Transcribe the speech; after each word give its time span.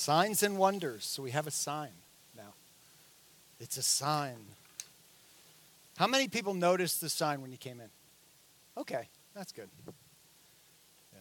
Signs 0.00 0.42
and 0.42 0.56
wonders. 0.56 1.04
So 1.04 1.22
we 1.22 1.30
have 1.32 1.46
a 1.46 1.50
sign 1.50 1.90
now. 2.34 2.54
It's 3.60 3.76
a 3.76 3.82
sign. 3.82 4.38
How 5.98 6.06
many 6.06 6.26
people 6.26 6.54
noticed 6.54 7.02
the 7.02 7.10
sign 7.10 7.42
when 7.42 7.52
you 7.52 7.58
came 7.58 7.82
in? 7.82 7.90
Okay, 8.78 9.10
that's 9.34 9.52
good. 9.52 9.68
Yeah. 11.12 11.18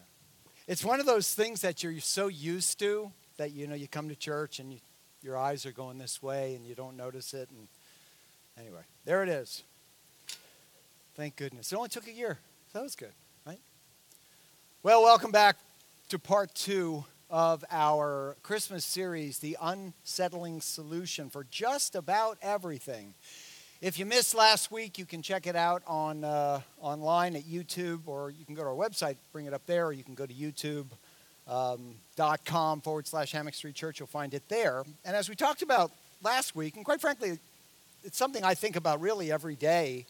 It's 0.65 0.85
one 0.85 1.01
of 1.01 1.05
those 1.05 1.33
things 1.33 1.59
that 1.59 1.83
you're 1.83 1.99
so 1.99 2.29
used 2.29 2.79
to 2.79 3.11
that 3.35 3.51
you 3.51 3.67
know 3.67 3.75
you 3.75 3.89
come 3.89 4.07
to 4.07 4.15
church 4.15 4.59
and 4.59 4.71
you, 4.71 4.79
your 5.21 5.35
eyes 5.35 5.65
are 5.65 5.73
going 5.73 5.97
this 5.97 6.23
way 6.23 6.55
and 6.55 6.65
you 6.65 6.73
don't 6.73 6.95
notice 6.95 7.33
it 7.33 7.49
and 7.49 7.67
anyway, 8.57 8.83
there 9.03 9.23
it 9.23 9.27
is. 9.27 9.61
Thank 11.17 11.35
goodness. 11.35 11.73
It 11.73 11.75
only 11.75 11.89
took 11.89 12.07
a 12.07 12.13
year. 12.13 12.37
That 12.71 12.83
was 12.83 12.95
good, 12.95 13.11
right? 13.45 13.59
Well, 14.83 15.03
welcome 15.03 15.31
back 15.31 15.57
to 16.07 16.17
part 16.17 16.55
2 16.55 17.03
of 17.29 17.63
our 17.69 18.35
Christmas 18.41 18.83
series, 18.83 19.39
The 19.39 19.55
Unsettling 19.61 20.61
Solution 20.61 21.29
for 21.29 21.45
Just 21.51 21.95
About 21.95 22.37
Everything. 22.41 23.13
If 23.81 23.99
you 23.99 24.05
missed 24.05 24.33
last 24.33 24.71
week, 24.71 24.97
you 24.97 25.05
can 25.05 25.21
check 25.21 25.47
it 25.47 25.55
out 25.55 25.83
on, 25.85 26.23
uh, 26.23 26.61
online 26.81 27.35
at 27.35 27.43
YouTube, 27.43 28.07
or 28.07 28.31
you 28.31 28.45
can 28.45 28.55
go 28.55 28.63
to 28.63 28.69
our 28.69 28.75
website, 28.75 29.15
bring 29.31 29.45
it 29.45 29.53
up 29.53 29.65
there, 29.67 29.85
or 29.85 29.93
you 29.93 30.03
can 30.03 30.15
go 30.15 30.25
to 30.25 30.33
youtube.com 30.33 30.89
um, 32.51 32.81
forward 32.81 33.07
slash 33.07 33.31
Hammock 33.31 33.53
Street 33.53 33.75
Church. 33.75 33.99
You'll 33.99 34.07
find 34.07 34.33
it 34.33 34.43
there. 34.49 34.83
And 35.05 35.15
as 35.15 35.29
we 35.29 35.35
talked 35.35 35.61
about 35.61 35.91
last 36.23 36.55
week, 36.55 36.75
and 36.75 36.83
quite 36.83 36.99
frankly, 36.99 37.39
it's 38.03 38.17
something 38.17 38.43
I 38.43 38.55
think 38.55 38.75
about 38.75 39.01
really 39.01 39.31
every 39.31 39.55
day 39.55 40.05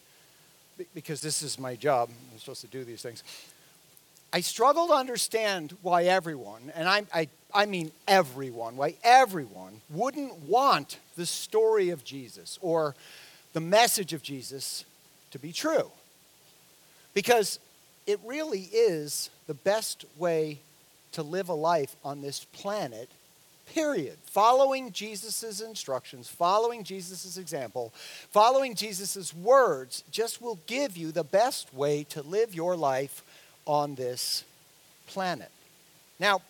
because 0.94 1.20
this 1.20 1.42
is 1.42 1.58
my 1.58 1.76
job. 1.76 2.08
I'm 2.32 2.38
supposed 2.38 2.62
to 2.62 2.66
do 2.66 2.82
these 2.82 3.02
things. 3.02 3.22
I 4.32 4.40
struggle 4.40 4.88
to 4.88 4.92
understand 4.92 5.76
why 5.82 6.04
everyone, 6.04 6.72
and 6.74 6.88
I, 6.88 7.02
I, 7.12 7.28
I 7.52 7.66
mean 7.66 7.90
everyone, 8.06 8.76
why 8.76 8.94
everyone 9.02 9.80
wouldn't 9.90 10.34
want 10.44 10.98
the 11.16 11.26
story 11.26 11.90
of 11.90 12.04
Jesus 12.04 12.58
or 12.62 12.94
the 13.52 13.60
message 13.60 14.12
of 14.12 14.22
Jesus 14.22 14.84
to 15.32 15.38
be 15.38 15.52
true. 15.52 15.90
Because 17.12 17.58
it 18.06 18.20
really 18.24 18.68
is 18.72 19.30
the 19.48 19.54
best 19.54 20.04
way 20.16 20.58
to 21.12 21.22
live 21.24 21.48
a 21.48 21.54
life 21.54 21.96
on 22.04 22.22
this 22.22 22.44
planet, 22.52 23.08
period. 23.66 24.16
Following 24.26 24.92
Jesus' 24.92 25.60
instructions, 25.60 26.28
following 26.28 26.84
Jesus' 26.84 27.36
example, 27.36 27.92
following 28.30 28.76
Jesus' 28.76 29.34
words 29.34 30.04
just 30.12 30.40
will 30.40 30.58
give 30.68 30.96
you 30.96 31.10
the 31.10 31.24
best 31.24 31.74
way 31.74 32.04
to 32.10 32.22
live 32.22 32.54
your 32.54 32.76
life 32.76 33.24
on 33.66 33.94
this 33.94 34.44
planet. 35.06 35.50
Now, 36.18 36.40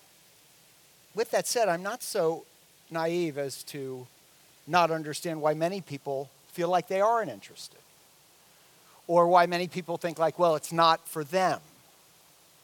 with 1.14 1.30
that 1.33 1.47
said, 1.47 1.69
I'm 1.69 1.83
not 1.83 2.02
so 2.02 2.44
naive 2.91 3.39
as 3.39 3.62
to 3.64 4.06
not 4.67 4.91
understand 4.91 5.41
why 5.41 5.55
many 5.55 5.80
people 5.80 6.30
feel 6.52 6.69
like 6.69 6.89
they 6.89 7.00
aren't 7.00 7.30
interested. 7.30 7.78
Or 9.06 9.27
why 9.27 9.47
many 9.47 9.67
people 9.67 9.97
think, 9.97 10.19
like, 10.19 10.39
well, 10.39 10.55
it's 10.55 10.72
not 10.72 11.08
for 11.08 11.25
them. 11.25 11.61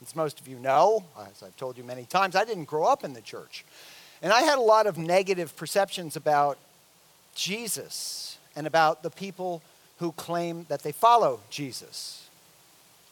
As 0.03 0.15
most 0.15 0.39
of 0.41 0.47
you 0.47 0.59
know, 0.59 1.05
as 1.19 1.43
I've 1.43 1.57
told 1.57 1.77
you 1.77 1.83
many 1.83 2.05
times, 2.05 2.37
I 2.37 2.45
didn't 2.45 2.65
grow 2.65 2.85
up 2.85 3.03
in 3.03 3.15
the 3.15 3.21
church. 3.21 3.65
And 4.23 4.33
I 4.33 4.43
had 4.43 4.59
a 4.59 4.63
lot 4.63 4.87
of 4.87 4.97
negative 4.97 5.57
perceptions 5.57 6.15
about 6.17 6.59
Jesus 7.35 8.39
and 8.55 8.67
about 8.67 9.03
the 9.03 9.11
people 9.11 9.63
who 9.99 10.13
claim 10.13 10.67
that 10.69 10.83
they 10.83 10.93
follow 10.93 11.41
Jesus. 11.51 12.26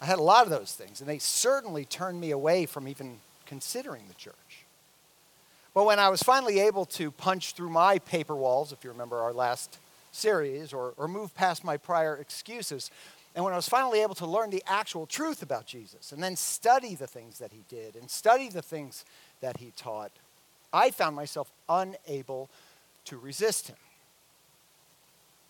I 0.05 0.07
had 0.07 0.19
a 0.19 0.23
lot 0.23 0.45
of 0.45 0.51
those 0.51 0.75
things, 0.75 1.01
and 1.01 1.09
they 1.09 1.17
certainly 1.17 1.87
turned 1.87 2.21
me 2.21 2.31
away 2.31 2.67
from 2.67 2.87
even 2.89 3.21
considering 3.47 4.03
the 4.07 4.15
church. 4.15 4.35
But 5.73 5.87
when 5.87 5.99
I 5.99 6.11
was 6.11 6.23
finally 6.23 6.61
able 6.61 6.85
to 6.85 7.11
punch 7.11 7.55
through 7.55 7.71
my 7.71 7.99
paper 8.01 8.37
walls, 8.37 8.71
if 8.71 8.85
you 8.85 8.91
remember 8.91 9.21
our 9.21 9.33
last 9.33 9.79
series, 10.13 10.75
or, 10.75 10.93
or 10.99 11.09
move 11.09 11.35
past 11.35 11.65
my 11.65 11.79
prior 11.79 12.19
excuses, 12.19 12.91
and 13.35 13.47
when 13.47 13.55
I 13.55 13.57
was 13.57 13.67
finally 13.67 14.03
able 14.03 14.15
to 14.17 14.27
learn 14.27 14.51
the 14.51 14.63
actual 14.67 15.07
truth 15.07 15.41
about 15.41 15.65
Jesus 15.65 16.13
and 16.13 16.23
then 16.23 16.37
study 16.37 16.95
the 16.95 17.07
things 17.07 17.39
that 17.39 17.53
he 17.53 17.65
did 17.71 17.97
and 17.97 18.11
study 18.11 18.51
the 18.51 18.61
things 18.61 19.07
that 19.41 19.57
he 19.57 19.73
taught, 19.75 20.13
I 20.71 20.91
found 20.91 21.17
myself 21.17 21.51
unable 21.67 22.51
to 23.07 23.17
resist 23.17 23.69
him 23.69 23.77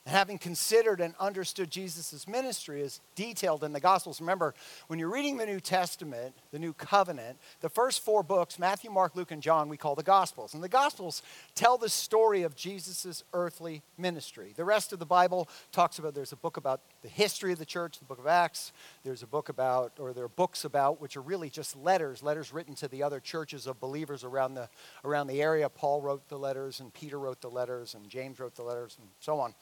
having 0.06 0.37
considered 0.37 1.00
and 1.00 1.15
understood 1.19 1.70
Jesus' 1.70 2.28
ministry 2.28 2.82
as 2.82 3.00
detailed 3.15 3.65
in 3.65 3.72
the 3.72 3.81
Gospels. 3.81 4.20
Remember, 4.20 4.54
when 4.87 4.98
you're 4.98 5.10
reading 5.10 5.38
the 5.38 5.47
New 5.47 5.60
Testament, 5.60 6.34
the 6.50 6.59
New 6.59 6.75
Covenant, 6.75 7.38
the 7.60 7.70
first 7.70 8.04
four 8.04 8.22
books, 8.22 8.59
Matthew, 8.59 8.91
Mark, 8.91 9.16
Luke, 9.16 9.31
and 9.31 9.41
John, 9.41 9.70
we 9.70 9.78
call 9.78 9.94
the 9.94 10.03
Gospels. 10.03 10.53
And 10.53 10.62
the 10.62 10.69
Gospels 10.69 11.22
tell 11.54 11.78
the 11.78 11.88
story 11.88 12.43
of 12.43 12.54
Jesus' 12.54 13.25
earthly 13.32 13.82
ministry. 13.97 14.53
The 14.54 14.64
rest 14.64 14.93
of 14.93 14.98
the 14.98 15.06
Bible 15.06 15.48
talks 15.72 15.98
about, 15.98 16.14
there's 16.14 16.32
a 16.32 16.37
book 16.37 16.59
about 16.59 16.82
the 17.00 17.09
history 17.09 17.53
of 17.53 17.59
the 17.59 17.64
church, 17.64 17.98
the 17.98 18.04
book 18.04 18.19
of 18.19 18.26
Acts. 18.26 18.72
There's 19.04 19.22
a 19.22 19.26
book 19.26 19.48
about, 19.48 19.93
or 19.98 20.12
there 20.12 20.25
are 20.25 20.28
books 20.28 20.66
about, 20.66 21.00
which 21.00 21.16
are 21.16 21.22
really 21.22 21.48
just 21.48 21.76
letters, 21.76 22.22
letters 22.22 22.53
written 22.53 22.75
to 22.76 22.88
the 22.88 23.03
other 23.03 23.20
churches 23.20 23.66
of 23.66 23.81
believers 23.81 24.22
around 24.22 24.53
the, 24.53 24.69
around 25.03 25.28
the 25.28 25.41
area. 25.41 25.70
Paul 25.70 26.03
wrote 26.03 26.28
the 26.28 26.38
letters, 26.38 26.81
and 26.81 26.93
Peter 26.93 27.19
wrote 27.19 27.41
the 27.41 27.48
letters, 27.48 27.94
and 27.94 28.06
James 28.10 28.38
wrote 28.38 28.54
the 28.54 28.62
letters, 28.62 28.98
and 29.00 29.09
so 29.19 29.41
on. 29.41 29.54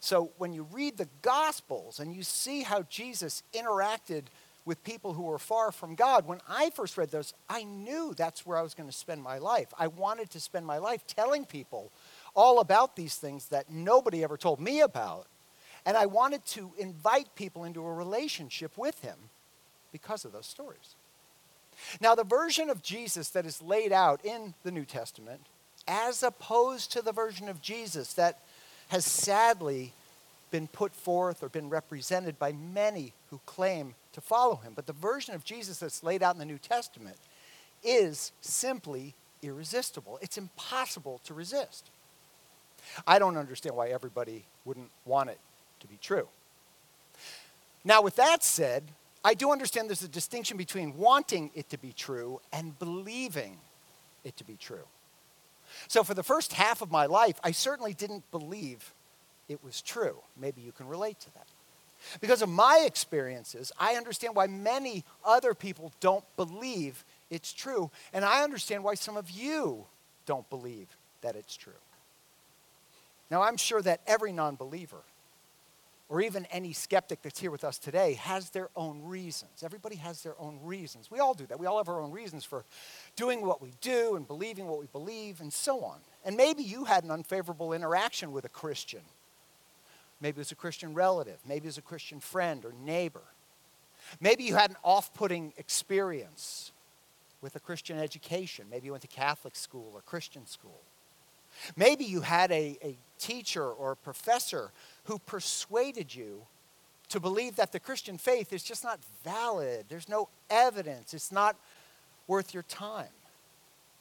So 0.00 0.32
when 0.38 0.52
you 0.54 0.66
read 0.72 0.96
the 0.96 1.08
Gospels 1.20 2.00
and 2.00 2.14
you 2.14 2.22
see 2.22 2.62
how 2.62 2.82
Jesus 2.82 3.42
interacted 3.52 4.24
with 4.64 4.82
people 4.82 5.12
who 5.12 5.22
were 5.22 5.38
far 5.38 5.72
from 5.72 5.94
God, 5.94 6.26
when 6.26 6.40
I 6.48 6.70
first 6.70 6.96
read 6.96 7.10
those, 7.10 7.34
I 7.48 7.64
knew 7.64 8.14
that's 8.16 8.46
where 8.46 8.56
I 8.56 8.62
was 8.62 8.74
going 8.74 8.88
to 8.88 8.96
spend 8.96 9.22
my 9.22 9.38
life. 9.38 9.68
I 9.78 9.88
wanted 9.88 10.30
to 10.30 10.40
spend 10.40 10.66
my 10.66 10.78
life 10.78 11.06
telling 11.06 11.44
people 11.44 11.92
all 12.34 12.60
about 12.60 12.96
these 12.96 13.16
things 13.16 13.48
that 13.48 13.70
nobody 13.70 14.24
ever 14.24 14.36
told 14.36 14.60
me 14.60 14.80
about. 14.80 15.26
And 15.84 15.96
I 15.96 16.06
wanted 16.06 16.44
to 16.46 16.72
invite 16.78 17.34
people 17.34 17.64
into 17.64 17.84
a 17.84 17.92
relationship 17.92 18.76
with 18.78 19.00
him 19.00 19.16
because 19.92 20.24
of 20.24 20.32
those 20.32 20.46
stories. 20.46 20.94
Now, 22.00 22.14
the 22.14 22.24
version 22.24 22.70
of 22.70 22.82
Jesus 22.82 23.30
that 23.30 23.46
is 23.46 23.62
laid 23.62 23.92
out 23.92 24.24
in 24.24 24.54
the 24.62 24.70
New 24.70 24.84
Testament, 24.84 25.40
as 25.88 26.22
opposed 26.22 26.92
to 26.92 27.02
the 27.02 27.12
version 27.12 27.48
of 27.48 27.62
Jesus 27.62 28.12
that 28.14 28.40
has 28.90 29.04
sadly 29.04 29.92
been 30.50 30.66
put 30.66 30.94
forth 30.94 31.42
or 31.42 31.48
been 31.48 31.68
represented 31.68 32.38
by 32.38 32.52
many 32.52 33.12
who 33.30 33.40
claim 33.46 33.94
to 34.12 34.20
follow 34.20 34.56
him. 34.56 34.72
But 34.74 34.86
the 34.86 34.92
version 34.92 35.34
of 35.34 35.44
Jesus 35.44 35.78
that's 35.78 36.02
laid 36.02 36.22
out 36.22 36.34
in 36.34 36.40
the 36.40 36.44
New 36.44 36.58
Testament 36.58 37.16
is 37.84 38.32
simply 38.40 39.14
irresistible. 39.42 40.18
It's 40.20 40.36
impossible 40.36 41.20
to 41.24 41.34
resist. 41.34 41.90
I 43.06 43.18
don't 43.20 43.36
understand 43.36 43.76
why 43.76 43.88
everybody 43.88 44.44
wouldn't 44.64 44.90
want 45.04 45.30
it 45.30 45.38
to 45.80 45.86
be 45.86 45.98
true. 46.00 46.26
Now, 47.84 48.02
with 48.02 48.16
that 48.16 48.42
said, 48.42 48.82
I 49.24 49.34
do 49.34 49.52
understand 49.52 49.88
there's 49.88 50.02
a 50.02 50.08
distinction 50.08 50.56
between 50.56 50.96
wanting 50.96 51.50
it 51.54 51.70
to 51.70 51.78
be 51.78 51.92
true 51.92 52.40
and 52.52 52.78
believing 52.78 53.58
it 54.24 54.36
to 54.38 54.44
be 54.44 54.56
true. 54.56 54.84
So, 55.88 56.02
for 56.02 56.14
the 56.14 56.22
first 56.22 56.52
half 56.52 56.82
of 56.82 56.90
my 56.90 57.06
life, 57.06 57.38
I 57.42 57.52
certainly 57.52 57.94
didn't 57.94 58.30
believe 58.30 58.92
it 59.48 59.62
was 59.64 59.82
true. 59.82 60.16
Maybe 60.36 60.60
you 60.60 60.72
can 60.72 60.86
relate 60.88 61.18
to 61.20 61.34
that. 61.34 61.46
Because 62.20 62.42
of 62.42 62.48
my 62.48 62.84
experiences, 62.86 63.72
I 63.78 63.94
understand 63.94 64.34
why 64.34 64.46
many 64.46 65.04
other 65.24 65.54
people 65.54 65.92
don't 66.00 66.24
believe 66.36 67.04
it's 67.30 67.52
true. 67.52 67.90
And 68.12 68.24
I 68.24 68.42
understand 68.42 68.84
why 68.84 68.94
some 68.94 69.16
of 69.16 69.30
you 69.30 69.84
don't 70.26 70.48
believe 70.50 70.88
that 71.22 71.36
it's 71.36 71.56
true. 71.56 71.72
Now, 73.30 73.42
I'm 73.42 73.56
sure 73.56 73.82
that 73.82 74.00
every 74.06 74.32
non 74.32 74.56
believer, 74.56 75.02
or 76.10 76.20
even 76.20 76.44
any 76.46 76.72
skeptic 76.72 77.22
that's 77.22 77.38
here 77.38 77.52
with 77.52 77.62
us 77.62 77.78
today, 77.78 78.14
has 78.14 78.50
their 78.50 78.68
own 78.74 79.00
reasons. 79.04 79.62
Everybody 79.64 79.94
has 79.94 80.22
their 80.24 80.34
own 80.40 80.58
reasons. 80.60 81.08
We 81.08 81.20
all 81.20 81.34
do 81.34 81.46
that. 81.46 81.60
We 81.60 81.66
all 81.66 81.78
have 81.78 81.88
our 81.88 82.00
own 82.00 82.10
reasons 82.10 82.44
for 82.44 82.64
doing 83.14 83.46
what 83.46 83.62
we 83.62 83.72
do 83.80 84.16
and 84.16 84.26
believing 84.26 84.66
what 84.66 84.80
we 84.80 84.86
believe 84.86 85.40
and 85.40 85.52
so 85.52 85.84
on. 85.84 86.00
And 86.24 86.36
maybe 86.36 86.64
you 86.64 86.84
had 86.84 87.04
an 87.04 87.12
unfavorable 87.12 87.72
interaction 87.72 88.32
with 88.32 88.44
a 88.44 88.48
Christian. 88.48 89.02
Maybe 90.20 90.34
it 90.34 90.38
was 90.38 90.52
a 90.52 90.56
Christian 90.56 90.94
relative. 90.94 91.38
Maybe 91.46 91.66
it 91.66 91.68
was 91.68 91.78
a 91.78 91.82
Christian 91.82 92.18
friend 92.18 92.64
or 92.64 92.72
neighbor. 92.84 93.22
Maybe 94.20 94.42
you 94.42 94.56
had 94.56 94.70
an 94.70 94.76
off 94.82 95.14
putting 95.14 95.52
experience 95.58 96.72
with 97.40 97.54
a 97.54 97.60
Christian 97.60 97.98
education. 97.98 98.66
Maybe 98.68 98.86
you 98.86 98.92
went 98.92 99.02
to 99.02 99.08
Catholic 99.08 99.54
school 99.54 99.92
or 99.94 100.00
Christian 100.02 100.44
school. 100.44 100.82
Maybe 101.76 102.04
you 102.04 102.20
had 102.20 102.50
a, 102.50 102.78
a 102.82 102.96
teacher 103.18 103.64
or 103.64 103.92
a 103.92 103.96
professor 103.96 104.72
who 105.04 105.18
persuaded 105.18 106.14
you 106.14 106.42
to 107.10 107.20
believe 107.20 107.56
that 107.56 107.72
the 107.72 107.80
Christian 107.80 108.18
faith 108.18 108.52
is 108.52 108.62
just 108.62 108.84
not 108.84 109.00
valid. 109.24 109.86
There's 109.88 110.08
no 110.08 110.28
evidence. 110.48 111.12
It's 111.12 111.32
not 111.32 111.56
worth 112.26 112.54
your 112.54 112.62
time. 112.62 113.08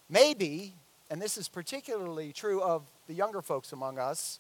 Maybe, 0.10 0.74
and 1.10 1.22
this 1.22 1.38
is 1.38 1.48
particularly 1.48 2.32
true 2.32 2.62
of 2.62 2.84
the 3.08 3.14
younger 3.14 3.42
folks 3.42 3.74
among 3.74 3.98
us, 3.98 4.40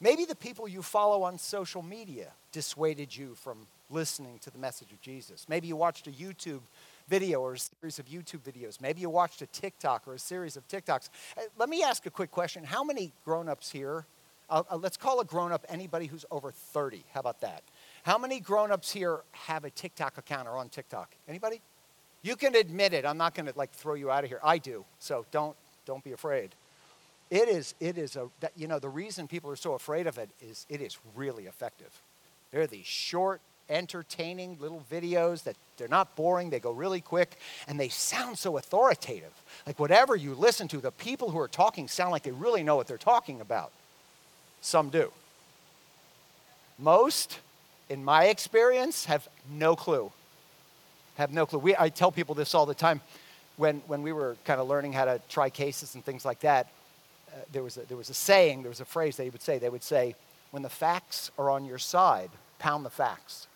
maybe 0.00 0.24
the 0.24 0.34
people 0.34 0.68
you 0.68 0.82
follow 0.82 1.22
on 1.22 1.38
social 1.38 1.82
media 1.82 2.28
dissuaded 2.52 3.16
you 3.16 3.34
from 3.34 3.66
listening 3.90 4.38
to 4.42 4.50
the 4.50 4.58
message 4.58 4.92
of 4.92 5.00
Jesus. 5.00 5.46
Maybe 5.48 5.66
you 5.68 5.76
watched 5.76 6.06
a 6.06 6.10
YouTube 6.10 6.60
video 7.10 7.40
or 7.40 7.54
a 7.54 7.58
series 7.58 7.98
of 7.98 8.06
YouTube 8.06 8.40
videos. 8.40 8.80
Maybe 8.80 9.00
you 9.00 9.10
watched 9.10 9.42
a 9.42 9.46
TikTok 9.46 10.06
or 10.06 10.14
a 10.14 10.18
series 10.18 10.56
of 10.56 10.66
TikToks. 10.68 11.10
Uh, 11.36 11.42
let 11.58 11.68
me 11.68 11.82
ask 11.82 12.06
a 12.06 12.10
quick 12.10 12.30
question. 12.30 12.62
How 12.62 12.84
many 12.84 13.12
grown 13.24 13.48
ups 13.48 13.70
here? 13.70 14.06
Uh, 14.48 14.62
uh, 14.70 14.76
let's 14.76 14.96
call 14.96 15.20
a 15.20 15.24
grown 15.24 15.50
up 15.50 15.66
anybody 15.68 16.06
who's 16.06 16.24
over 16.30 16.52
30. 16.52 17.04
How 17.12 17.20
about 17.20 17.40
that? 17.40 17.62
How 18.04 18.16
many 18.16 18.38
grown 18.38 18.70
ups 18.70 18.92
here 18.92 19.20
have 19.32 19.64
a 19.64 19.70
TikTok 19.70 20.18
account 20.18 20.46
or 20.48 20.56
on 20.56 20.68
TikTok? 20.68 21.14
Anybody? 21.28 21.60
You 22.22 22.36
can 22.36 22.54
admit 22.54 22.92
it. 22.92 23.04
I'm 23.04 23.18
not 23.18 23.34
going 23.34 23.46
to 23.46 23.58
like 23.58 23.72
throw 23.72 23.94
you 23.94 24.10
out 24.10 24.22
of 24.22 24.30
here. 24.30 24.40
I 24.44 24.58
do. 24.58 24.84
So 25.00 25.26
don't 25.32 25.56
don't 25.86 26.04
be 26.04 26.12
afraid. 26.12 26.54
It 27.30 27.48
is 27.48 27.74
it 27.80 27.98
is 27.98 28.14
a 28.16 28.28
that, 28.40 28.52
you 28.56 28.68
know 28.68 28.78
the 28.78 28.88
reason 28.88 29.26
people 29.26 29.50
are 29.50 29.56
so 29.56 29.74
afraid 29.74 30.06
of 30.06 30.18
it 30.18 30.30
is 30.40 30.66
it 30.68 30.80
is 30.80 30.98
really 31.16 31.46
effective. 31.46 32.02
They're 32.50 32.66
these 32.66 32.86
short 32.86 33.40
entertaining 33.70 34.58
little 34.60 34.84
videos 34.90 35.44
that 35.44 35.56
they're 35.76 35.88
not 35.88 36.14
boring, 36.16 36.50
they 36.50 36.60
go 36.60 36.72
really 36.72 37.00
quick, 37.00 37.38
and 37.66 37.80
they 37.80 37.88
sound 37.88 38.36
so 38.36 38.58
authoritative. 38.58 39.32
Like 39.66 39.78
whatever 39.78 40.16
you 40.16 40.34
listen 40.34 40.68
to, 40.68 40.78
the 40.78 40.90
people 40.90 41.30
who 41.30 41.38
are 41.38 41.48
talking 41.48 41.88
sound 41.88 42.10
like 42.10 42.22
they 42.22 42.32
really 42.32 42.62
know 42.62 42.76
what 42.76 42.86
they're 42.86 42.98
talking 42.98 43.40
about. 43.40 43.72
Some 44.60 44.90
do. 44.90 45.10
Most, 46.78 47.38
in 47.88 48.04
my 48.04 48.24
experience, 48.24 49.06
have 49.06 49.28
no 49.50 49.76
clue. 49.76 50.12
Have 51.16 51.32
no 51.32 51.46
clue. 51.46 51.58
We, 51.58 51.76
I 51.78 51.88
tell 51.88 52.12
people 52.12 52.34
this 52.34 52.54
all 52.54 52.66
the 52.66 52.74
time. 52.74 53.00
When, 53.56 53.82
when 53.86 54.02
we 54.02 54.12
were 54.12 54.36
kind 54.44 54.60
of 54.60 54.68
learning 54.68 54.94
how 54.94 55.04
to 55.04 55.20
try 55.28 55.50
cases 55.50 55.94
and 55.94 56.04
things 56.04 56.24
like 56.24 56.40
that, 56.40 56.68
uh, 57.28 57.40
there, 57.52 57.62
was 57.62 57.76
a, 57.76 57.80
there 57.82 57.96
was 57.96 58.08
a 58.08 58.14
saying, 58.14 58.62
there 58.62 58.70
was 58.70 58.80
a 58.80 58.86
phrase 58.86 59.16
they 59.16 59.28
would 59.28 59.42
say. 59.42 59.58
They 59.58 59.68
would 59.68 59.82
say, 59.82 60.14
when 60.50 60.62
the 60.62 60.70
facts 60.70 61.30
are 61.38 61.50
on 61.50 61.64
your 61.64 61.78
side, 61.78 62.30
pound 62.58 62.84
the 62.84 62.90
facts. 62.90 63.46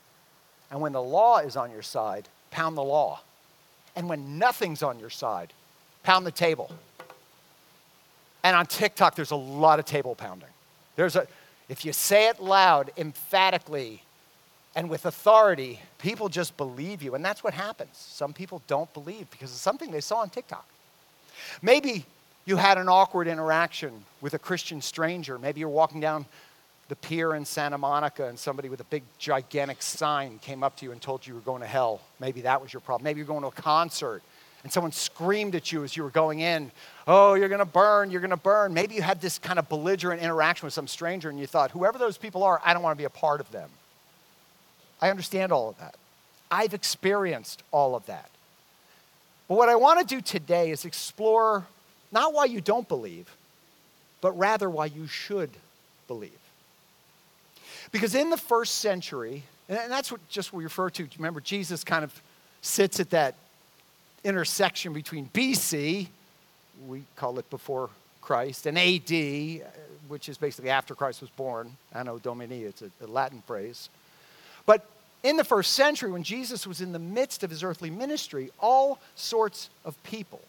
And 0.70 0.80
when 0.80 0.92
the 0.92 1.02
law 1.02 1.38
is 1.38 1.56
on 1.56 1.70
your 1.70 1.82
side, 1.82 2.28
pound 2.50 2.76
the 2.76 2.82
law. 2.82 3.20
And 3.96 4.08
when 4.08 4.38
nothing's 4.38 4.82
on 4.82 4.98
your 4.98 5.10
side, 5.10 5.52
pound 6.02 6.26
the 6.26 6.32
table. 6.32 6.70
And 8.42 8.56
on 8.56 8.66
TikTok, 8.66 9.14
there's 9.14 9.30
a 9.30 9.36
lot 9.36 9.78
of 9.78 9.84
table 9.84 10.14
pounding. 10.14 10.48
There's 10.96 11.16
a, 11.16 11.26
if 11.68 11.84
you 11.84 11.92
say 11.92 12.28
it 12.28 12.42
loud, 12.42 12.90
emphatically, 12.96 14.02
and 14.76 14.90
with 14.90 15.06
authority, 15.06 15.80
people 15.98 16.28
just 16.28 16.56
believe 16.56 17.02
you. 17.02 17.14
And 17.14 17.24
that's 17.24 17.44
what 17.44 17.54
happens. 17.54 17.90
Some 17.92 18.32
people 18.32 18.60
don't 18.66 18.92
believe 18.92 19.30
because 19.30 19.50
of 19.50 19.58
something 19.58 19.90
they 19.90 20.00
saw 20.00 20.18
on 20.18 20.30
TikTok. 20.30 20.66
Maybe 21.62 22.04
you 22.44 22.56
had 22.56 22.76
an 22.76 22.88
awkward 22.88 23.28
interaction 23.28 24.04
with 24.20 24.34
a 24.34 24.38
Christian 24.38 24.82
stranger. 24.82 25.38
Maybe 25.38 25.60
you're 25.60 25.68
walking 25.68 26.00
down 26.00 26.26
the 26.94 27.08
pier 27.08 27.34
in 27.34 27.44
Santa 27.44 27.76
Monica 27.76 28.28
and 28.28 28.38
somebody 28.38 28.68
with 28.68 28.78
a 28.78 28.84
big, 28.84 29.02
gigantic 29.18 29.82
sign 29.82 30.38
came 30.38 30.62
up 30.62 30.76
to 30.76 30.84
you 30.84 30.92
and 30.92 31.02
told 31.02 31.26
you 31.26 31.32
you 31.32 31.34
were 31.34 31.44
going 31.44 31.60
to 31.60 31.66
hell. 31.66 32.00
Maybe 32.20 32.42
that 32.42 32.62
was 32.62 32.72
your 32.72 32.78
problem. 32.78 33.02
Maybe 33.02 33.18
you're 33.18 33.26
going 33.26 33.40
to 33.40 33.48
a 33.48 33.50
concert 33.50 34.22
and 34.62 34.72
someone 34.72 34.92
screamed 34.92 35.56
at 35.56 35.72
you 35.72 35.82
as 35.82 35.96
you 35.96 36.04
were 36.04 36.10
going 36.10 36.38
in, 36.38 36.70
Oh, 37.08 37.34
you're 37.34 37.48
going 37.48 37.58
to 37.58 37.64
burn, 37.64 38.12
you're 38.12 38.20
going 38.20 38.30
to 38.30 38.36
burn. 38.36 38.72
Maybe 38.72 38.94
you 38.94 39.02
had 39.02 39.20
this 39.20 39.40
kind 39.40 39.58
of 39.58 39.68
belligerent 39.68 40.22
interaction 40.22 40.66
with 40.66 40.72
some 40.72 40.86
stranger 40.86 41.28
and 41.28 41.36
you 41.36 41.48
thought, 41.48 41.72
Whoever 41.72 41.98
those 41.98 42.16
people 42.16 42.44
are, 42.44 42.62
I 42.64 42.72
don't 42.72 42.82
want 42.84 42.96
to 42.96 43.00
be 43.00 43.06
a 43.06 43.10
part 43.10 43.40
of 43.40 43.50
them. 43.50 43.70
I 45.02 45.10
understand 45.10 45.50
all 45.50 45.70
of 45.70 45.78
that. 45.78 45.96
I've 46.48 46.74
experienced 46.74 47.64
all 47.72 47.96
of 47.96 48.06
that. 48.06 48.30
But 49.48 49.56
what 49.56 49.68
I 49.68 49.74
want 49.74 49.98
to 49.98 50.06
do 50.06 50.20
today 50.20 50.70
is 50.70 50.84
explore 50.84 51.66
not 52.12 52.32
why 52.32 52.44
you 52.44 52.60
don't 52.60 52.86
believe, 52.86 53.34
but 54.20 54.38
rather 54.38 54.70
why 54.70 54.86
you 54.86 55.08
should 55.08 55.50
believe. 56.06 56.30
Because 57.94 58.16
in 58.16 58.28
the 58.28 58.36
first 58.36 58.78
century, 58.78 59.44
and 59.68 59.88
that's 59.88 60.10
what 60.10 60.28
just 60.28 60.52
we 60.52 60.64
refer 60.64 60.90
to, 60.90 61.06
remember, 61.16 61.40
Jesus 61.40 61.84
kind 61.84 62.02
of 62.02 62.12
sits 62.60 62.98
at 62.98 63.10
that 63.10 63.36
intersection 64.24 64.92
between 64.92 65.30
BC, 65.32 66.08
we 66.88 67.04
call 67.14 67.38
it 67.38 67.48
before 67.50 67.90
Christ, 68.20 68.66
and 68.66 68.76
AD, 68.76 69.62
which 70.08 70.28
is 70.28 70.36
basically 70.36 70.70
after 70.70 70.96
Christ 70.96 71.20
was 71.20 71.30
born. 71.30 71.70
Anno 71.92 72.18
Domini, 72.18 72.64
it's 72.64 72.82
a, 72.82 72.90
a 73.00 73.06
Latin 73.06 73.44
phrase. 73.46 73.88
But 74.66 74.84
in 75.22 75.36
the 75.36 75.44
first 75.44 75.74
century, 75.74 76.10
when 76.10 76.24
Jesus 76.24 76.66
was 76.66 76.80
in 76.80 76.90
the 76.90 76.98
midst 76.98 77.44
of 77.44 77.50
his 77.50 77.62
earthly 77.62 77.90
ministry, 77.90 78.50
all 78.58 78.98
sorts 79.14 79.70
of 79.84 80.02
people, 80.02 80.40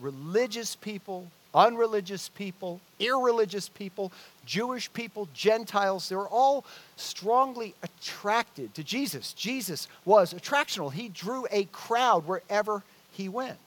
religious 0.00 0.74
people, 0.74 1.28
unreligious 1.54 2.28
people, 2.28 2.80
irreligious 2.98 3.68
people, 3.68 4.12
Jewish 4.46 4.92
people, 4.92 5.28
Gentiles, 5.34 6.08
they 6.08 6.16
were 6.16 6.28
all 6.28 6.64
strongly 6.96 7.74
attracted 7.82 8.74
to 8.74 8.84
Jesus. 8.84 9.32
Jesus 9.32 9.88
was 10.04 10.34
attractional, 10.34 10.92
he 10.92 11.08
drew 11.08 11.46
a 11.50 11.64
crowd 11.64 12.26
wherever 12.26 12.82
he 13.12 13.28
went. 13.28 13.58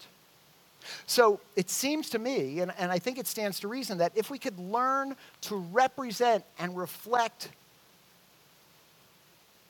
So 1.06 1.39
it 1.56 1.69
seems 1.69 2.09
to 2.09 2.19
me, 2.19 2.59
and, 2.59 2.71
and 2.77 2.91
I 2.91 3.00
think 3.00 3.18
it 3.18 3.27
stands 3.27 3.59
to 3.62 3.68
reason, 3.68 4.00
that 4.00 4.12
if 4.15 4.30
we 4.30 4.38
could 4.38 4.59
learn 4.59 5.15
to 5.41 5.56
represent 5.56 6.44
and 6.59 6.75
reflect 6.77 7.50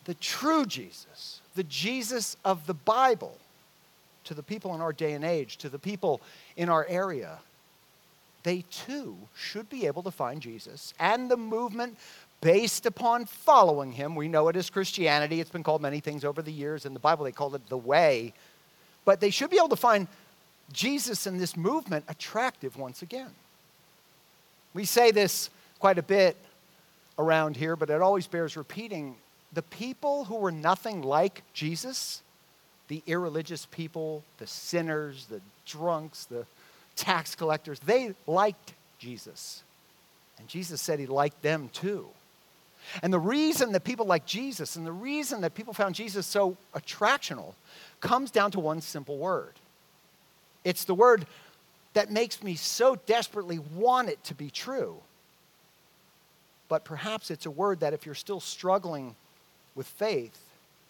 the 0.06 0.16
true 0.16 0.66
Jesus, 0.66 1.42
the 1.56 1.64
Jesus 1.64 2.36
of 2.44 2.66
the 2.66 2.74
Bible, 2.74 3.38
to 4.26 4.34
the 4.34 4.44
people 4.44 4.74
in 4.74 4.82
our 4.82 4.94
day 4.94 5.14
and 5.14 5.24
age, 5.24 5.58
to 5.58 5.70
the 5.70 5.80
people 5.80 6.22
in 6.58 6.70
our 6.70 6.86
area, 6.88 7.40
they 8.44 8.64
too 8.70 9.18
should 9.36 9.70
be 9.70 9.88
able 9.88 10.04
to 10.04 10.12
find 10.12 10.42
Jesus 10.42 10.94
and 11.00 11.32
the 11.32 11.38
movement 11.38 11.98
based 12.42 12.86
upon 12.86 13.26
following 13.26 13.94
him. 13.94 14.16
We 14.16 14.28
know 14.28 14.50
it 14.50 14.56
as 14.58 14.70
Christianity. 14.70 15.40
It's 15.40 15.50
been 15.50 15.64
called 15.64 15.82
many 15.82 16.02
things 16.02 16.26
over 16.26 16.42
the 16.42 16.52
years. 16.52 16.86
In 16.86 16.94
the 16.94 17.00
Bible, 17.00 17.24
they 17.24 17.32
called 17.32 17.56
it 17.56 17.68
the 17.70 17.78
way. 17.78 18.34
But 19.06 19.22
they 19.22 19.30
should 19.30 19.50
be 19.50 19.58
able 19.58 19.70
to 19.70 19.76
find 19.78 20.08
Jesus 20.72 21.26
and 21.26 21.40
this 21.40 21.56
movement 21.56 22.06
attractive 22.08 22.78
once 22.78 23.02
again. 23.02 23.32
We 24.74 24.86
say 24.86 25.12
this 25.12 25.50
quite 25.80 25.98
a 25.98 26.04
bit 26.04 26.36
around 27.18 27.56
here, 27.56 27.76
but 27.76 27.90
it 27.90 28.02
always 28.02 28.28
bears 28.28 28.58
repeating. 28.58 29.16
The 29.54 29.62
people 29.62 30.26
who 30.26 30.36
were 30.36 30.52
nothing 30.52 31.02
like 31.02 31.44
Jesus, 31.54 32.22
the 32.88 33.04
irreligious 33.06 33.68
people, 33.68 34.24
the 34.38 34.48
sinners, 34.48 35.28
the 35.28 35.42
drunks, 35.66 36.26
the 36.26 36.46
tax 36.96 37.36
collectors, 37.36 37.80
they 37.80 38.14
liked 38.28 38.74
Jesus. 39.00 39.64
And 40.40 40.48
Jesus 40.48 40.82
said 40.82 41.00
he 41.00 41.06
liked 41.06 41.42
them 41.42 41.70
too. 41.74 42.08
And 43.02 43.14
the 43.14 43.20
reason 43.20 43.72
that 43.72 43.84
people 43.84 44.06
like 44.06 44.26
Jesus 44.26 44.76
and 44.76 44.86
the 44.86 44.92
reason 44.92 45.42
that 45.42 45.56
people 45.56 45.74
found 45.74 45.96
Jesus 45.96 46.28
so 46.28 46.58
attractional 46.76 47.54
comes 48.02 48.30
down 48.30 48.52
to 48.52 48.60
one 48.60 48.82
simple 48.82 49.18
word. 49.18 49.54
It's 50.64 50.86
the 50.86 50.96
word 50.96 51.26
that 51.94 52.12
makes 52.12 52.44
me 52.44 52.56
so 52.56 52.96
desperately 53.06 53.60
want 53.76 54.10
it 54.10 54.24
to 54.26 54.36
be 54.36 54.50
true. 54.50 54.98
But 56.68 56.84
perhaps 56.84 57.32
it's 57.32 57.46
a 57.46 57.52
word 57.52 57.82
that 57.82 57.94
if 57.94 58.06
you're 58.06 58.16
still 58.16 58.40
struggling 58.40 59.16
with 59.76 59.88
faith, 59.88 60.38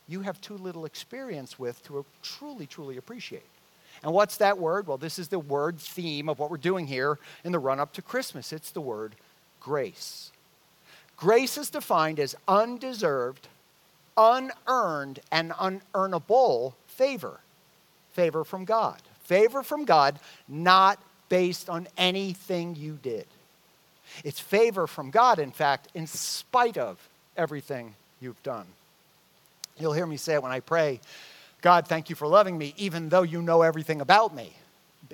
you 0.08 0.22
have 0.22 0.40
too 0.42 0.58
little 0.58 0.86
experience 0.86 1.60
with 1.60 1.82
to 1.84 2.06
truly, 2.22 2.66
truly 2.66 2.98
appreciate. 2.98 3.44
And 4.04 4.14
what's 4.14 4.38
that 4.38 4.60
word? 4.60 4.86
Well, 4.86 4.98
this 4.98 5.18
is 5.18 5.30
the 5.30 5.40
word 5.40 5.80
theme 5.80 6.28
of 6.28 6.38
what 6.38 6.52
we're 6.52 6.58
doing 6.58 6.88
here 6.88 7.18
in 7.44 7.54
the 7.54 7.60
run 7.60 7.80
up 7.80 7.94
to 7.94 8.02
Christmas. 8.02 8.52
It's 8.52 8.72
the 8.72 8.82
word 8.82 9.16
grace. 9.62 10.32
Grace 11.16 11.58
is 11.58 11.70
defined 11.70 12.20
as 12.20 12.36
undeserved, 12.48 13.48
unearned, 14.18 15.22
and 15.32 15.52
unearnable 15.52 16.74
favor. 16.88 17.40
Favor 18.12 18.44
from 18.44 18.66
God. 18.66 19.02
Favor 19.24 19.64
from 19.64 19.86
God, 19.86 20.20
not 20.50 21.00
based 21.30 21.70
on 21.70 21.88
anything 21.98 22.76
you 22.76 23.00
did. 23.02 23.26
It's 24.26 24.40
favor 24.40 24.86
from 24.86 25.12
God, 25.12 25.40
in 25.40 25.52
fact, 25.52 25.88
in 25.94 26.08
spite 26.08 26.78
of 26.78 26.98
everything 27.38 27.96
you've 28.20 28.44
done. 28.44 28.66
You'll 29.80 29.94
hear 29.94 30.06
me 30.06 30.18
say 30.18 30.36
it 30.36 30.44
when 30.44 30.52
I 30.52 30.60
pray 30.60 31.00
God, 31.64 31.88
thank 31.88 32.10
you 32.10 32.16
for 32.16 32.28
loving 32.28 32.58
me, 32.58 32.74
even 32.76 33.08
though 33.08 33.24
you 33.24 33.42
know 33.42 33.62
everything 33.62 34.02
about 34.02 34.36
me. 34.36 34.54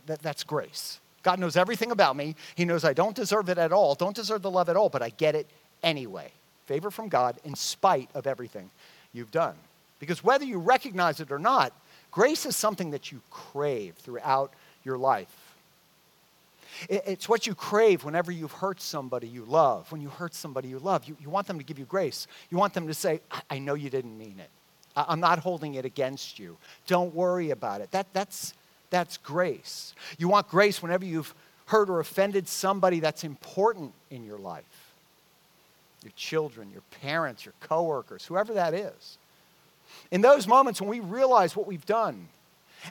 That, 0.07 0.19
that's 0.19 0.43
grace. 0.43 0.99
God 1.21 1.39
knows 1.39 1.55
everything 1.55 1.91
about 1.91 2.15
me. 2.15 2.35
He 2.55 2.65
knows 2.65 2.83
I 2.83 2.93
don't 2.93 3.15
deserve 3.15 3.49
it 3.49 3.59
at 3.59 3.71
all, 3.71 3.93
don't 3.93 4.15
deserve 4.15 4.41
the 4.41 4.49
love 4.49 4.67
at 4.67 4.75
all, 4.75 4.89
but 4.89 5.03
I 5.03 5.09
get 5.09 5.35
it 5.35 5.45
anyway. 5.83 6.31
Favor 6.65 6.89
from 6.89 7.07
God 7.07 7.37
in 7.45 7.53
spite 7.53 8.09
of 8.15 8.25
everything 8.25 8.71
you've 9.13 9.31
done. 9.31 9.53
Because 9.99 10.23
whether 10.23 10.43
you 10.43 10.57
recognize 10.57 11.19
it 11.19 11.31
or 11.31 11.37
not, 11.37 11.71
grace 12.09 12.47
is 12.47 12.55
something 12.55 12.91
that 12.91 13.11
you 13.11 13.21
crave 13.29 13.93
throughout 13.95 14.51
your 14.83 14.97
life. 14.97 15.55
It's 16.89 17.29
what 17.29 17.45
you 17.45 17.53
crave 17.53 18.03
whenever 18.03 18.31
you've 18.31 18.53
hurt 18.53 18.81
somebody 18.81 19.27
you 19.27 19.45
love. 19.45 19.91
When 19.91 20.01
you 20.01 20.09
hurt 20.09 20.33
somebody 20.33 20.69
you 20.69 20.79
love, 20.79 21.05
you, 21.05 21.15
you 21.21 21.29
want 21.29 21.45
them 21.45 21.59
to 21.59 21.63
give 21.63 21.77
you 21.77 21.85
grace. 21.85 22.25
You 22.49 22.57
want 22.57 22.73
them 22.73 22.87
to 22.87 22.93
say, 22.93 23.21
I, 23.29 23.41
I 23.51 23.59
know 23.59 23.75
you 23.75 23.89
didn't 23.91 24.17
mean 24.17 24.39
it. 24.39 24.49
I'm 24.95 25.19
not 25.19 25.39
holding 25.39 25.75
it 25.75 25.85
against 25.85 26.39
you. 26.39 26.57
Don't 26.87 27.13
worry 27.13 27.51
about 27.51 27.81
it. 27.81 27.91
That, 27.91 28.07
that's, 28.13 28.53
that's 28.89 29.17
grace. 29.17 29.93
You 30.17 30.27
want 30.27 30.49
grace 30.49 30.81
whenever 30.81 31.05
you've 31.05 31.33
hurt 31.67 31.89
or 31.89 31.99
offended 31.99 32.47
somebody 32.47 32.99
that's 32.99 33.23
important 33.23 33.93
in 34.09 34.23
your 34.25 34.39
life 34.39 34.63
your 36.01 36.13
children, 36.15 36.71
your 36.71 36.83
parents, 37.01 37.43
your 37.43 37.53
coworkers, 37.59 38.25
whoever 38.25 38.53
that 38.53 38.73
is. 38.73 39.17
In 40.11 40.21
those 40.21 40.47
moments 40.47 40.79
when 40.79 40.89
we 40.89 41.01
realize 41.01 41.57
what 41.57 41.67
we've 41.67 41.85
done 41.85 42.29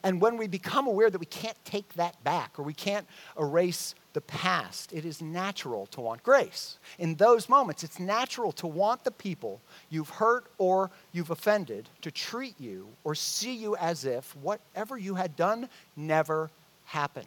And 0.02 0.20
when 0.20 0.36
we 0.36 0.46
become 0.46 0.86
aware 0.86 1.10
that 1.10 1.18
we 1.18 1.26
can't 1.26 1.56
take 1.64 1.88
that 1.94 2.22
back 2.24 2.58
or 2.58 2.62
we 2.62 2.74
can't 2.74 3.06
erase 3.38 3.94
the 4.18 4.22
past, 4.22 4.92
it 4.92 5.04
is 5.04 5.22
natural 5.22 5.86
to 5.86 6.00
want 6.00 6.24
grace. 6.24 6.78
In 6.98 7.14
those 7.14 7.48
moments, 7.48 7.84
it's 7.84 8.00
natural 8.00 8.50
to 8.50 8.66
want 8.66 9.04
the 9.04 9.12
people 9.12 9.60
you've 9.90 10.08
hurt 10.08 10.46
or 10.58 10.90
you've 11.12 11.30
offended 11.30 11.88
to 12.02 12.10
treat 12.10 12.56
you 12.58 12.88
or 13.04 13.14
see 13.14 13.54
you 13.54 13.76
as 13.76 14.04
if 14.04 14.34
whatever 14.38 14.98
you 14.98 15.14
had 15.14 15.36
done 15.36 15.68
never 15.94 16.50
happened. 16.86 17.26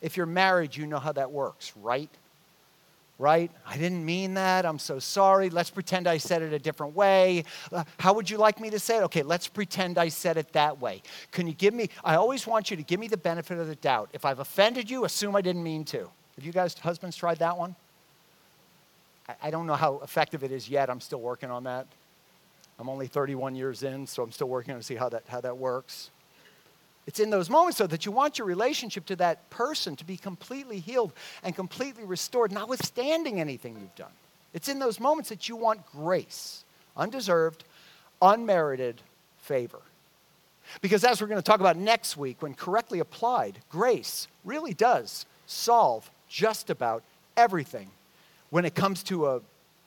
If 0.00 0.16
you're 0.16 0.26
married, 0.26 0.74
you 0.74 0.88
know 0.88 0.98
how 0.98 1.12
that 1.12 1.30
works, 1.30 1.72
right? 1.80 2.10
Right? 3.20 3.50
I 3.66 3.76
didn't 3.76 4.04
mean 4.04 4.34
that. 4.34 4.64
I'm 4.64 4.78
so 4.78 4.98
sorry. 4.98 5.50
Let's 5.50 5.70
pretend 5.70 6.08
I 6.08 6.16
said 6.16 6.40
it 6.40 6.52
a 6.52 6.58
different 6.58 6.96
way. 6.96 7.44
Uh, 7.70 7.84
how 7.98 8.14
would 8.14 8.30
you 8.30 8.38
like 8.38 8.58
me 8.58 8.70
to 8.70 8.78
say 8.78 8.96
it? 8.96 9.02
Okay, 9.04 9.22
let's 9.22 9.46
pretend 9.46 9.98
I 9.98 10.08
said 10.08 10.38
it 10.38 10.52
that 10.54 10.80
way. 10.80 11.02
Can 11.30 11.46
you 11.46 11.52
give 11.52 11.74
me, 11.74 11.90
I 12.02 12.14
always 12.14 12.46
want 12.46 12.70
you 12.70 12.76
to 12.78 12.82
give 12.82 12.98
me 12.98 13.08
the 13.08 13.18
benefit 13.18 13.58
of 13.58 13.68
the 13.68 13.76
doubt. 13.76 14.08
If 14.14 14.24
I've 14.24 14.38
offended 14.38 14.90
you, 14.90 15.04
assume 15.04 15.36
I 15.36 15.42
didn't 15.42 15.62
mean 15.62 15.84
to. 15.84 16.08
Have 16.36 16.44
you 16.44 16.52
guys, 16.52 16.74
husbands, 16.78 17.16
tried 17.16 17.38
that 17.40 17.58
one? 17.58 17.76
I, 19.28 19.34
I 19.44 19.50
don't 19.50 19.66
know 19.66 19.74
how 19.74 20.00
effective 20.02 20.42
it 20.42 20.50
is 20.50 20.68
yet. 20.68 20.88
I'm 20.88 21.00
still 21.00 21.20
working 21.20 21.50
on 21.50 21.64
that. 21.64 21.86
I'm 22.78 22.88
only 22.88 23.06
31 23.06 23.54
years 23.54 23.82
in, 23.82 24.06
so 24.06 24.22
I'm 24.22 24.32
still 24.32 24.48
working 24.48 24.74
to 24.74 24.82
see 24.82 24.94
how 24.94 25.10
that, 25.10 25.24
how 25.28 25.42
that 25.42 25.58
works. 25.58 26.10
It's 27.10 27.18
in 27.18 27.30
those 27.30 27.50
moments, 27.50 27.78
though, 27.78 27.88
that 27.88 28.06
you 28.06 28.12
want 28.12 28.38
your 28.38 28.46
relationship 28.46 29.04
to 29.06 29.16
that 29.16 29.50
person 29.50 29.96
to 29.96 30.04
be 30.04 30.16
completely 30.16 30.78
healed 30.78 31.12
and 31.42 31.56
completely 31.56 32.04
restored, 32.04 32.52
notwithstanding 32.52 33.40
anything 33.40 33.76
you've 33.80 33.96
done. 33.96 34.12
It's 34.54 34.68
in 34.68 34.78
those 34.78 35.00
moments 35.00 35.28
that 35.30 35.48
you 35.48 35.56
want 35.56 35.84
grace, 35.90 36.64
undeserved, 36.96 37.64
unmerited 38.22 39.02
favor. 39.38 39.80
Because 40.82 41.02
as 41.02 41.20
we're 41.20 41.26
going 41.26 41.40
to 41.40 41.42
talk 41.42 41.58
about 41.58 41.76
next 41.76 42.16
week, 42.16 42.42
when 42.42 42.54
correctly 42.54 43.00
applied, 43.00 43.58
grace 43.68 44.28
really 44.44 44.72
does 44.72 45.26
solve 45.48 46.08
just 46.28 46.70
about 46.70 47.02
everything 47.36 47.90
when 48.50 48.64
it 48.64 48.76
comes 48.76 49.02
to 49.02 49.26
a 49.26 49.40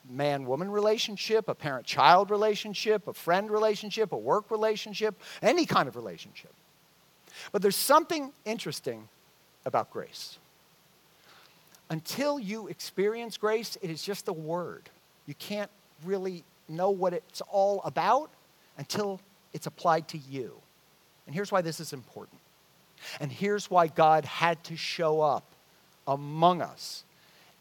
man 0.10 0.46
woman 0.46 0.70
relationship, 0.70 1.48
a 1.48 1.56
parent 1.56 1.86
child 1.86 2.30
relationship, 2.30 3.08
a 3.08 3.14
friend 3.14 3.50
relationship, 3.50 4.12
a 4.12 4.18
work 4.18 4.52
relationship, 4.52 5.16
any 5.42 5.66
kind 5.66 5.88
of 5.88 5.96
relationship. 5.96 6.52
But 7.52 7.62
there's 7.62 7.76
something 7.76 8.32
interesting 8.46 9.08
about 9.66 9.92
grace. 9.92 10.38
Until 11.90 12.40
you 12.40 12.68
experience 12.68 13.38
grace, 13.38 13.78
it 13.82 13.90
is 13.90 14.02
just 14.04 14.28
a 14.28 14.34
word. 14.34 14.90
You 15.26 15.36
can't 15.36 15.70
really 16.06 16.44
know 16.68 16.90
what 16.90 17.14
it's 17.14 17.42
all 17.42 17.82
about 17.86 18.30
until 18.78 19.20
it's 19.54 19.68
applied 19.68 20.08
to 20.10 20.18
you. 20.18 20.54
And 21.26 21.36
here's 21.36 21.52
why 21.52 21.62
this 21.62 21.80
is 21.80 21.94
important. 21.94 22.40
And 23.20 23.32
here's 23.32 23.70
why 23.70 23.88
God 23.88 24.26
had 24.26 24.64
to 24.66 24.76
show 24.76 25.22
up 25.22 25.44
among 26.08 26.62
us 26.62 27.04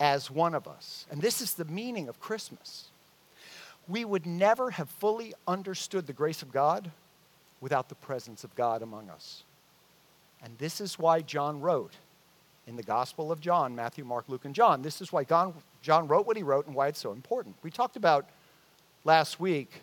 as 0.00 0.31
one 0.31 0.55
of 0.55 0.67
us. 0.67 1.07
And 1.11 1.21
this 1.21 1.41
is 1.41 1.55
the 1.55 1.64
meaning 1.64 2.09
of 2.09 2.21
Christmas. 2.21 2.87
We 3.88 4.05
would 4.05 4.26
never 4.26 4.71
have 4.71 4.88
fully 4.88 5.35
understood 5.47 6.07
the 6.07 6.12
grace 6.12 6.43
of 6.43 6.52
God 6.52 6.91
without 7.61 7.88
the 7.88 7.95
presence 7.95 8.45
of 8.45 8.55
God 8.55 8.83
among 8.83 9.11
us. 9.11 9.45
And 10.43 10.57
this 10.59 10.81
is 10.81 10.99
why 10.99 11.21
John 11.21 11.61
wrote 11.61 11.93
in 12.67 12.77
the 12.77 12.83
Gospel 12.83 13.33
of 13.33 13.41
John 13.41 13.75
Matthew, 13.75 14.05
Mark, 14.05 14.25
Luke, 14.29 14.45
and 14.45 14.55
John. 14.55 14.83
This 14.83 15.01
is 15.01 15.13
why 15.13 15.25
John 15.25 16.09
wrote 16.09 16.27
what 16.27 16.37
he 16.37 16.43
wrote 16.43 16.67
and 16.67 16.75
why 16.75 16.89
it's 16.89 17.01
so 17.01 17.13
important. 17.13 17.57
We 17.63 17.71
talked 17.71 17.97
about 17.97 18.29
last 19.05 19.41
week 19.41 19.83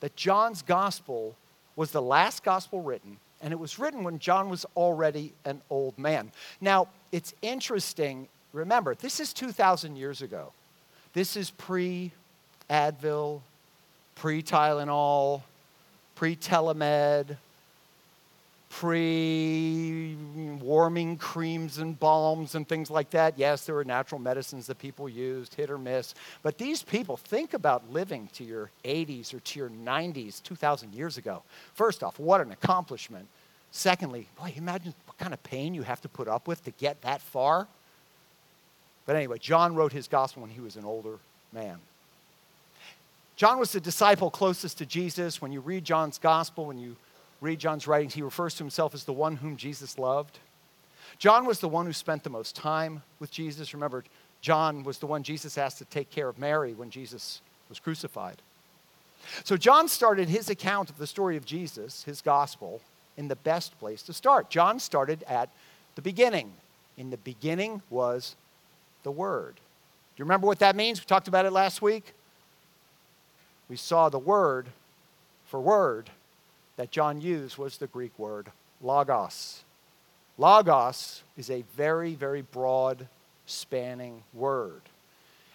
that 0.00 0.16
John's 0.16 0.62
Gospel 0.62 1.34
was 1.76 1.90
the 1.90 2.02
last 2.02 2.44
Gospel 2.44 2.82
written, 2.82 3.16
and 3.40 3.52
it 3.52 3.58
was 3.58 3.78
written 3.78 4.04
when 4.04 4.18
John 4.18 4.48
was 4.48 4.64
already 4.76 5.32
an 5.44 5.60
old 5.70 5.98
man. 5.98 6.30
Now, 6.60 6.88
it's 7.10 7.34
interesting. 7.42 8.28
Remember, 8.52 8.94
this 8.94 9.18
is 9.18 9.32
2,000 9.32 9.96
years 9.96 10.22
ago. 10.22 10.52
This 11.14 11.36
is 11.36 11.50
pre 11.50 12.12
Advil, 12.70 13.40
pre 14.14 14.42
Tylenol, 14.42 15.42
pre 16.14 16.36
Telemed, 16.36 17.36
pre 18.80 20.16
warming 20.60 21.16
creams 21.16 21.78
and 21.78 21.98
balms 21.98 22.56
and 22.56 22.68
things 22.68 22.90
like 22.90 23.10
that. 23.10 23.38
Yes, 23.38 23.66
there 23.66 23.74
were 23.76 23.84
natural 23.84 24.20
medicines 24.20 24.66
that 24.66 24.78
people 24.78 25.08
used, 25.08 25.54
hit 25.54 25.70
or 25.70 25.78
miss. 25.78 26.14
But 26.42 26.58
these 26.58 26.82
people, 26.82 27.16
think 27.16 27.54
about 27.54 27.92
living 27.92 28.28
to 28.32 28.42
your 28.42 28.70
80s 28.84 29.32
or 29.32 29.38
to 29.38 29.58
your 29.60 29.70
90s 29.70 30.42
2,000 30.42 30.92
years 30.92 31.18
ago. 31.18 31.42
First 31.74 32.02
off, 32.02 32.18
what 32.18 32.40
an 32.40 32.50
accomplishment. 32.50 33.28
Secondly, 33.70 34.26
boy, 34.36 34.52
imagine 34.56 34.92
what 35.06 35.18
kind 35.18 35.32
of 35.32 35.42
pain 35.44 35.74
you 35.74 35.82
have 35.82 36.00
to 36.00 36.08
put 36.08 36.26
up 36.26 36.48
with 36.48 36.64
to 36.64 36.72
get 36.72 37.00
that 37.02 37.20
far. 37.20 37.68
But 39.06 39.14
anyway, 39.14 39.38
John 39.38 39.76
wrote 39.76 39.92
his 39.92 40.08
gospel 40.08 40.42
when 40.42 40.50
he 40.50 40.60
was 40.60 40.74
an 40.74 40.84
older 40.84 41.18
man. 41.52 41.78
John 43.36 43.60
was 43.60 43.70
the 43.70 43.80
disciple 43.80 44.30
closest 44.30 44.78
to 44.78 44.86
Jesus. 44.86 45.40
When 45.40 45.52
you 45.52 45.60
read 45.60 45.84
John's 45.84 46.18
gospel, 46.18 46.66
when 46.66 46.78
you 46.78 46.96
read 47.44 47.58
John's 47.58 47.86
writings, 47.86 48.14
he 48.14 48.22
refers 48.22 48.54
to 48.54 48.64
himself 48.64 48.94
as 48.94 49.04
the 49.04 49.12
one 49.12 49.36
whom 49.36 49.56
Jesus 49.56 49.98
loved. 49.98 50.38
John 51.18 51.44
was 51.44 51.60
the 51.60 51.68
one 51.68 51.86
who 51.86 51.92
spent 51.92 52.24
the 52.24 52.30
most 52.30 52.56
time 52.56 53.02
with 53.20 53.30
Jesus. 53.30 53.74
Remember, 53.74 54.02
John 54.40 54.82
was 54.82 54.98
the 54.98 55.06
one 55.06 55.22
Jesus 55.22 55.56
asked 55.56 55.78
to 55.78 55.84
take 55.84 56.10
care 56.10 56.28
of 56.28 56.38
Mary 56.38 56.72
when 56.72 56.90
Jesus 56.90 57.40
was 57.68 57.78
crucified. 57.78 58.36
So, 59.44 59.56
John 59.56 59.88
started 59.88 60.28
his 60.28 60.50
account 60.50 60.90
of 60.90 60.98
the 60.98 61.06
story 61.06 61.36
of 61.36 61.46
Jesus, 61.46 62.04
his 62.04 62.20
gospel, 62.20 62.80
in 63.16 63.28
the 63.28 63.36
best 63.36 63.78
place 63.78 64.02
to 64.02 64.12
start. 64.12 64.50
John 64.50 64.78
started 64.80 65.22
at 65.28 65.48
the 65.94 66.02
beginning. 66.02 66.52
In 66.96 67.10
the 67.10 67.16
beginning 67.18 67.82
was 67.90 68.36
the 69.02 69.10
Word. 69.10 69.54
Do 69.54 70.20
you 70.20 70.24
remember 70.24 70.46
what 70.46 70.60
that 70.60 70.76
means? 70.76 71.00
We 71.00 71.06
talked 71.06 71.26
about 71.26 71.44
it 71.44 71.52
last 71.52 71.82
week. 71.82 72.12
We 73.68 73.76
saw 73.76 74.08
the 74.08 74.18
word 74.18 74.68
for 75.46 75.60
word 75.60 76.10
that 76.76 76.90
John 76.90 77.20
used 77.20 77.58
was 77.58 77.78
the 77.78 77.86
Greek 77.86 78.18
word 78.18 78.50
logos. 78.80 79.64
Logos 80.36 81.22
is 81.36 81.50
a 81.50 81.62
very, 81.76 82.14
very 82.14 82.42
broad, 82.42 83.08
spanning 83.46 84.22
word. 84.32 84.82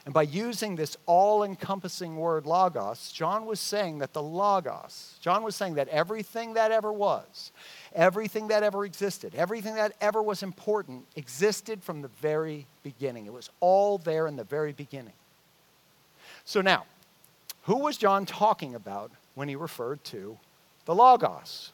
And 0.06 0.14
by 0.14 0.24
using 0.24 0.76
this 0.76 0.98
all 1.06 1.44
encompassing 1.44 2.16
word 2.16 2.46
logos, 2.46 3.12
John 3.12 3.46
was 3.46 3.60
saying 3.60 4.00
that 4.00 4.14
the 4.14 4.24
logos, 4.24 5.16
John 5.20 5.44
was 5.44 5.56
saying 5.56 5.76
that 5.76 5.90
everything 5.90 6.54
that 6.54 6.72
ever 6.72 6.92
was, 6.92 7.52
everything 7.94 8.48
that 8.48 8.64
ever 8.64 8.86
existed, 8.86 9.36
everything 9.36 9.76
that 9.76 9.94
ever 10.00 10.24
was 10.24 10.42
important 10.42 11.06
existed 11.16 11.84
from 11.84 12.02
the 12.02 12.08
very 12.22 12.66
beginning. 12.82 13.26
It 13.26 13.34
was 13.34 13.50
all 13.60 13.98
there 13.98 14.26
in 14.26 14.38
the 14.38 14.46
very 14.46 14.72
beginning. 14.72 15.14
So 16.46 16.62
now, 16.62 16.86
who 17.64 17.78
was 17.78 17.98
John 17.98 18.26
talking 18.26 18.74
about 18.74 19.12
when 19.36 19.50
he 19.50 19.56
referred 19.56 20.04
to 20.06 20.38
the 20.89 20.96
Logos? 20.96 21.72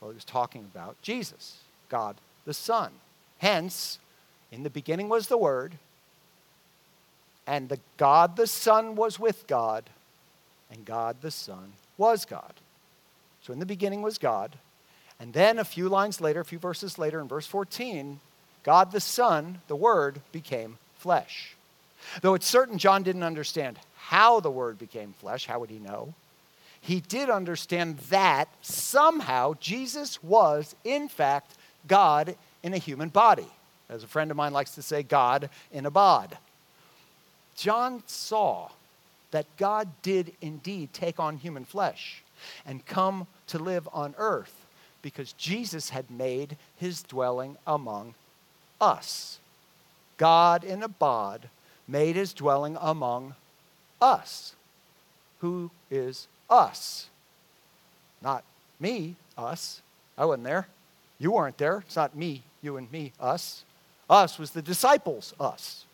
Well, 0.00 0.10
he 0.10 0.14
was 0.14 0.24
talking 0.26 0.68
about 0.70 1.00
Jesus, 1.00 1.56
God 1.88 2.14
the 2.44 2.52
Son. 2.52 2.92
Hence, 3.38 3.98
in 4.52 4.64
the 4.64 4.68
beginning 4.68 5.08
was 5.08 5.28
the 5.28 5.38
Word, 5.38 5.72
and 7.46 7.70
the 7.70 7.80
God 7.96 8.36
the 8.36 8.46
Son 8.46 8.96
was 8.96 9.18
with 9.18 9.46
God, 9.46 9.88
and 10.70 10.84
God 10.84 11.22
the 11.22 11.30
Son 11.30 11.72
was 11.96 12.26
God. 12.26 12.52
So 13.44 13.54
in 13.54 13.60
the 13.60 13.64
beginning 13.64 14.02
was 14.02 14.18
God. 14.18 14.56
And 15.18 15.32
then 15.32 15.58
a 15.58 15.64
few 15.64 15.88
lines 15.88 16.20
later, 16.20 16.40
a 16.40 16.44
few 16.44 16.58
verses 16.58 16.98
later, 16.98 17.18
in 17.18 17.28
verse 17.28 17.46
14, 17.46 18.20
God 18.62 18.92
the 18.92 19.00
Son, 19.00 19.62
the 19.68 19.76
Word, 19.76 20.20
became 20.32 20.76
flesh. 20.98 21.56
Though 22.20 22.34
it's 22.34 22.46
certain 22.46 22.76
John 22.76 23.04
didn't 23.04 23.22
understand 23.22 23.78
how 23.96 24.40
the 24.40 24.50
Word 24.50 24.78
became 24.78 25.14
flesh, 25.14 25.46
how 25.46 25.60
would 25.60 25.70
he 25.70 25.78
know? 25.78 26.12
He 26.80 27.00
did 27.00 27.28
understand 27.28 27.98
that 28.10 28.48
somehow 28.62 29.54
Jesus 29.60 30.22
was, 30.22 30.74
in 30.84 31.08
fact, 31.08 31.52
God 31.86 32.36
in 32.62 32.74
a 32.74 32.78
human 32.78 33.08
body. 33.08 33.46
As 33.88 34.02
a 34.02 34.08
friend 34.08 34.30
of 34.30 34.36
mine 34.36 34.52
likes 34.52 34.74
to 34.76 34.82
say, 34.82 35.02
God 35.02 35.50
in 35.72 35.84
a 35.84 35.90
bod. 35.90 36.36
John 37.56 38.02
saw 38.06 38.70
that 39.30 39.46
God 39.56 39.88
did 40.02 40.32
indeed 40.40 40.92
take 40.92 41.20
on 41.20 41.36
human 41.36 41.64
flesh 41.64 42.22
and 42.64 42.86
come 42.86 43.26
to 43.48 43.58
live 43.58 43.88
on 43.92 44.14
earth 44.16 44.66
because 45.02 45.32
Jesus 45.34 45.90
had 45.90 46.10
made 46.10 46.56
his 46.76 47.02
dwelling 47.02 47.56
among 47.66 48.14
us. 48.80 49.38
God 50.16 50.64
in 50.64 50.82
a 50.82 50.88
bod 50.88 51.48
made 51.86 52.16
his 52.16 52.32
dwelling 52.32 52.76
among 52.80 53.34
us. 54.00 54.54
Who 55.40 55.70
is 55.90 56.28
us. 56.50 57.08
Not 58.22 58.44
me, 58.78 59.16
us. 59.38 59.80
I 60.18 60.24
wasn't 60.24 60.44
there. 60.44 60.68
You 61.18 61.32
weren't 61.32 61.58
there. 61.58 61.82
It's 61.86 61.96
not 61.96 62.16
me, 62.16 62.42
you 62.62 62.76
and 62.76 62.90
me, 62.90 63.12
us. 63.20 63.64
Us 64.08 64.38
was 64.38 64.50
the 64.50 64.62
disciples, 64.62 65.32
us. 65.38 65.84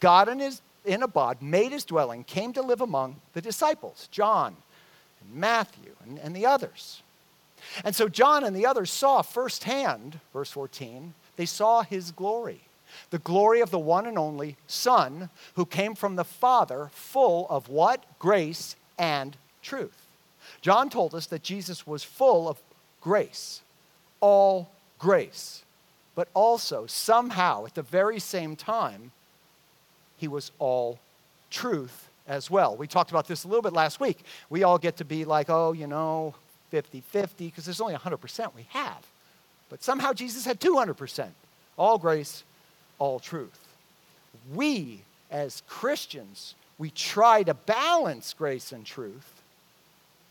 God 0.00 0.28
in, 0.28 0.38
his, 0.38 0.60
in 0.84 1.02
a 1.02 1.08
bod 1.08 1.42
made 1.42 1.72
his 1.72 1.84
dwelling, 1.84 2.24
came 2.24 2.52
to 2.54 2.62
live 2.62 2.80
among 2.80 3.16
the 3.34 3.40
disciples, 3.40 4.08
John 4.10 4.56
and 5.20 5.34
Matthew 5.34 5.92
and, 6.04 6.18
and 6.18 6.34
the 6.34 6.46
others. 6.46 7.02
And 7.84 7.94
so 7.94 8.08
John 8.08 8.44
and 8.44 8.54
the 8.54 8.66
others 8.66 8.90
saw 8.90 9.22
firsthand, 9.22 10.20
verse 10.32 10.50
14, 10.50 11.14
they 11.36 11.46
saw 11.46 11.82
his 11.82 12.12
glory, 12.12 12.60
the 13.10 13.18
glory 13.18 13.60
of 13.60 13.70
the 13.70 13.78
one 13.78 14.06
and 14.06 14.18
only 14.18 14.56
Son 14.66 15.28
who 15.54 15.66
came 15.66 15.94
from 15.94 16.16
the 16.16 16.24
Father, 16.24 16.88
full 16.92 17.46
of 17.50 17.68
what? 17.68 18.04
Grace 18.18 18.76
and 18.98 19.36
truth. 19.68 20.06
John 20.60 20.88
told 20.88 21.14
us 21.14 21.26
that 21.26 21.42
Jesus 21.42 21.86
was 21.86 22.02
full 22.02 22.48
of 22.48 22.58
grace, 23.00 23.60
all 24.20 24.70
grace, 24.98 25.62
but 26.14 26.28
also 26.34 26.86
somehow 26.86 27.66
at 27.66 27.74
the 27.74 27.82
very 27.82 28.18
same 28.18 28.56
time, 28.56 29.12
he 30.16 30.26
was 30.26 30.50
all 30.58 30.98
truth 31.50 32.08
as 32.26 32.50
well. 32.50 32.76
We 32.76 32.86
talked 32.86 33.10
about 33.10 33.28
this 33.28 33.44
a 33.44 33.48
little 33.48 33.62
bit 33.62 33.72
last 33.72 34.00
week. 34.00 34.18
We 34.50 34.62
all 34.62 34.78
get 34.78 34.96
to 34.96 35.04
be 35.04 35.24
like, 35.24 35.48
oh, 35.48 35.72
you 35.72 35.86
know, 35.86 36.34
50 36.70 37.00
50, 37.00 37.46
because 37.46 37.64
there's 37.64 37.80
only 37.80 37.94
100% 37.94 38.54
we 38.54 38.66
have. 38.70 39.06
But 39.70 39.82
somehow 39.82 40.12
Jesus 40.12 40.44
had 40.44 40.60
200%. 40.60 41.28
All 41.78 41.98
grace, 41.98 42.42
all 42.98 43.20
truth. 43.20 43.58
We, 44.54 45.00
as 45.30 45.62
Christians, 45.68 46.54
we 46.78 46.90
try 46.90 47.42
to 47.42 47.54
balance 47.54 48.34
grace 48.34 48.72
and 48.72 48.84
truth, 48.84 49.37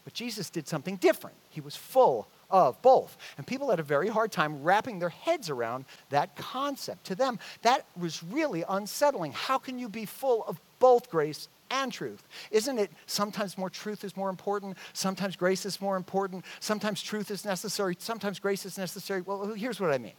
but 0.08 0.14
Jesus 0.14 0.50
did 0.50 0.70
something 0.70 0.96
different. 0.96 1.36
He 1.50 1.60
was 1.60 1.76
full 1.76 2.30
of 2.50 2.82
both. 2.82 3.18
And 3.38 3.46
people 3.46 3.72
had 3.72 3.82
a 3.82 3.84
very 3.84 4.08
hard 4.08 4.32
time 4.32 4.64
wrapping 4.64 5.00
their 5.00 5.10
heads 5.10 5.50
around 5.50 5.84
that 6.12 6.34
concept. 6.38 7.08
To 7.08 7.16
them, 7.16 7.40
that 7.64 7.86
was 8.00 8.24
really 8.24 8.64
unsettling. 8.70 9.34
How 9.34 9.58
can 9.58 9.78
you 9.78 9.90
be 9.90 10.06
full 10.06 10.46
of 10.46 10.62
both 10.80 11.10
grace 11.10 11.50
and 11.70 11.92
truth. 11.92 12.24
Isn't 12.52 12.80
it 12.80 12.90
sometimes 13.06 13.58
more 13.58 13.70
truth 13.70 14.06
is 14.06 14.16
more 14.16 14.30
important? 14.30 14.78
Sometimes 14.94 15.36
grace 15.36 15.66
is 15.66 15.82
more 15.82 15.98
important. 15.98 16.46
Sometimes 16.62 17.02
truth 17.02 17.30
is 17.30 17.44
necessary. 17.44 17.98
Sometimes 18.00 18.40
grace 18.40 18.66
is 18.66 18.78
necessary. 18.78 19.20
Well, 19.20 19.48
here's 19.56 19.82
what 19.82 19.92
I 19.92 19.98
mean. 19.98 20.14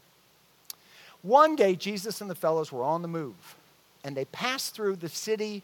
One 1.23 1.57
day, 1.57 1.75
Jesus 1.75 2.21
and 2.21 2.28
the 2.28 2.35
fellows 2.35 2.71
were 2.71 2.83
on 2.83 3.00
the 3.00 3.09
move, 3.09 3.57
and 4.04 4.14
they 4.14 4.26
passed 4.26 4.75
through 4.75 4.97
the 4.97 5.09
city 5.09 5.62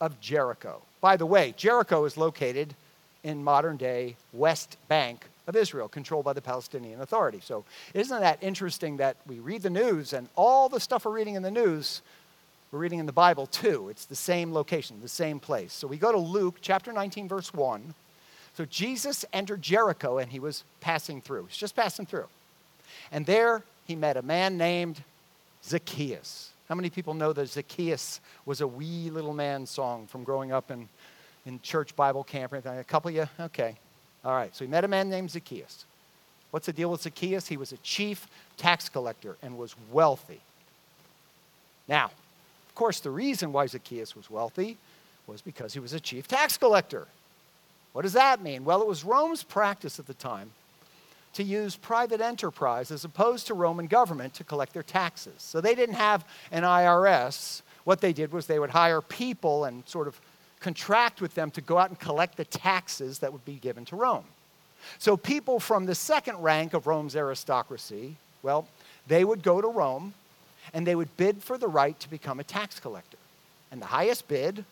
of 0.00 0.18
Jericho. 0.18 0.80
By 1.02 1.18
the 1.18 1.26
way, 1.26 1.52
Jericho 1.58 2.06
is 2.06 2.16
located 2.16 2.74
in 3.22 3.44
modern 3.44 3.76
day 3.76 4.16
West 4.32 4.76
Bank 4.88 5.26
of 5.46 5.56
Israel, 5.56 5.88
controlled 5.88 6.24
by 6.24 6.32
the 6.32 6.40
Palestinian 6.40 7.00
Authority. 7.00 7.40
So, 7.42 7.64
isn't 7.94 8.20
that 8.20 8.38
interesting 8.40 8.98
that 8.98 9.16
we 9.26 9.38
read 9.40 9.62
the 9.62 9.70
news 9.70 10.12
and 10.12 10.28
all 10.36 10.68
the 10.68 10.80
stuff 10.80 11.04
we're 11.04 11.12
reading 11.12 11.34
in 11.34 11.42
the 11.42 11.50
news 11.50 12.02
we're 12.72 12.78
reading 12.78 13.00
in 13.00 13.06
the 13.06 13.12
Bible 13.12 13.46
too. 13.46 13.88
It's 13.88 14.04
the 14.04 14.14
same 14.14 14.52
location, 14.52 15.00
the 15.02 15.08
same 15.08 15.40
place. 15.40 15.72
So 15.72 15.88
we 15.88 15.96
go 15.96 16.12
to 16.12 16.18
Luke 16.18 16.58
chapter 16.60 16.92
19, 16.92 17.28
verse 17.28 17.52
1. 17.52 17.94
So 18.54 18.64
Jesus 18.64 19.24
entered 19.32 19.60
Jericho 19.62 20.18
and 20.18 20.30
he 20.30 20.38
was 20.38 20.62
passing 20.80 21.20
through. 21.20 21.46
He's 21.46 21.56
just 21.56 21.74
passing 21.74 22.06
through. 22.06 22.28
And 23.10 23.26
there 23.26 23.64
he 23.86 23.96
met 23.96 24.16
a 24.16 24.22
man 24.22 24.56
named 24.56 25.02
Zacchaeus. 25.64 26.50
How 26.68 26.76
many 26.76 26.90
people 26.90 27.14
know 27.14 27.32
that 27.32 27.48
Zacchaeus 27.48 28.20
was 28.46 28.60
a 28.60 28.66
wee 28.66 29.10
little 29.10 29.34
man 29.34 29.66
song 29.66 30.06
from 30.06 30.22
growing 30.22 30.52
up 30.52 30.70
in, 30.70 30.88
in 31.46 31.60
church 31.62 31.96
Bible 31.96 32.24
camp? 32.24 32.52
or 32.52 32.56
A 32.56 32.84
couple 32.84 33.08
of 33.08 33.14
you? 33.14 33.28
Okay. 33.38 33.76
All 34.24 34.32
right. 34.32 34.54
So 34.54 34.64
he 34.64 34.70
met 34.70 34.84
a 34.84 34.88
man 34.88 35.08
named 35.08 35.30
Zacchaeus. 35.30 35.84
What's 36.50 36.66
the 36.66 36.72
deal 36.72 36.90
with 36.90 37.02
Zacchaeus? 37.02 37.46
He 37.46 37.56
was 37.56 37.72
a 37.72 37.76
chief 37.78 38.26
tax 38.56 38.88
collector 38.88 39.36
and 39.42 39.56
was 39.56 39.74
wealthy. 39.92 40.40
Now, 41.88 42.06
of 42.06 42.74
course, 42.74 43.00
the 43.00 43.10
reason 43.10 43.52
why 43.52 43.66
Zacchaeus 43.66 44.16
was 44.16 44.30
wealthy 44.30 44.76
was 45.26 45.42
because 45.42 45.74
he 45.74 45.80
was 45.80 45.92
a 45.92 46.00
chief 46.00 46.26
tax 46.26 46.56
collector. 46.56 47.06
What 47.92 48.02
does 48.02 48.12
that 48.12 48.42
mean? 48.42 48.64
Well, 48.64 48.82
it 48.82 48.88
was 48.88 49.04
Rome's 49.04 49.42
practice 49.42 49.98
at 49.98 50.06
the 50.06 50.14
time 50.14 50.50
to 51.34 51.42
use 51.42 51.76
private 51.76 52.20
enterprise 52.20 52.90
as 52.90 53.04
opposed 53.04 53.46
to 53.46 53.54
Roman 53.54 53.86
government 53.86 54.34
to 54.34 54.44
collect 54.44 54.72
their 54.72 54.82
taxes. 54.82 55.34
So 55.38 55.60
they 55.60 55.74
didn't 55.74 55.94
have 55.94 56.24
an 56.50 56.64
IRS. 56.64 57.62
What 57.84 58.00
they 58.00 58.12
did 58.12 58.32
was 58.32 58.46
they 58.46 58.58
would 58.58 58.70
hire 58.70 59.00
people 59.00 59.64
and 59.64 59.86
sort 59.86 60.08
of 60.08 60.20
contract 60.60 61.20
with 61.20 61.34
them 61.34 61.50
to 61.52 61.60
go 61.60 61.78
out 61.78 61.88
and 61.88 61.98
collect 61.98 62.36
the 62.36 62.44
taxes 62.44 63.18
that 63.20 63.32
would 63.32 63.44
be 63.44 63.54
given 63.54 63.84
to 63.86 63.96
Rome. 63.96 64.24
So 64.98 65.16
people 65.16 65.60
from 65.60 65.86
the 65.86 65.94
second 65.94 66.38
rank 66.38 66.74
of 66.74 66.86
Rome's 66.86 67.16
aristocracy, 67.16 68.16
well, 68.42 68.68
they 69.06 69.24
would 69.24 69.42
go 69.42 69.60
to 69.60 69.68
Rome 69.68 70.14
and 70.72 70.86
they 70.86 70.94
would 70.94 71.16
bid 71.16 71.42
for 71.42 71.58
the 71.58 71.68
right 71.68 71.98
to 72.00 72.10
become 72.10 72.40
a 72.40 72.44
tax 72.44 72.78
collector. 72.78 73.18
And 73.72 73.80
the 73.80 73.86
highest 73.86 74.28
bid, 74.28 74.64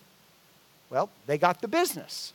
well, 0.90 1.10
they 1.26 1.38
got 1.38 1.60
the 1.60 1.68
business. 1.68 2.32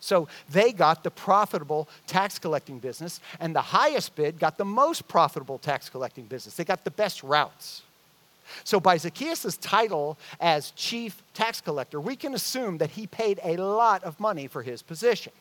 So 0.00 0.28
they 0.50 0.72
got 0.72 1.04
the 1.04 1.10
profitable 1.10 1.88
tax 2.06 2.38
collecting 2.38 2.78
business, 2.78 3.20
and 3.38 3.54
the 3.54 3.60
highest 3.60 4.16
bid 4.16 4.38
got 4.38 4.56
the 4.56 4.64
most 4.64 5.06
profitable 5.08 5.58
tax 5.58 5.90
collecting 5.90 6.24
business. 6.24 6.54
They 6.54 6.64
got 6.64 6.84
the 6.84 6.90
best 6.90 7.22
routes. 7.22 7.82
So, 8.64 8.80
by 8.80 8.96
Zacchaeus' 8.96 9.56
title 9.58 10.18
as 10.40 10.70
chief 10.72 11.22
tax 11.34 11.60
collector, 11.60 12.00
we 12.00 12.16
can 12.16 12.34
assume 12.34 12.78
that 12.78 12.90
he 12.90 13.06
paid 13.06 13.40
a 13.42 13.56
lot 13.56 14.02
of 14.04 14.18
money 14.20 14.46
for 14.46 14.62
his 14.62 14.82
position. 14.82 15.32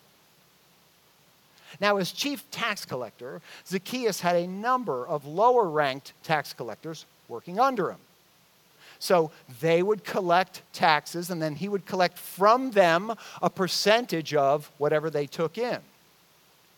Now, 1.80 1.98
as 1.98 2.12
chief 2.12 2.50
tax 2.52 2.86
collector, 2.86 3.42
Zacchaeus 3.68 4.22
had 4.22 4.36
a 4.36 4.48
number 4.48 5.08
of 5.08 5.26
lower 5.26 5.70
ranked 5.70 6.14
tax 6.24 6.54
collectors 6.54 7.06
working 7.28 7.60
under 7.60 7.92
him. 7.92 8.00
So 9.00 9.32
they 9.62 9.82
would 9.82 10.04
collect 10.04 10.62
taxes, 10.74 11.30
and 11.30 11.42
then 11.42 11.56
he 11.56 11.70
would 11.70 11.86
collect 11.86 12.18
from 12.18 12.72
them 12.72 13.14
a 13.42 13.50
percentage 13.50 14.34
of 14.34 14.70
whatever 14.78 15.10
they 15.10 15.26
took 15.26 15.58
in. 15.58 15.80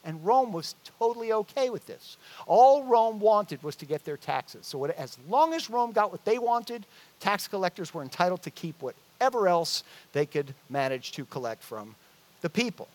And 0.03 0.25
Rome 0.25 0.51
was 0.51 0.75
totally 0.99 1.31
okay 1.31 1.69
with 1.69 1.85
this. 1.85 2.17
All 2.47 2.83
Rome 2.83 3.19
wanted 3.19 3.61
was 3.61 3.75
to 3.77 3.85
get 3.85 4.03
their 4.03 4.17
taxes. 4.17 4.65
So, 4.65 4.83
as 4.85 5.17
long 5.29 5.53
as 5.53 5.69
Rome 5.69 5.91
got 5.91 6.11
what 6.11 6.25
they 6.25 6.39
wanted, 6.39 6.85
tax 7.19 7.47
collectors 7.47 7.93
were 7.93 8.01
entitled 8.01 8.41
to 8.43 8.51
keep 8.51 8.81
whatever 8.81 9.47
else 9.47 9.83
they 10.13 10.25
could 10.25 10.55
manage 10.69 11.11
to 11.13 11.25
collect 11.25 11.61
from 11.61 11.95
the 12.41 12.49
people. 12.49 12.87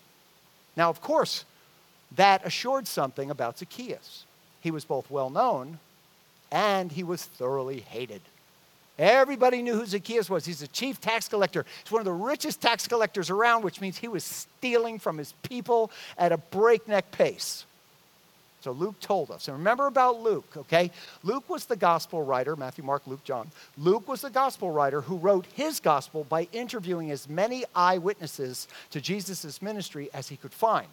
Now, 0.77 0.91
of 0.91 1.01
course, 1.01 1.45
that 2.17 2.45
assured 2.45 2.87
something 2.87 3.31
about 3.31 3.59
Zacchaeus. 3.59 4.25
He 4.61 4.71
was 4.71 4.85
both 4.85 5.11
well 5.11 5.31
known 5.31 5.79
and 6.51 6.93
he 6.93 7.03
was 7.03 7.25
thoroughly 7.25 7.81
hated. 7.81 8.23
Everybody 8.99 9.61
knew 9.61 9.75
who 9.75 9.85
Zacchaeus 9.85 10.31
was. 10.31 10.47
He's 10.47 10.63
a 10.63 10.69
chief 10.69 11.01
tax 11.01 11.29
collector. 11.29 11.67
He's 11.85 11.93
one 11.93 12.01
of 12.01 12.07
the 12.07 12.13
richest 12.13 12.63
tax 12.63 12.89
collectors 12.89 13.29
around, 13.29 13.63
which 13.63 13.81
means 13.81 13.99
he 13.99 14.09
was 14.09 14.25
stealing 14.25 14.99
from 14.99 15.19
his 15.19 15.33
people 15.43 15.91
at 16.17 16.33
a 16.33 16.39
breakneck 16.39 17.11
pace. 17.11 17.67
So 18.63 18.73
Luke 18.73 18.99
told 18.99 19.31
us. 19.31 19.49
And 19.49 19.59
remember 19.59 19.87
about 19.87 20.23
Luke, 20.23 20.57
okay? 20.57 20.91
Luke 21.23 21.49
was 21.49 21.67
the 21.67 21.77
gospel 21.77 22.25
writer, 22.25 22.57
Matthew, 22.57 22.83
Mark, 22.83 23.07
Luke, 23.07 23.23
John. 23.23 23.51
Luke 23.77 24.09
was 24.09 24.23
the 24.23 24.31
gospel 24.31 24.71
writer 24.71 25.03
who 25.03 25.19
wrote 25.19 25.47
his 25.55 25.79
gospel 25.79 26.25
by 26.25 26.49
interviewing 26.53 27.11
as 27.11 27.29
many 27.29 27.65
eyewitnesses 27.75 28.67
to 28.91 29.01
Jesus' 29.01 29.61
ministry 29.61 30.09
as 30.15 30.29
he 30.29 30.37
could 30.37 30.53
find. 30.53 30.89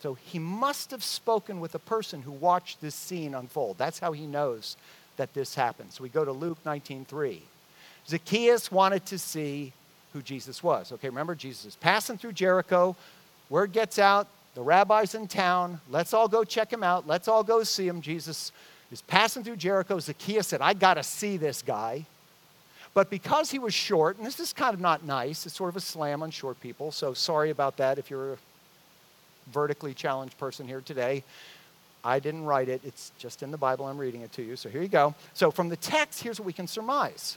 So 0.00 0.14
he 0.14 0.38
must 0.38 0.90
have 0.90 1.04
spoken 1.04 1.60
with 1.60 1.74
a 1.74 1.80
person 1.80 2.22
who 2.22 2.32
watched 2.32 2.80
this 2.80 2.94
scene 2.94 3.34
unfold. 3.34 3.76
That's 3.78 3.98
how 3.98 4.12
he 4.12 4.26
knows 4.26 4.76
that 5.18 5.34
this 5.34 5.54
happens. 5.54 6.00
We 6.00 6.08
go 6.08 6.24
to 6.24 6.32
Luke 6.32 6.58
19:3. 6.64 7.42
Zacchaeus 8.08 8.72
wanted 8.72 9.04
to 9.06 9.18
see 9.18 9.72
who 10.14 10.22
Jesus 10.22 10.62
was. 10.62 10.90
Okay, 10.92 11.08
remember 11.08 11.34
Jesus 11.34 11.66
is 11.66 11.76
passing 11.76 12.16
through 12.16 12.32
Jericho. 12.32 12.96
Word 13.50 13.72
gets 13.72 13.98
out, 13.98 14.26
the 14.54 14.62
rabbi's 14.62 15.14
in 15.14 15.28
town. 15.28 15.80
Let's 15.90 16.14
all 16.14 16.26
go 16.26 16.42
check 16.44 16.72
him 16.72 16.82
out. 16.82 17.06
Let's 17.06 17.28
all 17.28 17.44
go 17.44 17.62
see 17.62 17.86
him. 17.86 18.00
Jesus 18.00 18.50
is 18.90 19.02
passing 19.02 19.44
through 19.44 19.56
Jericho. 19.56 19.98
Zacchaeus 19.98 20.48
said, 20.48 20.62
I 20.62 20.72
got 20.72 20.94
to 20.94 21.02
see 21.02 21.36
this 21.36 21.62
guy. 21.62 22.06
But 22.94 23.10
because 23.10 23.50
he 23.50 23.58
was 23.58 23.74
short, 23.74 24.16
and 24.16 24.26
this 24.26 24.40
is 24.40 24.52
kind 24.52 24.74
of 24.74 24.80
not 24.80 25.04
nice, 25.04 25.46
it's 25.46 25.54
sort 25.54 25.68
of 25.68 25.76
a 25.76 25.80
slam 25.80 26.22
on 26.22 26.30
short 26.30 26.58
people, 26.60 26.90
so 26.90 27.14
sorry 27.14 27.50
about 27.50 27.76
that 27.76 27.98
if 27.98 28.10
you're 28.10 28.32
a 28.32 28.38
vertically 29.52 29.94
challenged 29.94 30.36
person 30.38 30.66
here 30.66 30.80
today. 30.80 31.22
I 32.04 32.18
didn't 32.18 32.44
write 32.44 32.68
it, 32.68 32.80
it's 32.84 33.12
just 33.18 33.42
in 33.42 33.50
the 33.50 33.56
Bible. 33.56 33.86
I'm 33.86 33.98
reading 33.98 34.22
it 34.22 34.32
to 34.32 34.42
you. 34.42 34.56
So 34.56 34.68
here 34.68 34.82
you 34.82 34.88
go. 34.88 35.14
So 35.34 35.50
from 35.50 35.68
the 35.68 35.76
text, 35.76 36.22
here's 36.22 36.38
what 36.38 36.46
we 36.46 36.52
can 36.52 36.66
surmise. 36.66 37.36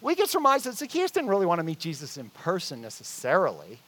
We 0.00 0.14
can 0.14 0.26
surmise 0.26 0.64
that 0.64 0.74
Zacchaeus 0.74 1.10
didn't 1.10 1.30
really 1.30 1.46
want 1.46 1.58
to 1.58 1.64
meet 1.64 1.78
Jesus 1.78 2.18
in 2.18 2.28
person 2.30 2.82
necessarily, 2.82 3.78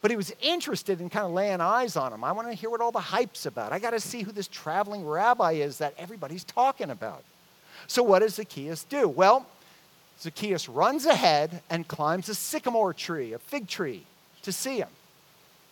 but 0.00 0.10
he 0.10 0.16
was 0.16 0.32
interested 0.40 1.00
in 1.00 1.10
kind 1.10 1.26
of 1.26 1.32
laying 1.32 1.60
eyes 1.60 1.96
on 1.96 2.12
him. 2.12 2.24
I 2.24 2.32
want 2.32 2.48
to 2.48 2.54
hear 2.54 2.70
what 2.70 2.80
all 2.80 2.92
the 2.92 3.00
hype's 3.00 3.44
about. 3.44 3.72
I 3.72 3.78
got 3.78 3.90
to 3.90 4.00
see 4.00 4.22
who 4.22 4.32
this 4.32 4.48
traveling 4.48 5.06
rabbi 5.06 5.52
is 5.52 5.78
that 5.78 5.94
everybody's 5.98 6.44
talking 6.44 6.90
about. 6.90 7.22
So 7.86 8.02
what 8.02 8.20
does 8.20 8.36
Zacchaeus 8.36 8.84
do? 8.84 9.06
Well, 9.08 9.46
Zacchaeus 10.20 10.68
runs 10.68 11.04
ahead 11.04 11.62
and 11.68 11.86
climbs 11.86 12.30
a 12.30 12.34
sycamore 12.34 12.94
tree, 12.94 13.34
a 13.34 13.38
fig 13.38 13.68
tree, 13.68 14.04
to 14.42 14.52
see 14.52 14.78
him 14.78 14.88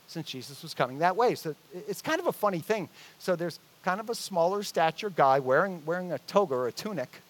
since 0.07 0.29
Jesus 0.29 0.63
was 0.63 0.75
coming 0.75 0.99
that 0.99 1.17
way. 1.17 1.35
So 1.35 1.55
it's 1.89 2.03
kind 2.03 2.21
of 2.21 2.27
a 2.27 2.33
funny 2.33 2.61
thing. 2.61 2.89
So 3.19 3.37
there's 3.37 3.59
kind 3.85 4.01
of 4.01 4.11
a 4.11 4.15
smaller 4.15 4.63
stature 4.63 5.11
guy 5.11 5.39
wearing, 5.39 5.83
wearing 5.85 6.13
a 6.13 6.19
toga 6.21 6.55
or 6.55 6.69
a 6.69 6.73
tunic, 6.73 7.21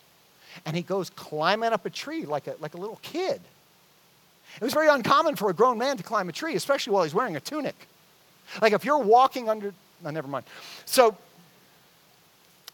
and 0.65 0.77
he 0.77 0.83
goes 0.83 1.11
climbing 1.11 1.73
up 1.73 1.85
a 1.87 1.91
tree 1.91 2.25
like 2.25 2.47
a, 2.47 2.55
like 2.61 2.75
a 2.75 2.79
little 2.79 2.99
kid. 3.03 3.41
It 4.57 4.63
was 4.63 4.73
very 4.73 4.89
uncommon 4.89 5.37
for 5.37 5.51
a 5.51 5.55
grown 5.55 5.79
man 5.79 5.97
to 5.97 6.03
climb 6.03 6.29
a 6.29 6.33
tree, 6.33 6.55
especially 6.55 6.93
while 6.93 7.03
he's 7.03 7.15
wearing 7.15 7.35
a 7.35 7.41
tunic. 7.41 7.75
Like 8.63 8.73
if 8.73 8.85
you're 8.85 8.99
walking 8.99 9.49
under 9.49 9.73
no, 10.05 10.11
never 10.11 10.29
mind. 10.29 10.45
So 10.85 11.17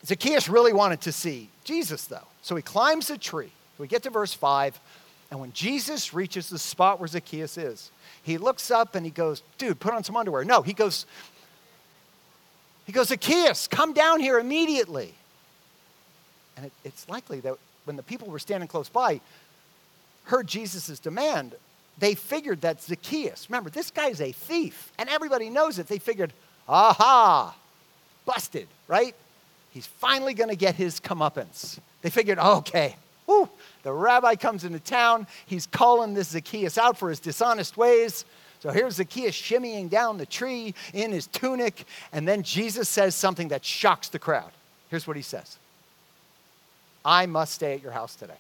Zacchaeus 0.05 0.49
really 0.49 0.73
wanted 0.73 1.01
to 1.03 1.13
see 1.13 1.49
Jesus, 1.65 2.07
though. 2.07 2.27
So 2.43 2.57
he 2.57 2.63
climbs 2.63 3.11
a 3.11 3.19
tree. 3.19 3.53
We 3.79 3.87
get 3.87 4.03
to 4.03 4.11
verse 4.11 4.35
5, 4.35 4.79
and 5.31 5.39
when 5.41 5.53
Jesus 5.53 6.13
reaches 6.13 6.49
the 6.49 6.59
spot 6.59 6.99
where 6.99 7.07
Zacchaeus 7.07 7.57
is, 7.57 7.91
he 8.23 8.37
looks 8.37 8.71
up 8.71 8.95
and 8.95 9.07
he 9.07 9.13
goes, 9.13 9.43
Dude, 9.59 9.79
put 9.79 9.95
on 9.95 10.03
some 10.03 10.17
underwear. 10.17 10.45
No, 10.45 10.63
he 10.63 10.73
goes, 10.73 11.07
he 12.85 12.93
goes, 12.93 13.09
Zacchaeus, 13.09 13.69
come 13.69 13.93
down 13.93 14.21
here 14.21 14.39
immediately. 14.39 15.15
And 16.57 16.67
it, 16.67 16.73
it's 16.85 17.09
likely 17.09 17.41
that 17.41 17.55
when 17.85 17.97
the 17.97 18.03
people 18.03 18.29
were 18.29 18.41
standing 18.41 18.69
close 18.69 18.89
by, 18.89 19.21
heard 20.25 20.49
Jesus' 20.49 20.99
demand, 20.99 21.55
they 21.99 22.15
figured 22.15 22.63
that 22.63 22.83
Zacchaeus, 22.83 23.49
remember, 23.49 23.71
this 23.71 23.91
guy's 23.91 24.21
a 24.21 24.33
thief, 24.33 24.91
and 24.99 25.09
everybody 25.09 25.49
knows 25.51 25.79
it. 25.79 25.87
They 25.87 25.99
figured, 25.99 26.33
aha, 26.69 27.55
busted, 28.25 28.67
right? 28.89 29.15
He's 29.71 29.87
finally 29.87 30.35
going 30.35 30.51
to 30.51 30.57
get 30.57 30.75
his 30.75 30.99
comeuppance. 30.99 31.79
They 32.03 32.11
figured, 32.11 32.39
okay, 32.39 32.97
whew, 33.31 33.49
the 33.83 33.93
rabbi 33.93 34.35
comes 34.35 34.65
into 34.65 34.81
town. 34.81 35.27
He's 35.47 35.67
calling 35.67 36.15
this 36.15 36.29
Zacchaeus 36.29 36.79
out 36.79 36.99
for 36.99 37.09
his 37.09 37.21
dishonest 37.21 37.77
ways. 37.77 38.25
So 38.61 38.71
here's 38.71 38.97
Zacchaeus 38.97 39.35
shimmying 39.35 39.89
down 39.89 40.19
the 40.19 40.27
tree 40.27 40.75
in 40.93 41.13
his 41.13 41.27
tunic, 41.29 41.85
and 42.13 42.29
then 42.29 42.43
Jesus 42.43 42.89
says 42.89 43.15
something 43.15 43.49
that 43.49 43.65
shocks 43.65 44.09
the 44.09 44.19
crowd. 44.19 44.51
Here's 44.89 45.07
what 45.07 45.17
he 45.17 45.23
says 45.23 45.59
I 47.05 47.27
must 47.27 47.55
stay 47.55 47.75
at 47.75 47.83
your 47.83 47.93
house 47.93 48.15
today. 48.15 48.35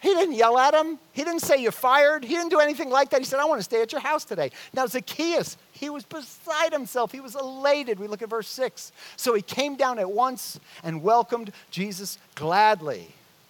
He 0.00 0.14
didn't 0.14 0.34
yell 0.34 0.56
at 0.58 0.74
him. 0.74 1.00
He 1.12 1.24
didn't 1.24 1.40
say 1.40 1.60
you're 1.60 1.72
fired. 1.72 2.22
He 2.22 2.34
didn't 2.34 2.50
do 2.50 2.60
anything 2.60 2.88
like 2.88 3.10
that. 3.10 3.18
He 3.18 3.24
said, 3.24 3.40
I 3.40 3.46
want 3.46 3.58
to 3.58 3.64
stay 3.64 3.82
at 3.82 3.90
your 3.90 4.00
house 4.00 4.24
today. 4.24 4.52
Now, 4.72 4.86
Zacchaeus, 4.86 5.56
he 5.72 5.90
was 5.90 6.04
beside 6.04 6.72
himself. 6.72 7.10
He 7.10 7.18
was 7.18 7.34
elated. 7.34 7.98
We 7.98 8.06
look 8.06 8.22
at 8.22 8.30
verse 8.30 8.46
6. 8.46 8.92
So 9.16 9.34
he 9.34 9.42
came 9.42 9.74
down 9.74 9.98
at 9.98 10.08
once 10.08 10.60
and 10.84 11.02
welcomed 11.02 11.50
Jesus 11.72 12.18
gladly. 12.36 13.08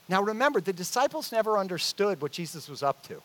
Now, 0.08 0.22
remember, 0.22 0.60
the 0.60 0.72
disciples 0.72 1.32
never 1.32 1.58
understood 1.58 2.22
what 2.22 2.32
Jesus 2.32 2.68
was 2.68 2.82
up 2.82 3.02
to. 3.08 3.22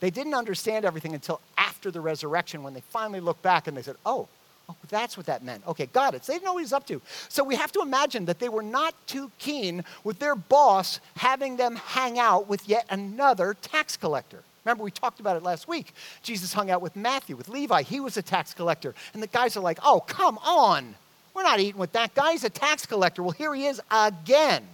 They 0.00 0.10
didn't 0.10 0.34
understand 0.34 0.84
everything 0.84 1.14
until 1.14 1.40
after 1.56 1.90
the 1.90 2.00
resurrection 2.00 2.62
when 2.62 2.74
they 2.74 2.82
finally 2.90 3.20
looked 3.20 3.42
back 3.42 3.66
and 3.66 3.76
they 3.76 3.82
said, 3.82 3.96
Oh, 4.04 4.28
Oh, 4.68 4.74
that's 4.88 5.16
what 5.16 5.26
that 5.26 5.44
meant. 5.44 5.66
Okay, 5.66 5.86
got 5.86 6.14
it. 6.14 6.24
So 6.24 6.32
they 6.32 6.36
didn't 6.36 6.46
know 6.46 6.54
what 6.54 6.60
he 6.60 6.64
was 6.64 6.72
up 6.72 6.86
to. 6.88 7.00
So 7.28 7.44
we 7.44 7.54
have 7.54 7.70
to 7.72 7.82
imagine 7.82 8.24
that 8.24 8.40
they 8.40 8.48
were 8.48 8.62
not 8.62 8.94
too 9.06 9.30
keen 9.38 9.84
with 10.02 10.18
their 10.18 10.34
boss 10.34 10.98
having 11.16 11.56
them 11.56 11.76
hang 11.76 12.18
out 12.18 12.48
with 12.48 12.68
yet 12.68 12.84
another 12.90 13.54
tax 13.54 13.96
collector. 13.96 14.42
Remember, 14.64 14.82
we 14.82 14.90
talked 14.90 15.20
about 15.20 15.36
it 15.36 15.44
last 15.44 15.68
week. 15.68 15.92
Jesus 16.22 16.52
hung 16.52 16.70
out 16.70 16.82
with 16.82 16.96
Matthew, 16.96 17.36
with 17.36 17.48
Levi. 17.48 17.82
He 17.82 18.00
was 18.00 18.16
a 18.16 18.22
tax 18.22 18.52
collector. 18.52 18.96
And 19.14 19.22
the 19.22 19.28
guys 19.28 19.56
are 19.56 19.60
like, 19.60 19.78
oh, 19.84 20.00
come 20.00 20.38
on. 20.38 20.96
We're 21.32 21.44
not 21.44 21.60
eating 21.60 21.78
with 21.78 21.92
that 21.92 22.14
guy. 22.14 22.32
He's 22.32 22.42
a 22.42 22.50
tax 22.50 22.86
collector. 22.86 23.22
Well, 23.22 23.32
here 23.32 23.54
he 23.54 23.66
is 23.66 23.80
again. 23.88 24.64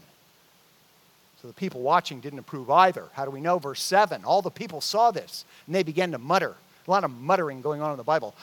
So 1.43 1.49
the 1.49 1.55
people 1.55 1.81
watching 1.81 2.21
didn't 2.21 2.39
approve 2.39 2.71
either. 2.71 3.07
How 3.15 3.25
do 3.25 3.33
we 3.33 3.41
know? 3.41 3.59
Verse 3.59 3.83
7 3.83 4.25
All 4.25 4.43
the 4.43 4.51
people 4.51 4.81
saw 4.81 5.11
this, 5.11 5.45
and 5.67 5.75
they 5.75 5.83
began 5.83 6.13
to 6.13 6.19
mutter. 6.19 6.55
A 6.87 6.91
lot 6.91 7.05
of 7.05 7.11
muttering 7.11 7.61
going 7.61 7.83
on 7.83 7.91
in 7.91 7.97
the 7.97 8.05
Bible, 8.05 8.35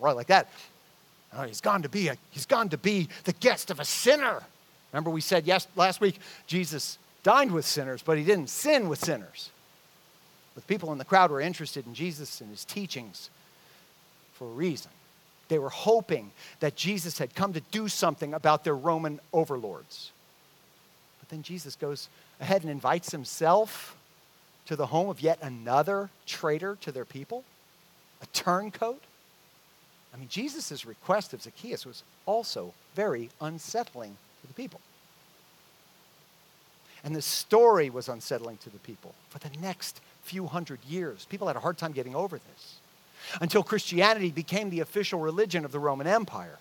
right 0.00 0.16
like 0.16 0.28
that. 0.28 0.50
Oh, 1.36 1.42
he's 1.42 1.60
gone 1.60 1.82
to 1.82 1.88
be 1.88 2.08
a, 2.08 2.16
he's 2.30 2.46
gone 2.46 2.68
to 2.68 2.78
be 2.78 3.08
the 3.24 3.32
guest 3.32 3.70
of 3.70 3.80
a 3.80 3.84
sinner. 3.84 4.42
Remember 4.92 5.10
we 5.10 5.20
said 5.20 5.46
yes 5.46 5.66
last 5.74 6.00
week 6.00 6.18
Jesus 6.46 6.98
dined 7.22 7.50
with 7.50 7.64
sinners, 7.64 8.02
but 8.02 8.16
he 8.16 8.24
didn't 8.24 8.48
sin 8.48 8.88
with 8.88 9.04
sinners. 9.04 9.50
The 10.54 10.60
people 10.62 10.92
in 10.92 10.98
the 10.98 11.04
crowd 11.04 11.30
were 11.30 11.40
interested 11.40 11.86
in 11.86 11.94
Jesus 11.94 12.40
and 12.40 12.50
his 12.50 12.64
teachings 12.64 13.28
for 14.34 14.46
a 14.46 14.52
reason. 14.52 14.90
They 15.48 15.58
were 15.58 15.70
hoping 15.70 16.30
that 16.60 16.76
Jesus 16.76 17.18
had 17.18 17.34
come 17.34 17.52
to 17.54 17.60
do 17.72 17.88
something 17.88 18.32
about 18.32 18.64
their 18.64 18.76
Roman 18.76 19.20
overlords. 19.32 20.12
Then 21.34 21.42
Jesus 21.42 21.74
goes 21.74 22.08
ahead 22.40 22.62
and 22.62 22.70
invites 22.70 23.10
himself 23.10 23.96
to 24.66 24.76
the 24.76 24.86
home 24.86 25.08
of 25.08 25.20
yet 25.20 25.40
another 25.42 26.08
traitor 26.26 26.78
to 26.82 26.92
their 26.92 27.04
people, 27.04 27.42
a 28.22 28.26
turncoat. 28.26 29.02
I 30.14 30.16
mean, 30.16 30.28
Jesus' 30.28 30.86
request 30.86 31.34
of 31.34 31.42
Zacchaeus 31.42 31.84
was 31.84 32.04
also 32.24 32.72
very 32.94 33.30
unsettling 33.40 34.16
to 34.42 34.46
the 34.46 34.54
people. 34.54 34.80
And 37.02 37.16
the 37.16 37.20
story 37.20 37.90
was 37.90 38.08
unsettling 38.08 38.58
to 38.58 38.70
the 38.70 38.78
people 38.78 39.12
for 39.28 39.40
the 39.40 39.50
next 39.58 40.00
few 40.22 40.46
hundred 40.46 40.78
years. 40.88 41.26
People 41.28 41.48
had 41.48 41.56
a 41.56 41.60
hard 41.60 41.78
time 41.78 41.90
getting 41.90 42.14
over 42.14 42.36
this 42.38 42.76
until 43.40 43.64
Christianity 43.64 44.30
became 44.30 44.70
the 44.70 44.78
official 44.78 45.18
religion 45.18 45.64
of 45.64 45.72
the 45.72 45.80
Roman 45.80 46.06
Empire. 46.06 46.60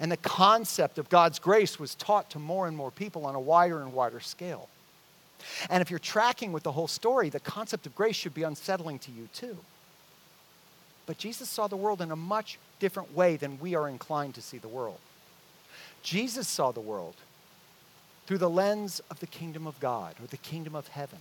And 0.00 0.10
the 0.10 0.16
concept 0.16 0.98
of 0.98 1.08
God's 1.08 1.38
grace 1.38 1.78
was 1.78 1.94
taught 1.94 2.30
to 2.30 2.38
more 2.38 2.66
and 2.66 2.76
more 2.76 2.90
people 2.90 3.26
on 3.26 3.34
a 3.34 3.40
wider 3.40 3.80
and 3.80 3.92
wider 3.92 4.20
scale. 4.20 4.68
And 5.68 5.82
if 5.82 5.90
you're 5.90 5.98
tracking 5.98 6.52
with 6.52 6.62
the 6.62 6.72
whole 6.72 6.88
story, 6.88 7.28
the 7.28 7.40
concept 7.40 7.86
of 7.86 7.94
grace 7.94 8.16
should 8.16 8.34
be 8.34 8.44
unsettling 8.44 8.98
to 9.00 9.10
you 9.10 9.28
too. 9.34 9.56
But 11.06 11.18
Jesus 11.18 11.48
saw 11.48 11.66
the 11.66 11.76
world 11.76 12.00
in 12.00 12.12
a 12.12 12.16
much 12.16 12.58
different 12.78 13.14
way 13.14 13.36
than 13.36 13.58
we 13.58 13.74
are 13.74 13.88
inclined 13.88 14.34
to 14.36 14.42
see 14.42 14.58
the 14.58 14.68
world. 14.68 14.98
Jesus 16.02 16.48
saw 16.48 16.72
the 16.72 16.80
world 16.80 17.16
through 18.26 18.38
the 18.38 18.50
lens 18.50 19.00
of 19.10 19.20
the 19.20 19.26
kingdom 19.26 19.66
of 19.66 19.78
God 19.80 20.14
or 20.20 20.26
the 20.26 20.36
kingdom 20.36 20.74
of 20.74 20.88
heaven. 20.88 21.18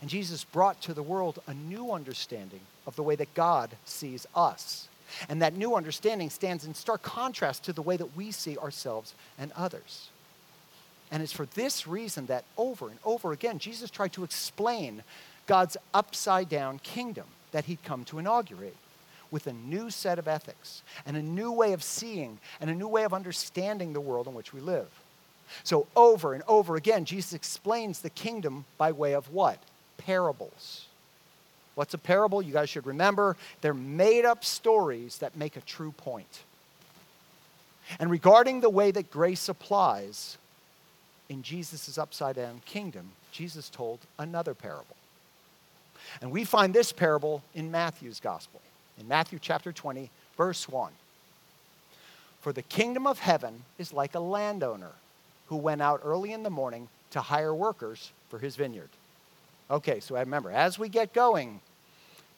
And 0.00 0.10
Jesus 0.10 0.44
brought 0.44 0.80
to 0.82 0.94
the 0.94 1.02
world 1.02 1.40
a 1.46 1.54
new 1.54 1.92
understanding 1.92 2.60
of 2.86 2.96
the 2.96 3.02
way 3.02 3.16
that 3.16 3.34
God 3.34 3.70
sees 3.84 4.26
us. 4.34 4.88
And 5.28 5.42
that 5.42 5.54
new 5.54 5.74
understanding 5.74 6.30
stands 6.30 6.64
in 6.64 6.74
stark 6.74 7.02
contrast 7.02 7.64
to 7.64 7.72
the 7.72 7.82
way 7.82 7.96
that 7.96 8.16
we 8.16 8.30
see 8.30 8.58
ourselves 8.58 9.14
and 9.38 9.52
others. 9.52 10.08
And 11.10 11.22
it's 11.22 11.32
for 11.32 11.46
this 11.46 11.86
reason 11.86 12.26
that 12.26 12.44
over 12.56 12.88
and 12.88 12.98
over 13.04 13.32
again, 13.32 13.58
Jesus 13.58 13.90
tried 13.90 14.12
to 14.14 14.24
explain 14.24 15.02
God's 15.46 15.76
upside 15.92 16.48
down 16.48 16.78
kingdom 16.80 17.26
that 17.52 17.66
he'd 17.66 17.84
come 17.84 18.04
to 18.06 18.18
inaugurate 18.18 18.76
with 19.30 19.46
a 19.46 19.52
new 19.52 19.90
set 19.90 20.18
of 20.18 20.28
ethics 20.28 20.82
and 21.06 21.16
a 21.16 21.22
new 21.22 21.52
way 21.52 21.72
of 21.72 21.82
seeing 21.82 22.38
and 22.60 22.70
a 22.70 22.74
new 22.74 22.88
way 22.88 23.04
of 23.04 23.12
understanding 23.12 23.92
the 23.92 24.00
world 24.00 24.26
in 24.26 24.34
which 24.34 24.52
we 24.52 24.60
live. 24.60 24.88
So, 25.62 25.86
over 25.94 26.34
and 26.34 26.42
over 26.48 26.76
again, 26.76 27.04
Jesus 27.04 27.32
explains 27.32 28.00
the 28.00 28.10
kingdom 28.10 28.64
by 28.78 28.92
way 28.92 29.12
of 29.12 29.30
what? 29.32 29.58
Parables. 29.98 30.86
What's 31.74 31.94
a 31.94 31.98
parable? 31.98 32.40
You 32.40 32.52
guys 32.52 32.70
should 32.70 32.86
remember 32.86 33.36
they're 33.60 33.74
made 33.74 34.24
up 34.24 34.44
stories 34.44 35.18
that 35.18 35.36
make 35.36 35.56
a 35.56 35.60
true 35.60 35.92
point. 35.92 36.42
And 37.98 38.10
regarding 38.10 38.60
the 38.60 38.70
way 38.70 38.90
that 38.90 39.10
grace 39.10 39.48
applies, 39.48 40.38
in 41.28 41.42
Jesus' 41.42 41.98
upside 41.98 42.36
down 42.36 42.62
kingdom, 42.64 43.10
Jesus 43.32 43.68
told 43.68 43.98
another 44.18 44.54
parable. 44.54 44.96
And 46.20 46.30
we 46.30 46.44
find 46.44 46.72
this 46.72 46.92
parable 46.92 47.42
in 47.54 47.70
Matthew's 47.70 48.20
gospel, 48.20 48.60
in 48.98 49.08
Matthew 49.08 49.38
chapter 49.40 49.72
20, 49.72 50.10
verse 50.36 50.68
1. 50.68 50.92
For 52.40 52.52
the 52.52 52.62
kingdom 52.62 53.06
of 53.06 53.18
heaven 53.18 53.62
is 53.78 53.92
like 53.92 54.14
a 54.14 54.20
landowner 54.20 54.92
who 55.48 55.56
went 55.56 55.82
out 55.82 56.00
early 56.04 56.32
in 56.32 56.42
the 56.42 56.50
morning 56.50 56.88
to 57.10 57.20
hire 57.20 57.54
workers 57.54 58.12
for 58.28 58.38
his 58.38 58.56
vineyard. 58.56 58.90
Okay, 59.74 59.98
so 59.98 60.14
I 60.14 60.20
remember, 60.20 60.52
as 60.52 60.78
we 60.78 60.88
get 60.88 61.12
going, 61.12 61.60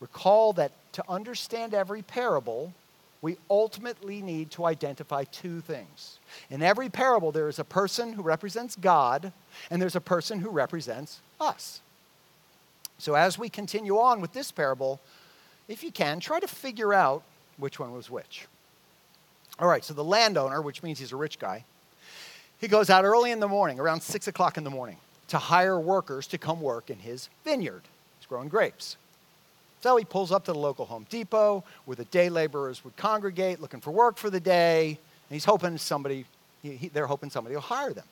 recall 0.01 0.55
that 0.55 0.73
to 0.93 1.05
understand 1.07 1.75
every 1.75 2.01
parable, 2.01 2.73
we 3.21 3.37
ultimately 3.51 4.23
need 4.23 4.51
to 4.53 4.65
identify 4.65 5.25
two 5.25 5.61
things. 5.61 6.19
In 6.49 6.63
every 6.63 6.89
parable, 6.89 7.33
there 7.33 7.51
is 7.51 7.59
a 7.59 7.65
person 7.65 8.15
who 8.15 8.23
represents 8.23 8.75
God, 8.75 9.35
and 9.71 9.83
there's 9.83 9.97
a 9.97 10.01
person 10.01 10.41
who 10.41 10.49
represents 10.49 11.21
us. 11.39 11.83
So, 12.97 13.13
as 13.13 13.39
we 13.39 13.51
continue 13.51 13.99
on 13.99 14.23
with 14.23 14.33
this 14.33 14.51
parable, 14.51 14.99
if 15.69 15.85
you 15.85 15.93
can, 15.93 16.21
try 16.21 16.41
to 16.41 16.49
figure 16.49 16.95
out 16.95 17.23
which 17.59 17.79
one 17.79 17.93
was 17.93 18.09
which. 18.09 18.47
All 19.59 19.69
right, 19.69 19.85
so 19.85 19.93
the 19.93 20.03
landowner, 20.03 20.63
which 20.63 20.83
means 20.83 21.01
he's 21.01 21.13
a 21.13 21.17
rich 21.17 21.39
guy, 21.39 21.67
he 22.59 22.67
goes 22.67 22.89
out 22.89 23.05
early 23.05 23.31
in 23.31 23.41
the 23.41 23.49
morning, 23.49 23.79
around 23.79 24.01
6 24.01 24.27
o'clock 24.27 24.57
in 24.57 24.65
the 24.65 24.71
morning, 24.71 24.97
to 25.29 25.39
hire 25.39 25.79
workers 25.79 26.27
to 26.29 26.39
come 26.39 26.61
work 26.61 26.91
in 26.91 26.99
his 26.99 27.29
vineyard. 27.45 27.83
He's 28.19 28.27
growing 28.27 28.49
grapes. 28.49 28.97
So 29.81 29.97
he 29.97 30.05
pulls 30.05 30.33
up 30.33 30.45
to 30.47 30.53
the 30.53 30.59
local 30.59 30.87
Home 30.87 31.07
Depot 31.11 31.65
where 31.85 31.97
the 31.97 32.05
day 32.07 32.29
laborers 32.29 32.85
would 32.85 32.97
congregate 32.97 33.61
looking 33.61 33.81
for 33.81 33.91
work 33.91 34.17
for 34.17 34.31
the 34.31 34.41
day, 34.41 34.89
and 34.89 35.35
he's 35.35 35.45
hoping 35.45 35.79
somebody, 35.79 36.25
he, 36.63 36.77
he, 36.77 36.89
they're 36.89 37.07
hoping 37.07 37.31
somebody 37.31 37.55
will 37.55 37.63
hire 37.63 37.93
them. 37.93 38.07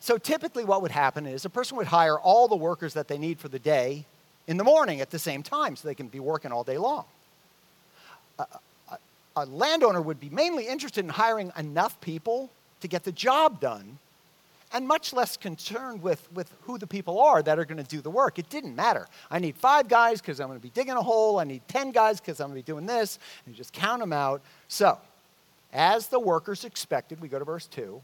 So 0.00 0.18
typically, 0.18 0.64
what 0.64 0.82
would 0.82 0.90
happen 0.90 1.26
is 1.26 1.44
a 1.44 1.50
person 1.50 1.76
would 1.76 1.86
hire 1.86 2.18
all 2.18 2.48
the 2.48 2.56
workers 2.56 2.94
that 2.94 3.08
they 3.08 3.16
need 3.16 3.38
for 3.38 3.48
the 3.48 3.58
day 3.58 4.04
in 4.46 4.56
the 4.56 4.64
morning 4.64 5.00
at 5.00 5.10
the 5.10 5.18
same 5.18 5.42
time 5.42 5.76
so 5.76 5.86
they 5.86 5.94
can 5.94 6.08
be 6.08 6.20
working 6.20 6.50
all 6.50 6.64
day 6.64 6.78
long. 6.78 7.04
A, 8.38 8.46
a, 8.90 8.98
a 9.36 9.46
landowner 9.46 10.02
would 10.02 10.18
be 10.18 10.30
mainly 10.30 10.66
interested 10.66 11.04
in 11.04 11.10
hiring 11.10 11.52
enough 11.56 12.00
people 12.00 12.50
to 12.80 12.88
get 12.88 13.04
the 13.04 13.12
job 13.12 13.60
done 13.60 13.98
and 14.72 14.86
much 14.86 15.12
less 15.12 15.36
concerned 15.36 16.02
with, 16.02 16.30
with 16.32 16.52
who 16.62 16.78
the 16.78 16.86
people 16.86 17.20
are 17.20 17.42
that 17.42 17.58
are 17.58 17.64
going 17.64 17.82
to 17.82 17.88
do 17.88 18.00
the 18.00 18.10
work. 18.10 18.38
It 18.38 18.50
didn't 18.50 18.76
matter. 18.76 19.06
I 19.30 19.38
need 19.38 19.56
five 19.56 19.88
guys 19.88 20.20
because 20.20 20.40
I'm 20.40 20.48
going 20.48 20.58
to 20.58 20.62
be 20.62 20.70
digging 20.70 20.94
a 20.94 21.02
hole. 21.02 21.38
I 21.38 21.44
need 21.44 21.62
10 21.68 21.90
guys 21.90 22.20
because 22.20 22.40
I'm 22.40 22.48
going 22.48 22.60
to 22.60 22.66
be 22.66 22.72
doing 22.72 22.86
this. 22.86 23.18
And 23.44 23.54
you 23.54 23.56
just 23.56 23.72
count 23.72 24.00
them 24.00 24.12
out. 24.12 24.42
So, 24.68 24.98
as 25.72 26.08
the 26.08 26.20
workers 26.20 26.64
expected, 26.64 27.20
we 27.20 27.28
go 27.28 27.38
to 27.38 27.44
verse 27.44 27.66
2, 27.66 28.00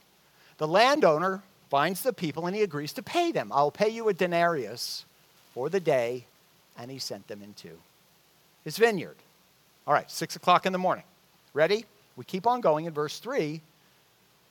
the 0.58 0.68
landowner 0.68 1.42
finds 1.70 2.02
the 2.02 2.12
people 2.12 2.46
and 2.46 2.54
he 2.54 2.62
agrees 2.62 2.92
to 2.94 3.02
pay 3.02 3.32
them. 3.32 3.50
I'll 3.52 3.70
pay 3.70 3.88
you 3.88 4.08
a 4.08 4.14
denarius 4.14 5.04
for 5.52 5.68
the 5.68 5.80
day. 5.80 6.26
And 6.78 6.90
he 6.90 6.98
sent 6.98 7.28
them 7.28 7.42
into 7.42 7.68
his 8.64 8.78
vineyard. 8.78 9.16
All 9.86 9.94
right, 9.94 10.10
six 10.10 10.34
o'clock 10.34 10.66
in 10.66 10.72
the 10.72 10.78
morning. 10.78 11.04
Ready? 11.52 11.84
We 12.16 12.24
keep 12.24 12.46
on 12.46 12.60
going 12.60 12.86
in 12.86 12.92
verse 12.92 13.18
3. 13.18 13.60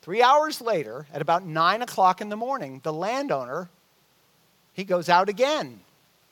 Three 0.04 0.20
hours 0.20 0.60
later, 0.60 1.06
at 1.14 1.22
about 1.22 1.46
nine 1.46 1.80
o'clock 1.80 2.20
in 2.20 2.28
the 2.28 2.36
morning, 2.36 2.82
the 2.82 2.92
landowner, 2.92 3.70
he 4.74 4.84
goes 4.84 5.08
out 5.08 5.30
again. 5.30 5.80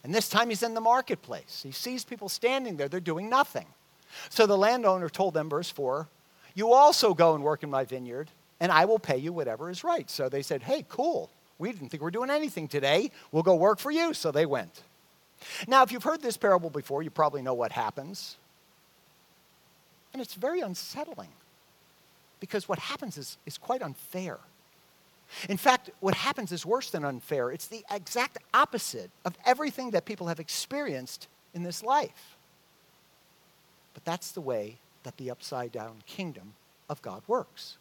And 0.04 0.14
this 0.14 0.28
time 0.28 0.50
he's 0.50 0.62
in 0.62 0.74
the 0.74 0.80
marketplace. 0.82 1.62
He 1.62 1.72
sees 1.72 2.04
people 2.04 2.28
standing 2.28 2.76
there, 2.76 2.86
they're 2.86 3.00
doing 3.00 3.30
nothing. 3.30 3.64
So 4.28 4.44
the 4.44 4.58
landowner 4.58 5.08
told 5.08 5.32
them, 5.32 5.48
verse 5.48 5.70
4, 5.70 6.06
You 6.54 6.74
also 6.74 7.14
go 7.14 7.34
and 7.34 7.42
work 7.42 7.62
in 7.62 7.70
my 7.70 7.86
vineyard, 7.86 8.30
and 8.60 8.70
I 8.70 8.84
will 8.84 8.98
pay 8.98 9.16
you 9.16 9.32
whatever 9.32 9.70
is 9.70 9.82
right. 9.82 10.10
So 10.10 10.28
they 10.28 10.42
said, 10.42 10.62
Hey, 10.62 10.84
cool. 10.90 11.30
We 11.58 11.72
didn't 11.72 11.88
think 11.88 12.02
we 12.02 12.08
are 12.08 12.10
doing 12.10 12.28
anything 12.28 12.68
today. 12.68 13.10
We'll 13.30 13.42
go 13.42 13.54
work 13.54 13.78
for 13.78 13.90
you. 13.90 14.12
So 14.12 14.30
they 14.30 14.44
went. 14.44 14.82
Now, 15.66 15.82
if 15.82 15.92
you've 15.92 16.02
heard 16.02 16.20
this 16.20 16.36
parable 16.36 16.68
before, 16.68 17.02
you 17.02 17.08
probably 17.08 17.40
know 17.40 17.54
what 17.54 17.72
happens. 17.72 18.36
And 20.12 20.20
it's 20.20 20.34
very 20.34 20.60
unsettling 20.60 21.30
because 22.42 22.68
what 22.68 22.80
happens 22.80 23.16
is, 23.16 23.38
is 23.46 23.56
quite 23.56 23.82
unfair. 23.82 24.40
In 25.48 25.56
fact, 25.56 25.90
what 26.00 26.16
happens 26.16 26.50
is 26.50 26.66
worse 26.66 26.90
than 26.90 27.04
unfair. 27.04 27.52
It's 27.52 27.68
the 27.68 27.84
exact 27.88 28.38
opposite 28.52 29.12
of 29.24 29.38
everything 29.46 29.92
that 29.92 30.06
people 30.06 30.26
have 30.26 30.40
experienced 30.40 31.28
in 31.54 31.62
this 31.62 31.84
life. 31.84 32.36
But 33.94 34.04
that's 34.04 34.32
the 34.32 34.40
way 34.40 34.78
that 35.04 35.16
the 35.18 35.30
upside 35.30 35.70
down 35.70 36.02
kingdom 36.04 36.54
of 36.90 37.00
God 37.00 37.22
works. 37.28 37.76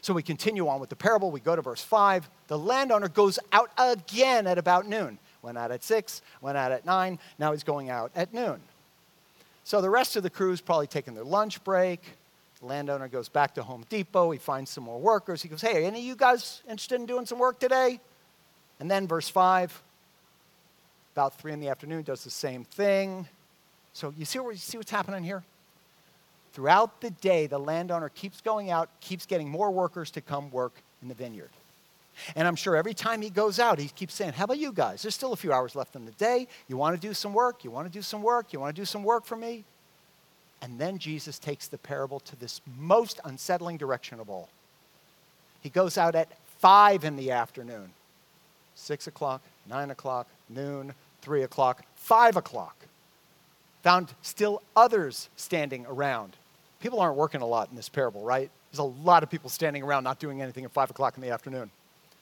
So 0.00 0.12
we 0.12 0.24
continue 0.24 0.66
on 0.66 0.80
with 0.80 0.90
the 0.90 0.96
parable. 0.96 1.30
We 1.30 1.38
go 1.38 1.54
to 1.54 1.62
verse 1.62 1.82
5. 1.82 2.28
The 2.48 2.58
landowner 2.58 3.08
goes 3.08 3.38
out 3.52 3.70
again 3.78 4.48
at 4.48 4.58
about 4.58 4.88
noon. 4.88 5.20
Went 5.40 5.56
out 5.56 5.70
at 5.70 5.84
6, 5.84 6.20
went 6.40 6.58
out 6.58 6.72
at 6.72 6.84
9, 6.84 7.18
now 7.38 7.52
he's 7.52 7.62
going 7.62 7.90
out 7.90 8.10
at 8.16 8.34
noon. 8.34 8.60
So 9.62 9.80
the 9.80 9.90
rest 9.90 10.16
of 10.16 10.24
the 10.24 10.30
crew's 10.30 10.60
probably 10.60 10.88
taking 10.88 11.14
their 11.14 11.22
lunch 11.22 11.62
break. 11.62 12.00
Landowner 12.64 13.08
goes 13.08 13.28
back 13.28 13.54
to 13.54 13.62
Home 13.62 13.84
Depot. 13.88 14.30
He 14.30 14.38
finds 14.38 14.70
some 14.70 14.84
more 14.84 14.98
workers. 14.98 15.42
He 15.42 15.48
goes, 15.48 15.60
Hey, 15.60 15.84
any 15.84 16.00
of 16.00 16.04
you 16.04 16.16
guys 16.16 16.62
interested 16.64 17.00
in 17.00 17.06
doing 17.06 17.26
some 17.26 17.38
work 17.38 17.58
today? 17.58 18.00
And 18.80 18.90
then, 18.90 19.06
verse 19.06 19.28
5, 19.28 19.82
about 21.14 21.38
3 21.38 21.52
in 21.52 21.60
the 21.60 21.68
afternoon, 21.68 22.02
does 22.02 22.24
the 22.24 22.30
same 22.30 22.64
thing. 22.64 23.28
So 23.92 24.12
you 24.16 24.24
see, 24.24 24.40
what, 24.40 24.50
you 24.50 24.58
see 24.58 24.76
what's 24.76 24.90
happening 24.90 25.22
here? 25.22 25.44
Throughout 26.52 27.00
the 27.00 27.10
day, 27.10 27.46
the 27.46 27.58
landowner 27.58 28.08
keeps 28.08 28.40
going 28.40 28.70
out, 28.70 28.88
keeps 29.00 29.26
getting 29.26 29.48
more 29.48 29.70
workers 29.70 30.10
to 30.12 30.20
come 30.20 30.50
work 30.50 30.82
in 31.02 31.08
the 31.08 31.14
vineyard. 31.14 31.50
And 32.36 32.46
I'm 32.46 32.56
sure 32.56 32.76
every 32.76 32.94
time 32.94 33.22
he 33.22 33.30
goes 33.30 33.58
out, 33.58 33.78
he 33.78 33.88
keeps 33.88 34.14
saying, 34.14 34.34
How 34.34 34.44
about 34.44 34.58
you 34.58 34.72
guys? 34.72 35.02
There's 35.02 35.14
still 35.14 35.32
a 35.32 35.36
few 35.36 35.52
hours 35.52 35.74
left 35.74 35.96
in 35.96 36.04
the 36.04 36.12
day. 36.12 36.46
You 36.68 36.76
want 36.76 37.00
to 37.00 37.08
do 37.08 37.14
some 37.14 37.32
work? 37.32 37.64
You 37.64 37.70
want 37.70 37.86
to 37.86 37.92
do 37.92 38.02
some 38.02 38.22
work? 38.22 38.52
You 38.52 38.60
want 38.60 38.74
to 38.74 38.80
do 38.80 38.86
some 38.86 39.02
work 39.02 39.24
for 39.24 39.36
me? 39.36 39.64
And 40.64 40.78
then 40.78 40.96
Jesus 40.96 41.38
takes 41.38 41.68
the 41.68 41.76
parable 41.76 42.20
to 42.20 42.36
this 42.36 42.62
most 42.78 43.20
unsettling 43.26 43.76
direction 43.76 44.18
of 44.18 44.30
all. 44.30 44.48
He 45.60 45.68
goes 45.68 45.98
out 45.98 46.14
at 46.14 46.28
five 46.58 47.04
in 47.04 47.16
the 47.16 47.32
afternoon, 47.32 47.90
six 48.74 49.06
o'clock, 49.06 49.42
nine 49.68 49.90
o'clock, 49.90 50.26
noon, 50.48 50.94
three 51.20 51.42
o'clock, 51.42 51.84
five 51.96 52.38
o'clock. 52.38 52.76
Found 53.82 54.14
still 54.22 54.62
others 54.74 55.28
standing 55.36 55.84
around. 55.84 56.34
People 56.80 56.98
aren't 56.98 57.16
working 57.16 57.42
a 57.42 57.46
lot 57.46 57.68
in 57.68 57.76
this 57.76 57.90
parable, 57.90 58.22
right? 58.22 58.50
There's 58.72 58.78
a 58.78 58.84
lot 58.84 59.22
of 59.22 59.28
people 59.28 59.50
standing 59.50 59.82
around 59.82 60.04
not 60.04 60.18
doing 60.18 60.40
anything 60.40 60.64
at 60.64 60.72
five 60.72 60.88
o'clock 60.88 61.18
in 61.18 61.22
the 61.22 61.28
afternoon. 61.28 61.70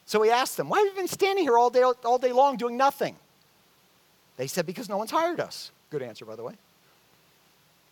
So 0.04 0.20
he 0.20 0.30
asked 0.30 0.56
them, 0.56 0.68
Why 0.68 0.78
have 0.78 0.88
you 0.88 0.94
been 0.94 1.06
standing 1.06 1.44
here 1.44 1.56
all 1.56 1.70
day, 1.70 1.84
all 1.84 2.18
day 2.18 2.32
long 2.32 2.56
doing 2.56 2.76
nothing? 2.76 3.14
They 4.36 4.48
said, 4.48 4.66
Because 4.66 4.88
no 4.88 4.96
one's 4.96 5.12
hired 5.12 5.38
us. 5.38 5.70
Good 5.90 6.02
answer, 6.02 6.24
by 6.24 6.34
the 6.34 6.42
way. 6.42 6.54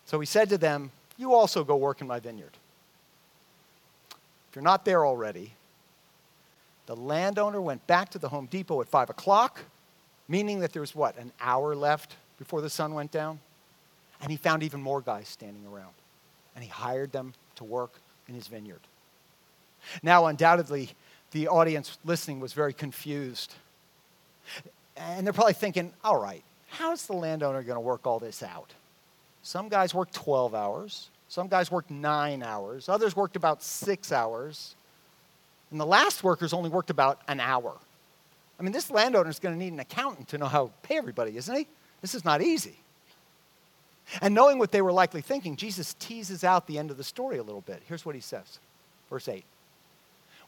So 0.05 0.19
he 0.19 0.25
said 0.25 0.49
to 0.49 0.57
them, 0.57 0.91
You 1.17 1.33
also 1.33 1.63
go 1.63 1.75
work 1.75 2.01
in 2.01 2.07
my 2.07 2.19
vineyard. 2.19 2.57
If 4.49 4.55
you're 4.55 4.63
not 4.63 4.83
there 4.83 5.05
already, 5.05 5.53
the 6.85 6.95
landowner 6.95 7.61
went 7.61 7.85
back 7.87 8.09
to 8.09 8.19
the 8.19 8.27
Home 8.29 8.47
Depot 8.47 8.81
at 8.81 8.89
5 8.89 9.09
o'clock, 9.09 9.61
meaning 10.27 10.59
that 10.59 10.73
there 10.73 10.81
was 10.81 10.93
what, 10.93 11.17
an 11.17 11.31
hour 11.39 11.73
left 11.75 12.15
before 12.37 12.61
the 12.61 12.69
sun 12.69 12.93
went 12.93 13.11
down? 13.11 13.39
And 14.21 14.31
he 14.31 14.37
found 14.37 14.63
even 14.63 14.81
more 14.81 14.99
guys 14.99 15.27
standing 15.27 15.65
around. 15.71 15.93
And 16.55 16.63
he 16.63 16.69
hired 16.69 17.11
them 17.11 17.33
to 17.55 17.63
work 17.63 17.93
in 18.27 18.35
his 18.35 18.47
vineyard. 18.47 18.81
Now, 20.03 20.25
undoubtedly, 20.25 20.89
the 21.31 21.47
audience 21.47 21.97
listening 22.03 22.39
was 22.39 22.53
very 22.53 22.73
confused. 22.73 23.53
And 24.97 25.25
they're 25.25 25.33
probably 25.33 25.53
thinking, 25.53 25.93
all 26.03 26.19
right, 26.19 26.43
how's 26.69 27.05
the 27.05 27.13
landowner 27.13 27.63
going 27.63 27.75
to 27.75 27.79
work 27.79 28.05
all 28.05 28.19
this 28.19 28.43
out? 28.43 28.73
Some 29.43 29.69
guys 29.69 29.93
worked 29.93 30.13
12 30.13 30.53
hours. 30.53 31.09
Some 31.27 31.47
guys 31.47 31.71
worked 31.71 31.89
nine 31.89 32.43
hours. 32.43 32.89
Others 32.89 33.15
worked 33.15 33.35
about 33.35 33.63
six 33.63 34.11
hours. 34.11 34.75
And 35.71 35.79
the 35.79 35.85
last 35.85 36.23
workers 36.23 36.53
only 36.53 36.69
worked 36.69 36.89
about 36.89 37.21
an 37.27 37.39
hour. 37.39 37.73
I 38.59 38.63
mean, 38.63 38.73
this 38.73 38.91
landowner 38.91 39.29
is 39.29 39.39
going 39.39 39.55
to 39.55 39.59
need 39.59 39.73
an 39.73 39.79
accountant 39.79 40.27
to 40.29 40.37
know 40.37 40.45
how 40.45 40.67
to 40.67 40.71
pay 40.83 40.97
everybody, 40.97 41.37
isn't 41.37 41.55
he? 41.55 41.67
This 42.01 42.13
is 42.13 42.25
not 42.25 42.41
easy. 42.41 42.75
And 44.21 44.35
knowing 44.35 44.59
what 44.59 44.71
they 44.71 44.81
were 44.81 44.91
likely 44.91 45.21
thinking, 45.21 45.55
Jesus 45.55 45.95
teases 45.95 46.43
out 46.43 46.67
the 46.67 46.77
end 46.77 46.91
of 46.91 46.97
the 46.97 47.03
story 47.03 47.37
a 47.37 47.43
little 47.43 47.61
bit. 47.61 47.81
Here's 47.87 48.05
what 48.05 48.15
he 48.15 48.21
says 48.21 48.59
Verse 49.09 49.27
8 49.27 49.43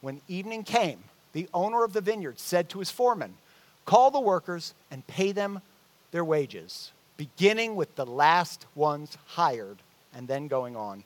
When 0.01 0.21
evening 0.27 0.63
came, 0.63 0.99
the 1.31 1.47
owner 1.53 1.83
of 1.83 1.93
the 1.93 2.01
vineyard 2.01 2.39
said 2.39 2.69
to 2.69 2.79
his 2.79 2.91
foreman, 2.91 3.35
Call 3.85 4.11
the 4.11 4.19
workers 4.19 4.73
and 4.91 5.05
pay 5.07 5.31
them 5.31 5.61
their 6.11 6.25
wages 6.25 6.91
beginning 7.17 7.75
with 7.75 7.95
the 7.95 8.05
last 8.05 8.65
ones 8.75 9.17
hired 9.27 9.77
and 10.15 10.27
then 10.27 10.47
going 10.47 10.75
on 10.75 11.03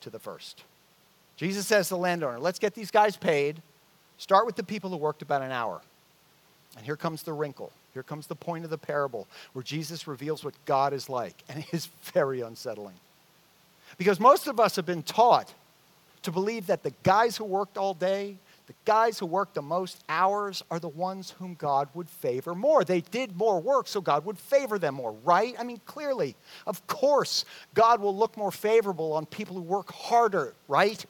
to 0.00 0.10
the 0.10 0.18
first. 0.18 0.64
Jesus 1.36 1.66
says 1.66 1.88
to 1.88 1.94
the 1.94 1.98
landowner, 1.98 2.38
let's 2.38 2.58
get 2.58 2.74
these 2.74 2.90
guys 2.90 3.16
paid. 3.16 3.62
Start 4.18 4.46
with 4.46 4.56
the 4.56 4.62
people 4.62 4.90
who 4.90 4.96
worked 4.96 5.22
about 5.22 5.42
an 5.42 5.52
hour. 5.52 5.80
And 6.76 6.84
here 6.84 6.96
comes 6.96 7.22
the 7.22 7.32
wrinkle. 7.32 7.72
Here 7.94 8.02
comes 8.02 8.26
the 8.26 8.34
point 8.34 8.64
of 8.64 8.70
the 8.70 8.78
parable 8.78 9.26
where 9.52 9.62
Jesus 9.62 10.06
reveals 10.06 10.44
what 10.44 10.54
God 10.66 10.92
is 10.92 11.08
like. 11.08 11.42
And 11.48 11.60
it 11.60 11.72
is 11.72 11.86
very 12.12 12.40
unsettling. 12.40 12.94
Because 13.96 14.20
most 14.20 14.46
of 14.46 14.60
us 14.60 14.76
have 14.76 14.86
been 14.86 15.02
taught 15.02 15.52
to 16.22 16.32
believe 16.32 16.66
that 16.66 16.82
the 16.82 16.92
guys 17.04 17.36
who 17.36 17.44
worked 17.44 17.78
all 17.78 17.94
day, 17.94 18.36
the 18.68 18.74
guys 18.84 19.18
who 19.18 19.24
worked 19.24 19.54
the 19.54 19.62
most 19.62 20.04
hours 20.10 20.62
are 20.70 20.78
the 20.78 20.88
ones 20.88 21.34
whom 21.38 21.54
God 21.54 21.88
would 21.94 22.08
favor 22.08 22.54
more. 22.54 22.84
They 22.84 23.00
did 23.00 23.34
more 23.34 23.58
work, 23.60 23.88
so 23.88 24.02
God 24.02 24.26
would 24.26 24.38
favor 24.38 24.78
them 24.78 24.96
more, 24.96 25.12
right? 25.24 25.54
I 25.58 25.64
mean, 25.64 25.80
clearly, 25.86 26.36
of 26.66 26.86
course, 26.86 27.46
God 27.72 28.02
will 28.02 28.14
look 28.14 28.36
more 28.36 28.52
favorable 28.52 29.14
on 29.14 29.24
people 29.24 29.56
who 29.56 29.62
work 29.62 29.90
harder, 29.90 30.52
right? 30.68 31.02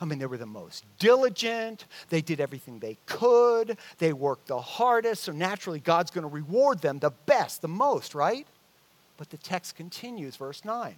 I 0.00 0.06
mean, 0.06 0.18
they 0.18 0.24
were 0.24 0.38
the 0.38 0.46
most 0.46 0.86
diligent. 0.98 1.84
They 2.08 2.22
did 2.22 2.40
everything 2.40 2.78
they 2.78 2.96
could. 3.04 3.76
They 3.98 4.14
worked 4.14 4.46
the 4.46 4.60
hardest. 4.60 5.24
So 5.24 5.32
naturally, 5.32 5.80
God's 5.80 6.10
going 6.10 6.22
to 6.22 6.34
reward 6.34 6.80
them 6.80 6.98
the 6.98 7.12
best, 7.26 7.60
the 7.60 7.68
most, 7.68 8.14
right? 8.14 8.46
But 9.18 9.28
the 9.28 9.36
text 9.36 9.76
continues, 9.76 10.36
verse 10.36 10.64
9. 10.64 10.94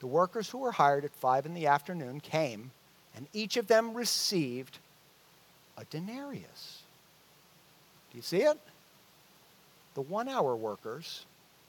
The 0.00 0.06
workers 0.06 0.48
who 0.48 0.58
were 0.58 0.72
hired 0.72 1.04
at 1.04 1.14
5 1.14 1.44
in 1.44 1.52
the 1.52 1.66
afternoon 1.66 2.20
came 2.20 2.70
and 3.18 3.26
each 3.32 3.56
of 3.56 3.66
them 3.66 3.94
received 3.94 4.78
a 5.76 5.84
denarius. 5.86 6.82
Do 8.12 8.16
you 8.16 8.22
see 8.22 8.42
it? 8.42 8.56
The 9.94 10.02
one 10.02 10.28
hour 10.28 10.54
workers 10.54 11.26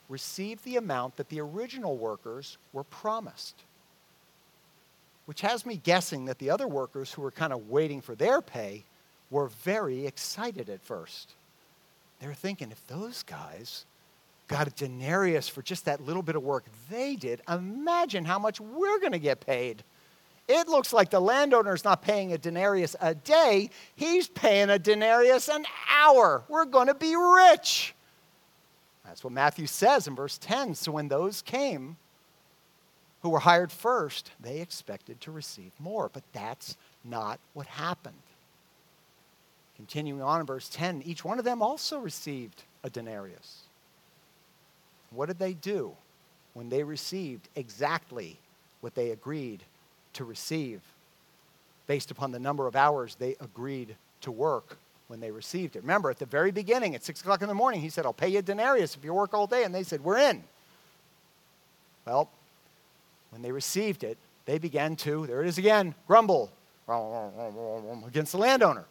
received 0.08 0.64
the 0.64 0.76
amount 0.76 1.16
that 1.16 1.28
the 1.28 1.40
original 1.40 1.96
workers 1.96 2.56
were 2.72 2.84
promised. 2.84 3.56
Which 5.26 5.40
has 5.40 5.66
me 5.66 5.80
guessing 5.82 6.26
that 6.26 6.38
the 6.38 6.50
other 6.50 6.68
workers 6.68 7.12
who 7.12 7.22
were 7.22 7.32
kind 7.32 7.52
of 7.52 7.68
waiting 7.68 8.00
for 8.00 8.14
their 8.14 8.40
pay 8.40 8.84
were 9.28 9.48
very 9.48 10.06
excited 10.06 10.68
at 10.68 10.80
first. 10.80 11.32
They 12.20 12.28
were 12.28 12.34
thinking, 12.34 12.70
if 12.70 12.86
those 12.86 13.24
guys 13.24 13.86
got 14.46 14.68
a 14.68 14.70
denarius 14.70 15.48
for 15.48 15.62
just 15.62 15.86
that 15.86 16.06
little 16.06 16.22
bit 16.22 16.36
of 16.36 16.44
work 16.44 16.64
they 16.88 17.16
did, 17.16 17.40
imagine 17.48 18.24
how 18.24 18.38
much 18.38 18.60
we're 18.60 19.00
going 19.00 19.12
to 19.12 19.18
get 19.18 19.40
paid. 19.40 19.82
It 20.52 20.66
looks 20.68 20.92
like 20.92 21.10
the 21.10 21.20
landowner's 21.20 21.84
not 21.84 22.02
paying 22.02 22.32
a 22.32 22.38
denarius 22.38 22.96
a 23.00 23.14
day, 23.14 23.70
he's 23.94 24.26
paying 24.26 24.68
a 24.68 24.80
denarius 24.80 25.48
an 25.48 25.64
hour. 25.88 26.42
We're 26.48 26.64
going 26.64 26.88
to 26.88 26.94
be 26.94 27.14
rich. 27.14 27.94
That's 29.04 29.22
what 29.22 29.32
Matthew 29.32 29.68
says 29.68 30.08
in 30.08 30.16
verse 30.16 30.38
10. 30.38 30.74
So 30.74 30.90
when 30.90 31.06
those 31.06 31.40
came 31.40 31.96
who 33.22 33.28
were 33.30 33.38
hired 33.38 33.70
first, 33.70 34.32
they 34.40 34.60
expected 34.60 35.20
to 35.20 35.30
receive 35.30 35.70
more. 35.78 36.10
But 36.12 36.24
that's 36.32 36.76
not 37.04 37.38
what 37.54 37.66
happened. 37.68 38.14
continuing 39.76 40.20
on 40.20 40.40
in 40.40 40.46
verse 40.46 40.68
10, 40.68 41.02
each 41.06 41.24
one 41.24 41.38
of 41.38 41.44
them 41.44 41.62
also 41.62 41.98
received 42.00 42.64
a 42.82 42.90
denarius. 42.90 43.60
What 45.10 45.26
did 45.26 45.38
they 45.38 45.52
do 45.52 45.92
when 46.54 46.68
they 46.68 46.82
received 46.82 47.48
exactly 47.54 48.36
what 48.80 48.94
they 48.94 49.12
agreed 49.12 49.62
to 50.14 50.24
receive 50.24 50.80
based 51.86 52.10
upon 52.10 52.32
the 52.32 52.38
number 52.38 52.66
of 52.66 52.76
hours 52.76 53.16
they 53.16 53.36
agreed 53.40 53.96
to 54.20 54.30
work 54.30 54.78
when 55.08 55.20
they 55.20 55.30
received 55.30 55.76
it? 55.76 55.82
Remember, 55.82 56.10
at 56.10 56.18
the 56.18 56.26
very 56.26 56.50
beginning, 56.50 56.94
at 56.94 57.04
6 57.04 57.20
o'clock 57.20 57.42
in 57.42 57.48
the 57.48 57.54
morning, 57.54 57.80
he 57.80 57.88
said, 57.88 58.06
I'll 58.06 58.12
pay 58.12 58.28
you 58.28 58.38
a 58.38 58.42
denarius 58.42 58.96
if 58.96 59.04
you 59.04 59.14
work 59.14 59.34
all 59.34 59.46
day. 59.46 59.64
And 59.64 59.74
they 59.74 59.82
said, 59.82 60.02
We're 60.02 60.18
in. 60.18 60.42
Well, 62.06 62.30
when 63.30 63.42
they 63.42 63.52
received 63.52 64.04
it, 64.04 64.18
they 64.46 64.58
began 64.58 64.96
to, 64.96 65.26
there 65.26 65.42
it 65.42 65.48
is 65.48 65.58
again, 65.58 65.94
grumble 66.06 66.50
against 68.06 68.32
the 68.32 68.38
landowner. 68.38 68.84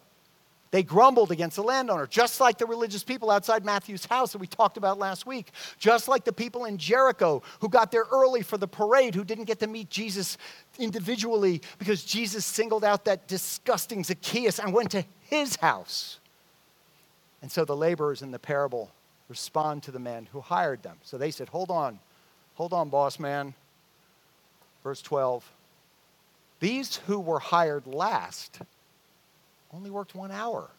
They 0.71 0.83
grumbled 0.83 1.31
against 1.31 1.55
the 1.55 1.63
landowner, 1.63 2.05
just 2.05 2.39
like 2.39 2.59
the 2.59 2.67
religious 2.67 3.03
people 3.03 3.31
outside 3.31 3.65
Matthew's 3.65 4.05
house 4.05 4.33
that 4.33 4.37
we 4.37 4.45
talked 4.45 4.77
about 4.77 4.99
last 4.99 5.25
week, 5.25 5.51
just 5.79 6.07
like 6.07 6.23
the 6.25 6.33
people 6.33 6.65
in 6.65 6.77
Jericho 6.77 7.41
who 7.59 7.69
got 7.69 7.91
there 7.91 8.05
early 8.11 8.43
for 8.43 8.57
the 8.57 8.67
parade, 8.67 9.15
who 9.15 9.23
didn't 9.23 9.45
get 9.45 9.59
to 9.59 9.67
meet 9.67 9.89
Jesus 9.89 10.37
individually 10.77 11.61
because 11.79 12.03
Jesus 12.03 12.45
singled 12.45 12.83
out 12.83 13.05
that 13.05 13.27
disgusting 13.27 14.03
Zacchaeus 14.03 14.59
and 14.59 14.71
went 14.71 14.91
to 14.91 15.03
his 15.21 15.55
house. 15.55 16.19
And 17.41 17.51
so 17.51 17.65
the 17.65 17.75
laborers 17.75 18.21
in 18.21 18.29
the 18.29 18.39
parable 18.39 18.91
respond 19.27 19.81
to 19.83 19.91
the 19.91 19.99
man 19.99 20.27
who 20.31 20.41
hired 20.41 20.83
them. 20.83 20.97
So 21.03 21.17
they 21.17 21.31
said, 21.31 21.49
Hold 21.49 21.71
on, 21.71 21.99
hold 22.55 22.73
on, 22.73 22.89
boss 22.89 23.17
man. 23.17 23.55
Verse 24.83 25.01
12 25.01 25.49
These 26.59 26.97
who 27.07 27.19
were 27.19 27.39
hired 27.39 27.87
last 27.87 28.59
only 29.73 29.89
worked 29.89 30.15
one 30.15 30.31
hour, 30.31 30.69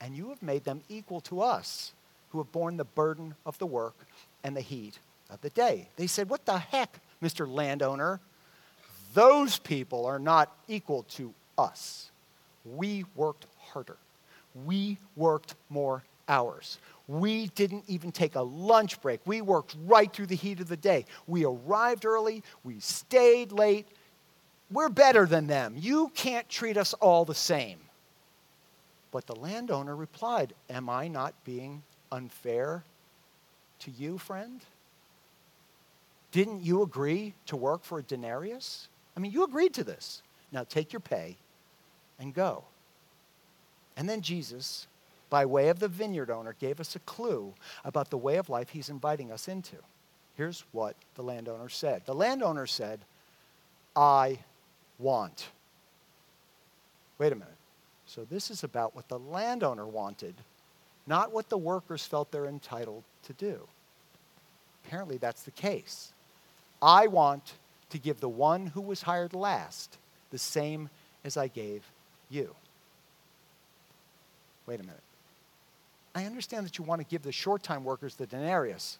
and 0.00 0.16
you 0.16 0.28
have 0.30 0.42
made 0.42 0.64
them 0.64 0.82
equal 0.88 1.20
to 1.22 1.42
us 1.42 1.92
who 2.30 2.38
have 2.38 2.50
borne 2.52 2.76
the 2.76 2.84
burden 2.84 3.34
of 3.44 3.58
the 3.58 3.66
work 3.66 3.94
and 4.44 4.56
the 4.56 4.60
heat 4.60 4.98
of 5.30 5.40
the 5.40 5.50
day. 5.50 5.88
They 5.96 6.06
said, 6.06 6.28
What 6.28 6.46
the 6.46 6.58
heck, 6.58 7.00
Mr. 7.22 7.48
Landowner? 7.48 8.20
Those 9.14 9.58
people 9.58 10.06
are 10.06 10.18
not 10.18 10.54
equal 10.68 11.02
to 11.14 11.34
us. 11.58 12.10
We 12.64 13.04
worked 13.16 13.46
harder. 13.58 13.96
We 14.64 14.98
worked 15.16 15.54
more 15.68 16.04
hours. 16.28 16.78
We 17.08 17.48
didn't 17.48 17.84
even 17.88 18.12
take 18.12 18.36
a 18.36 18.42
lunch 18.42 19.00
break. 19.00 19.20
We 19.24 19.40
worked 19.40 19.76
right 19.84 20.12
through 20.12 20.26
the 20.26 20.36
heat 20.36 20.60
of 20.60 20.68
the 20.68 20.76
day. 20.76 21.06
We 21.26 21.44
arrived 21.44 22.04
early. 22.04 22.44
We 22.62 22.78
stayed 22.78 23.50
late. 23.50 23.88
We're 24.70 24.88
better 24.88 25.26
than 25.26 25.48
them. 25.48 25.74
You 25.76 26.12
can't 26.14 26.48
treat 26.48 26.76
us 26.76 26.94
all 26.94 27.24
the 27.24 27.34
same. 27.34 27.78
But 29.10 29.26
the 29.26 29.36
landowner 29.36 29.96
replied, 29.96 30.54
Am 30.68 30.88
I 30.88 31.08
not 31.08 31.34
being 31.44 31.82
unfair 32.12 32.84
to 33.80 33.90
you, 33.90 34.18
friend? 34.18 34.60
Didn't 36.32 36.62
you 36.62 36.82
agree 36.82 37.34
to 37.46 37.56
work 37.56 37.84
for 37.84 37.98
a 37.98 38.02
denarius? 38.02 38.88
I 39.16 39.20
mean, 39.20 39.32
you 39.32 39.44
agreed 39.44 39.74
to 39.74 39.84
this. 39.84 40.22
Now 40.52 40.64
take 40.64 40.92
your 40.92 41.00
pay 41.00 41.36
and 42.18 42.32
go. 42.32 42.64
And 43.96 44.08
then 44.08 44.20
Jesus, 44.20 44.86
by 45.28 45.44
way 45.44 45.68
of 45.68 45.80
the 45.80 45.88
vineyard 45.88 46.30
owner, 46.30 46.54
gave 46.58 46.80
us 46.80 46.94
a 46.94 47.00
clue 47.00 47.52
about 47.84 48.10
the 48.10 48.18
way 48.18 48.36
of 48.36 48.48
life 48.48 48.70
he's 48.70 48.88
inviting 48.88 49.32
us 49.32 49.48
into. 49.48 49.76
Here's 50.36 50.64
what 50.72 50.96
the 51.16 51.22
landowner 51.22 51.68
said 51.68 52.02
The 52.06 52.14
landowner 52.14 52.66
said, 52.66 53.00
I 53.96 54.38
want. 54.98 55.48
Wait 57.18 57.32
a 57.32 57.34
minute. 57.34 57.59
So 58.10 58.24
this 58.24 58.50
is 58.50 58.64
about 58.64 58.96
what 58.96 59.08
the 59.08 59.20
landowner 59.20 59.86
wanted, 59.86 60.34
not 61.06 61.32
what 61.32 61.48
the 61.48 61.56
workers 61.56 62.04
felt 62.04 62.32
they're 62.32 62.46
entitled 62.46 63.04
to 63.22 63.32
do. 63.34 63.68
Apparently, 64.84 65.16
that's 65.16 65.44
the 65.44 65.52
case. 65.52 66.12
I 66.82 67.06
want 67.06 67.52
to 67.90 67.98
give 67.98 68.18
the 68.18 68.28
one 68.28 68.66
who 68.66 68.80
was 68.80 69.02
hired 69.02 69.32
last 69.32 69.96
the 70.32 70.38
same 70.38 70.90
as 71.24 71.36
I 71.36 71.46
gave 71.46 71.84
you. 72.30 72.52
Wait 74.66 74.80
a 74.80 74.82
minute. 74.82 74.98
I 76.12 76.24
understand 76.24 76.66
that 76.66 76.78
you 76.78 76.84
want 76.84 77.00
to 77.00 77.06
give 77.06 77.22
the 77.22 77.30
short 77.30 77.62
time 77.62 77.84
workers 77.84 78.16
the 78.16 78.26
denarius 78.26 78.98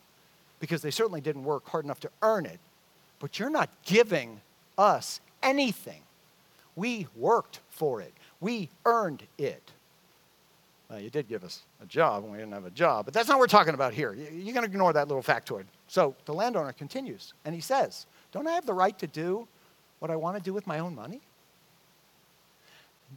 because 0.60 0.82
they 0.82 0.92
certainly 0.92 1.20
didn't 1.20 1.42
work 1.42 1.68
hard 1.68 1.84
enough 1.84 1.98
to 2.00 2.10
earn 2.22 2.46
it, 2.46 2.60
but 3.18 3.40
you're 3.40 3.50
not 3.50 3.70
giving 3.84 4.40
us 4.78 5.20
anything. 5.42 6.02
We 6.76 7.08
worked 7.16 7.58
for 7.70 8.00
it. 8.00 8.12
We 8.40 8.68
earned 8.84 9.22
it. 9.38 9.72
Well, 10.88 10.98
you 10.98 11.10
did 11.10 11.28
give 11.28 11.44
us 11.44 11.62
a 11.80 11.86
job 11.86 12.24
when 12.24 12.32
we 12.32 12.38
didn't 12.38 12.52
have 12.52 12.64
a 12.64 12.70
job, 12.70 13.04
but 13.04 13.14
that's 13.14 13.28
not 13.28 13.34
what 13.34 13.40
we're 13.40 13.46
talking 13.46 13.74
about 13.74 13.94
here. 13.94 14.12
You're 14.12 14.54
going 14.54 14.66
to 14.66 14.70
ignore 14.70 14.92
that 14.92 15.06
little 15.06 15.22
factoid. 15.22 15.64
So 15.86 16.16
the 16.24 16.34
landowner 16.34 16.72
continues, 16.72 17.32
and 17.44 17.54
he 17.54 17.60
says, 17.60 18.06
Don't 18.32 18.48
I 18.48 18.52
have 18.52 18.66
the 18.66 18.74
right 18.74 18.98
to 18.98 19.06
do 19.06 19.46
what 20.00 20.10
I 20.10 20.16
want 20.16 20.36
to 20.36 20.42
do 20.42 20.52
with 20.52 20.66
my 20.66 20.80
own 20.80 20.94
money? 20.96 21.20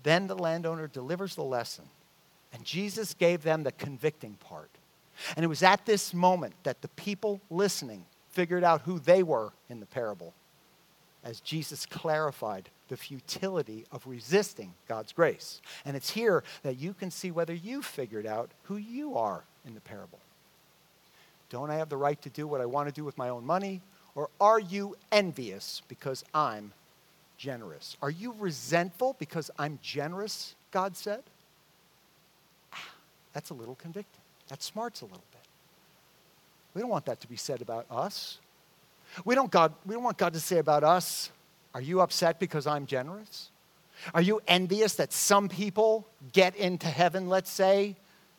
Then 0.04 0.28
the 0.28 0.36
landowner 0.36 0.88
delivers 0.88 1.36
the 1.36 1.44
lesson, 1.44 1.86
and 2.52 2.64
Jesus 2.64 3.14
gave 3.16 3.42
them 3.42 3.64
the 3.64 3.72
convicting 3.72 4.36
part. 4.36 4.70
And 5.36 5.44
it 5.44 5.48
was 5.48 5.64
at 5.64 5.86
this 5.86 6.14
moment 6.14 6.54
that 6.64 6.82
the 6.82 6.88
people 6.90 7.42
listening 7.50 8.06
figured 8.32 8.64
out 8.64 8.82
who 8.82 9.00
they 9.00 9.24
were 9.24 9.52
in 9.70 9.80
the 9.80 9.86
parable 9.86 10.34
as 11.24 11.40
Jesus 11.40 11.86
clarified 11.86 12.70
the 12.90 12.98
futility 12.98 13.86
of 13.92 14.06
resisting 14.06 14.74
God's 14.88 15.14
grace. 15.14 15.62
And 15.86 15.96
it's 15.96 16.10
here 16.12 16.44
that 16.64 16.78
you 16.78 16.94
can 16.94 17.12
see 17.12 17.32
whether 17.32 17.54
you've 17.54 17.86
figured 17.86 18.26
out 18.26 18.52
who 18.64 18.78
you 18.78 19.18
are 19.18 19.44
in 19.66 19.74
the 19.74 19.82
parable. 19.82 20.20
Don't 21.50 21.70
I 21.70 21.76
have 21.76 21.90
the 21.90 21.98
right 21.98 22.22
to 22.24 22.30
do 22.30 22.48
what 22.48 22.62
I 22.62 22.66
want 22.66 22.90
to 22.90 22.94
do 22.94 23.04
with 23.04 23.18
my 23.18 23.30
own 23.30 23.46
money? 23.46 23.82
Or 24.16 24.30
are 24.40 24.60
you 24.60 24.96
envious 25.12 25.82
because 25.88 26.24
I'm 26.34 26.74
generous? 27.38 27.98
Are 28.02 28.10
you 28.10 28.36
resentful 28.38 29.16
because 29.20 29.50
I'm 29.58 29.80
generous, 29.82 30.56
God 30.72 30.96
said? 30.96 31.24
Ah, 32.74 32.90
that's 33.34 33.50
a 33.50 33.54
little 33.54 33.76
convicting. 33.76 34.22
That 34.50 34.62
smarts 34.62 35.02
a 35.02 35.06
little 35.06 35.24
bit. 35.32 35.42
We 36.74 36.82
don't 36.82 36.90
want 36.90 37.06
that 37.06 37.22
to 37.22 37.28
be 37.28 37.36
said 37.36 37.62
about 37.62 37.86
us. 37.90 38.40
We 39.26 39.36
don't, 39.36 39.52
God, 39.52 39.74
we 39.86 39.94
don't 39.94 40.04
want 40.04 40.18
God 40.18 40.34
to 40.34 40.40
say 40.40 40.58
about 40.58 40.84
us, 40.84 41.30
Are 41.74 41.82
you 41.82 42.02
upset 42.02 42.40
because 42.40 42.68
I'm 42.68 42.86
generous? 42.86 43.50
Are 44.14 44.22
you 44.22 44.42
envious 44.48 44.96
that 44.96 45.14
some 45.14 45.50
people 45.50 46.08
get 46.34 46.56
into 46.56 46.88
heaven, 46.88 47.30
let's 47.30 47.50
say, 47.50 47.96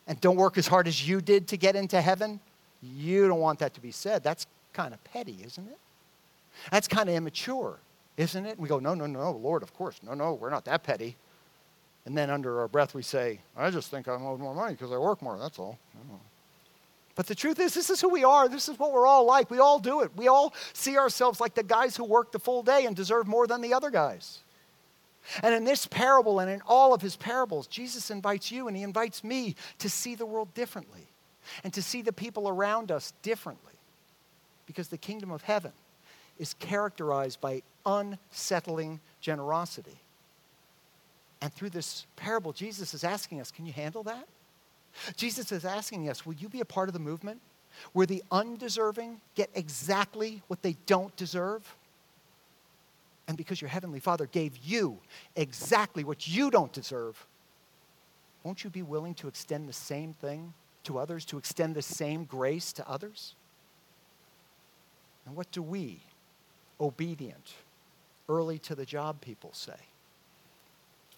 and 0.07 0.19
don't 0.21 0.35
work 0.35 0.57
as 0.57 0.67
hard 0.67 0.87
as 0.87 1.07
you 1.07 1.21
did 1.21 1.47
to 1.49 1.57
get 1.57 1.75
into 1.75 2.01
heaven? 2.01 2.39
You 2.81 3.27
don't 3.27 3.39
want 3.39 3.59
that 3.59 3.73
to 3.73 3.81
be 3.81 3.91
said. 3.91 4.23
That's 4.23 4.45
kind 4.73 4.93
of 4.93 5.03
petty, 5.03 5.39
isn't 5.43 5.67
it? 5.67 5.77
That's 6.71 6.87
kind 6.87 7.09
of 7.09 7.15
immature, 7.15 7.79
isn't 8.17 8.45
it? 8.45 8.59
We 8.59 8.69
go, 8.69 8.79
no, 8.79 8.93
no, 8.93 9.07
no, 9.07 9.31
Lord, 9.31 9.63
of 9.63 9.73
course. 9.73 9.99
No, 10.03 10.13
no, 10.13 10.33
we're 10.33 10.49
not 10.49 10.65
that 10.65 10.83
petty. 10.83 11.15
And 12.05 12.15
then 12.15 12.29
under 12.29 12.59
our 12.59 12.67
breath 12.67 12.93
we 12.93 13.01
say, 13.01 13.39
I 13.57 13.71
just 13.71 13.89
think 13.89 14.07
I'm 14.07 14.25
owed 14.25 14.39
more 14.39 14.53
money 14.53 14.73
because 14.73 14.91
I 14.91 14.97
work 14.97 15.21
more, 15.21 15.37
that's 15.39 15.57
all. 15.57 15.79
But 17.15 17.27
the 17.27 17.35
truth 17.35 17.59
is, 17.59 17.73
this 17.73 17.89
is 17.89 18.01
who 18.01 18.09
we 18.09 18.25
are. 18.25 18.49
This 18.49 18.67
is 18.67 18.77
what 18.77 18.91
we're 18.91 19.07
all 19.07 19.25
like. 19.25 19.49
We 19.49 19.59
all 19.59 19.79
do 19.79 20.01
it. 20.01 20.11
We 20.17 20.27
all 20.27 20.53
see 20.73 20.97
ourselves 20.97 21.39
like 21.39 21.55
the 21.55 21.63
guys 21.63 21.95
who 21.95 22.03
work 22.03 22.33
the 22.33 22.39
full 22.39 22.61
day 22.61 22.85
and 22.85 22.95
deserve 22.95 23.25
more 23.25 23.47
than 23.47 23.61
the 23.61 23.73
other 23.73 23.89
guys. 23.89 24.39
And 25.41 25.55
in 25.55 25.63
this 25.63 25.87
parable 25.87 26.39
and 26.39 26.51
in 26.51 26.61
all 26.67 26.93
of 26.93 27.01
his 27.01 27.15
parables, 27.15 27.67
Jesus 27.67 28.11
invites 28.11 28.51
you 28.51 28.67
and 28.67 28.75
he 28.75 28.83
invites 28.83 29.23
me 29.23 29.55
to 29.79 29.89
see 29.89 30.15
the 30.15 30.25
world 30.25 30.53
differently 30.53 31.07
and 31.63 31.73
to 31.73 31.81
see 31.81 32.01
the 32.01 32.13
people 32.13 32.49
around 32.49 32.91
us 32.91 33.13
differently. 33.21 33.73
Because 34.65 34.89
the 34.89 34.97
kingdom 34.97 35.31
of 35.31 35.41
heaven 35.41 35.71
is 36.37 36.53
characterized 36.55 37.39
by 37.39 37.63
unsettling 37.85 38.99
generosity. 39.21 40.01
And 41.41 41.53
through 41.53 41.69
this 41.69 42.05
parable, 42.15 42.51
Jesus 42.51 42.93
is 42.93 43.03
asking 43.03 43.39
us 43.39 43.51
can 43.51 43.65
you 43.65 43.73
handle 43.73 44.03
that? 44.03 44.27
Jesus 45.15 45.51
is 45.51 45.65
asking 45.65 46.09
us, 46.09 46.25
will 46.25 46.35
you 46.35 46.49
be 46.49 46.61
a 46.61 46.65
part 46.65 46.89
of 46.89 46.93
the 46.93 46.99
movement 46.99 47.41
where 47.93 48.05
the 48.05 48.23
undeserving 48.31 49.19
get 49.35 49.49
exactly 49.53 50.41
what 50.47 50.61
they 50.61 50.77
don't 50.85 51.15
deserve? 51.15 51.75
And 53.27 53.37
because 53.37 53.61
your 53.61 53.69
Heavenly 53.69 53.99
Father 53.99 54.27
gave 54.27 54.57
you 54.57 54.99
exactly 55.35 56.03
what 56.03 56.27
you 56.27 56.51
don't 56.51 56.71
deserve, 56.71 57.25
won't 58.43 58.63
you 58.63 58.69
be 58.69 58.83
willing 58.83 59.15
to 59.15 59.27
extend 59.27 59.67
the 59.67 59.73
same 59.73 60.13
thing 60.13 60.53
to 60.83 60.99
others, 60.99 61.25
to 61.25 61.37
extend 61.37 61.75
the 61.75 61.81
same 61.81 62.25
grace 62.25 62.71
to 62.73 62.87
others? 62.87 63.33
And 65.25 65.35
what 65.35 65.51
do 65.51 65.63
we, 65.63 65.99
obedient, 66.79 67.53
early 68.29 68.59
to 68.59 68.75
the 68.75 68.85
job 68.85 69.19
people, 69.21 69.49
say? 69.53 69.73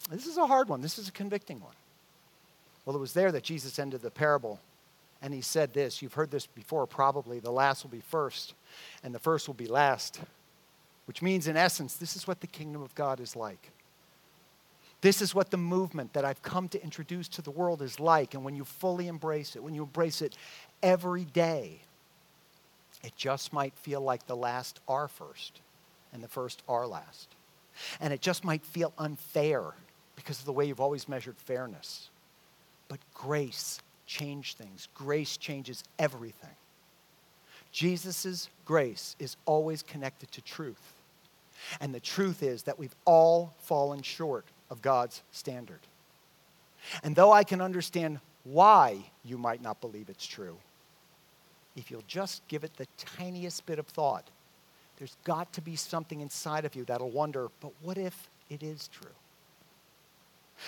This 0.09 0.25
is 0.25 0.37
a 0.37 0.47
hard 0.47 0.69
one. 0.69 0.81
This 0.81 0.97
is 0.97 1.09
a 1.09 1.11
convicting 1.11 1.59
one. 1.59 1.75
Well, 2.87 2.95
it 2.95 2.99
was 2.99 3.11
there 3.11 3.33
that 3.33 3.43
Jesus 3.43 3.79
ended 3.79 4.01
the 4.01 4.09
parable. 4.09 4.61
And 5.21 5.33
he 5.33 5.41
said 5.41 5.73
this 5.73 6.01
you've 6.01 6.13
heard 6.13 6.31
this 6.31 6.47
before, 6.47 6.87
probably. 6.87 7.39
The 7.39 7.51
last 7.51 7.83
will 7.83 7.91
be 7.91 7.99
first, 7.99 8.53
and 9.03 9.13
the 9.13 9.19
first 9.19 9.45
will 9.47 9.55
be 9.55 9.67
last. 9.67 10.21
Which 11.05 11.21
means, 11.21 11.47
in 11.47 11.57
essence, 11.57 11.97
this 11.97 12.15
is 12.15 12.27
what 12.27 12.39
the 12.39 12.47
kingdom 12.47 12.81
of 12.81 12.95
God 12.95 13.19
is 13.19 13.35
like. 13.35 13.71
This 15.01 15.21
is 15.21 15.35
what 15.35 15.51
the 15.51 15.57
movement 15.57 16.13
that 16.13 16.23
I've 16.23 16.41
come 16.41 16.69
to 16.69 16.81
introduce 16.81 17.27
to 17.29 17.41
the 17.41 17.51
world 17.51 17.81
is 17.81 17.99
like. 17.99 18.33
And 18.33 18.45
when 18.45 18.55
you 18.55 18.63
fully 18.63 19.07
embrace 19.07 19.57
it, 19.57 19.63
when 19.63 19.75
you 19.75 19.83
embrace 19.83 20.21
it 20.21 20.37
every 20.81 21.25
day, 21.25 21.81
it 23.03 23.17
just 23.17 23.51
might 23.51 23.75
feel 23.75 23.99
like 23.99 24.27
the 24.27 24.35
last 24.35 24.79
are 24.87 25.09
first 25.09 25.59
and 26.13 26.23
the 26.23 26.27
first 26.29 26.63
are 26.69 26.87
last. 26.87 27.35
And 27.99 28.13
it 28.13 28.21
just 28.21 28.45
might 28.45 28.65
feel 28.65 28.93
unfair 28.97 29.73
because 30.15 30.39
of 30.39 30.45
the 30.45 30.53
way 30.53 30.65
you've 30.65 30.79
always 30.79 31.09
measured 31.09 31.37
fairness. 31.37 32.09
But 32.87 32.99
grace 33.13 33.79
changed 34.05 34.57
things, 34.57 34.87
grace 34.95 35.37
changes 35.37 35.83
everything. 35.99 36.55
Jesus' 37.71 38.49
grace 38.65 39.15
is 39.19 39.35
always 39.45 39.83
connected 39.83 40.31
to 40.31 40.41
truth. 40.41 40.93
And 41.81 41.93
the 41.93 41.99
truth 41.99 42.43
is 42.43 42.63
that 42.63 42.79
we've 42.79 42.95
all 43.05 43.53
fallen 43.59 44.01
short 44.01 44.45
of 44.69 44.81
God's 44.81 45.21
standard. 45.31 45.81
And 47.03 47.15
though 47.15 47.31
I 47.31 47.43
can 47.43 47.61
understand 47.61 48.19
why 48.43 48.97
you 49.25 49.37
might 49.37 49.61
not 49.61 49.81
believe 49.81 50.09
it's 50.09 50.25
true, 50.25 50.57
if 51.75 51.91
you'll 51.91 52.03
just 52.07 52.47
give 52.47 52.63
it 52.63 52.75
the 52.77 52.87
tiniest 52.97 53.65
bit 53.65 53.79
of 53.79 53.87
thought, 53.87 54.23
there's 54.97 55.15
got 55.23 55.51
to 55.53 55.61
be 55.61 55.75
something 55.75 56.21
inside 56.21 56.65
of 56.65 56.75
you 56.75 56.85
that'll 56.85 57.11
wonder, 57.11 57.49
but 57.61 57.71
what 57.81 57.97
if 57.97 58.29
it 58.49 58.63
is 58.63 58.87
true? 58.87 59.11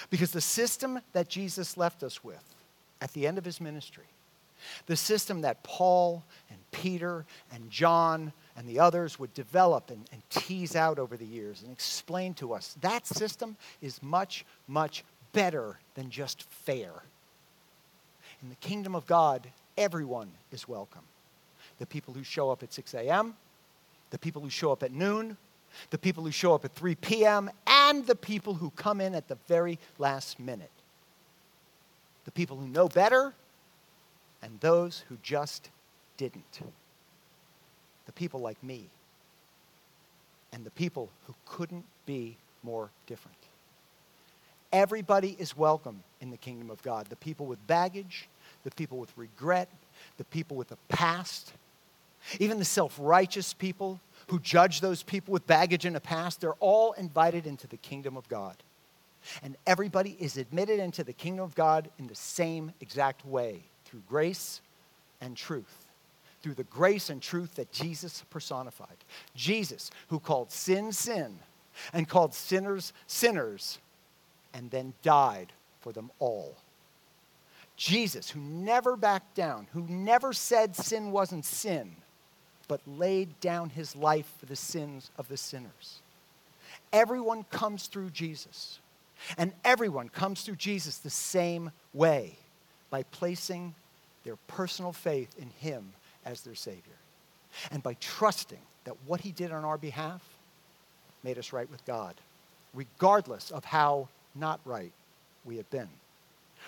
Because 0.10 0.32
the 0.32 0.42
system 0.42 1.00
that 1.14 1.30
Jesus 1.30 1.78
left 1.78 2.04
us 2.04 2.24
with 2.24 2.44
at 3.02 3.14
the 3.14 3.28
end 3.28 3.38
of 3.38 3.46
his 3.46 3.62
ministry, 3.62 4.06
the 4.88 4.96
system 4.96 5.42
that 5.42 5.64
Paul 5.64 6.24
and 6.50 6.60
Peter 6.72 7.26
and 7.52 7.70
John 7.70 8.34
and 8.56 8.68
the 8.68 8.80
others 8.80 9.20
would 9.20 9.34
develop 9.34 9.90
and, 9.90 10.06
and, 10.12 10.22
tease 10.30 10.76
out 10.76 11.00
over 11.00 11.16
the 11.18 11.26
years 11.26 11.64
and 11.64 11.72
explain 11.72 12.34
to 12.36 12.54
us, 12.54 12.76
that 12.82 13.08
system 13.08 13.56
is 13.82 14.04
much, 14.04 14.46
much 14.68 15.04
better 15.32 15.80
than 15.96 16.10
just 16.10 16.44
fair. 16.44 16.92
In 18.42 18.50
the 18.50 18.56
kingdom 18.56 18.96
of 18.96 19.06
God, 19.06 19.48
everyone 19.78 20.30
is 20.52 20.68
welcome. 20.68 21.04
The 21.78 21.86
people 21.86 22.14
who 22.14 22.24
show 22.24 22.52
up 22.52 22.64
at 22.64 22.74
6 22.74 22.94
a.m., 22.94 23.36
the 24.12 24.20
people 24.20 24.42
who 24.42 24.50
show 24.50 24.72
up 24.72 24.84
at 24.84 24.92
noon, 24.92 25.38
the 25.90 25.98
people 25.98 26.24
who 26.24 26.32
show 26.32 26.54
up 26.54 26.66
at 26.66 26.74
3 26.76 26.96
p.m., 26.96 27.50
and 27.90 28.06
the 28.06 28.16
people 28.16 28.54
who 28.54 28.70
come 28.72 29.02
in 29.02 29.16
at 29.16 29.28
the 29.28 29.38
very 29.48 29.80
last 29.98 30.40
minute. 30.40 30.70
The 32.26 32.32
people 32.32 32.56
who 32.58 32.68
know 32.68 32.88
better 32.88 33.34
and 34.44 34.60
those 34.60 35.04
who 35.10 35.18
just 35.24 35.70
didn't. 36.18 36.60
The 38.06 38.12
people 38.12 38.42
like 38.42 38.64
me 38.64 38.86
and 40.54 40.64
the 40.64 40.72
people 40.72 41.10
who 41.26 41.34
couldn't 41.48 41.86
be 42.06 42.38
more 42.64 42.90
different. 43.08 43.38
Everybody 44.72 45.36
is 45.40 45.58
welcome 45.58 46.04
in 46.22 46.30
the 46.30 46.38
kingdom 46.38 46.70
of 46.70 46.84
God. 46.84 47.08
The 47.08 47.16
people 47.16 47.48
with 47.48 47.66
baggage, 47.66 48.28
the 48.64 48.72
people 48.72 49.00
with 49.00 49.12
regret, 49.18 49.68
the 50.18 50.26
people 50.26 50.58
with 50.58 50.72
a 50.72 50.78
past, 50.90 51.54
even 52.40 52.60
the 52.60 52.66
self 52.66 52.96
righteous 53.00 53.54
people 53.54 54.00
who 54.30 54.40
judge 54.40 54.82
those 54.82 55.04
people 55.04 55.32
with 55.32 55.48
baggage 55.48 55.86
in 55.86 55.94
the 55.94 56.00
past, 56.00 56.42
they're 56.42 56.54
all 56.54 56.94
invited 56.94 57.48
into 57.48 57.68
the 57.68 57.78
kingdom 57.78 58.16
of 58.16 58.28
God. 58.30 58.56
And 59.44 59.58
everybody 59.68 60.16
is 60.20 60.38
admitted 60.38 60.80
into 60.80 61.04
the 61.04 61.14
kingdom 61.14 61.44
of 61.44 61.56
God 61.56 61.90
in 61.98 62.08
the 62.08 62.16
same 62.16 62.72
exact 62.80 63.26
way 63.26 63.64
through 63.86 64.04
grace 64.08 64.62
and 65.20 65.36
truth. 65.36 65.88
Through 66.42 66.54
the 66.54 66.64
grace 66.64 67.10
and 67.10 67.22
truth 67.22 67.56
that 67.56 67.72
Jesus 67.72 68.24
personified. 68.30 68.98
Jesus, 69.36 69.92
who 70.08 70.20
called 70.20 70.52
sin, 70.52 70.94
sin, 70.94 71.40
and 71.92 72.08
called 72.08 72.34
sinners, 72.34 72.94
sinners, 73.08 73.80
and 74.54 74.72
then 74.72 74.94
died 75.02 75.52
for 75.82 75.92
them 75.92 76.12
all. 76.20 76.56
Jesus, 77.76 78.30
who 78.30 78.40
never 78.40 78.96
backed 78.96 79.36
down, 79.36 79.68
who 79.74 79.86
never 79.90 80.34
said 80.34 80.76
sin 80.76 81.12
wasn't 81.12 81.46
sin, 81.46 81.96
but 82.70 82.80
laid 82.88 83.38
down 83.42 83.70
his 83.70 83.94
life 83.98 84.32
for 84.40 84.46
the 84.46 84.56
sins 84.56 85.12
of 85.18 85.28
the 85.28 85.36
sinners. 85.36 86.00
Everyone 86.94 87.44
comes 87.52 87.88
through 87.88 88.12
Jesus. 88.12 88.80
And 89.38 89.52
everyone 89.66 90.08
comes 90.08 90.44
through 90.44 90.56
Jesus 90.56 91.00
the 91.00 91.10
same 91.10 91.72
way 91.94 92.38
by 92.90 93.04
placing 93.04 93.76
their 94.24 94.38
personal 94.48 94.94
faith 94.94 95.36
in 95.38 95.50
him 95.60 95.92
as 96.26 96.40
their 96.40 96.56
Savior. 96.56 96.82
And 97.70 97.84
by 97.84 97.98
trusting 98.00 98.62
that 98.86 98.96
what 99.06 99.20
he 99.20 99.34
did 99.34 99.52
on 99.52 99.66
our 99.66 99.78
behalf 99.78 100.22
made 101.22 101.38
us 101.38 101.52
right 101.52 101.70
with 101.70 101.86
God, 101.86 102.16
regardless 102.74 103.52
of 103.52 103.66
how 103.66 104.08
not 104.34 104.62
right 104.64 104.94
we 105.44 105.58
have 105.58 105.70
been 105.70 105.90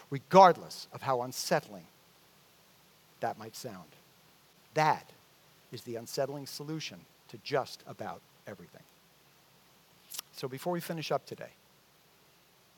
regardless 0.10 0.88
of 0.94 1.02
how 1.02 1.22
unsettling 1.22 1.86
that 3.20 3.38
might 3.38 3.56
sound. 3.56 3.88
That 4.74 5.06
is 5.72 5.82
the 5.84 5.96
unsettling 5.96 6.46
solution 6.46 7.00
to 7.30 7.38
just 7.44 7.84
about 7.88 8.22
everything. 8.48 8.84
So 10.34 10.48
before 10.48 10.74
we 10.74 10.80
finish 10.80 11.12
up 11.12 11.26
today, 11.26 11.52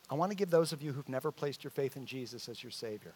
I 0.10 0.16
want 0.16 0.32
to 0.32 0.36
give 0.36 0.50
those 0.50 0.74
of 0.74 0.82
you 0.82 0.94
who've 0.94 1.10
never 1.10 1.32
placed 1.32 1.64
your 1.64 1.72
faith 1.72 1.96
in 1.96 2.06
Jesus 2.06 2.50
as 2.50 2.64
your 2.64 2.72
Savior 2.72 3.14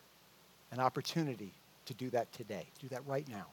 an 0.72 0.80
opportunity 0.80 1.54
to 1.86 1.94
do 1.94 2.10
that 2.10 2.32
today. 2.34 2.66
Do 2.82 2.90
that 2.90 3.02
right 3.08 3.28
now. 3.30 3.46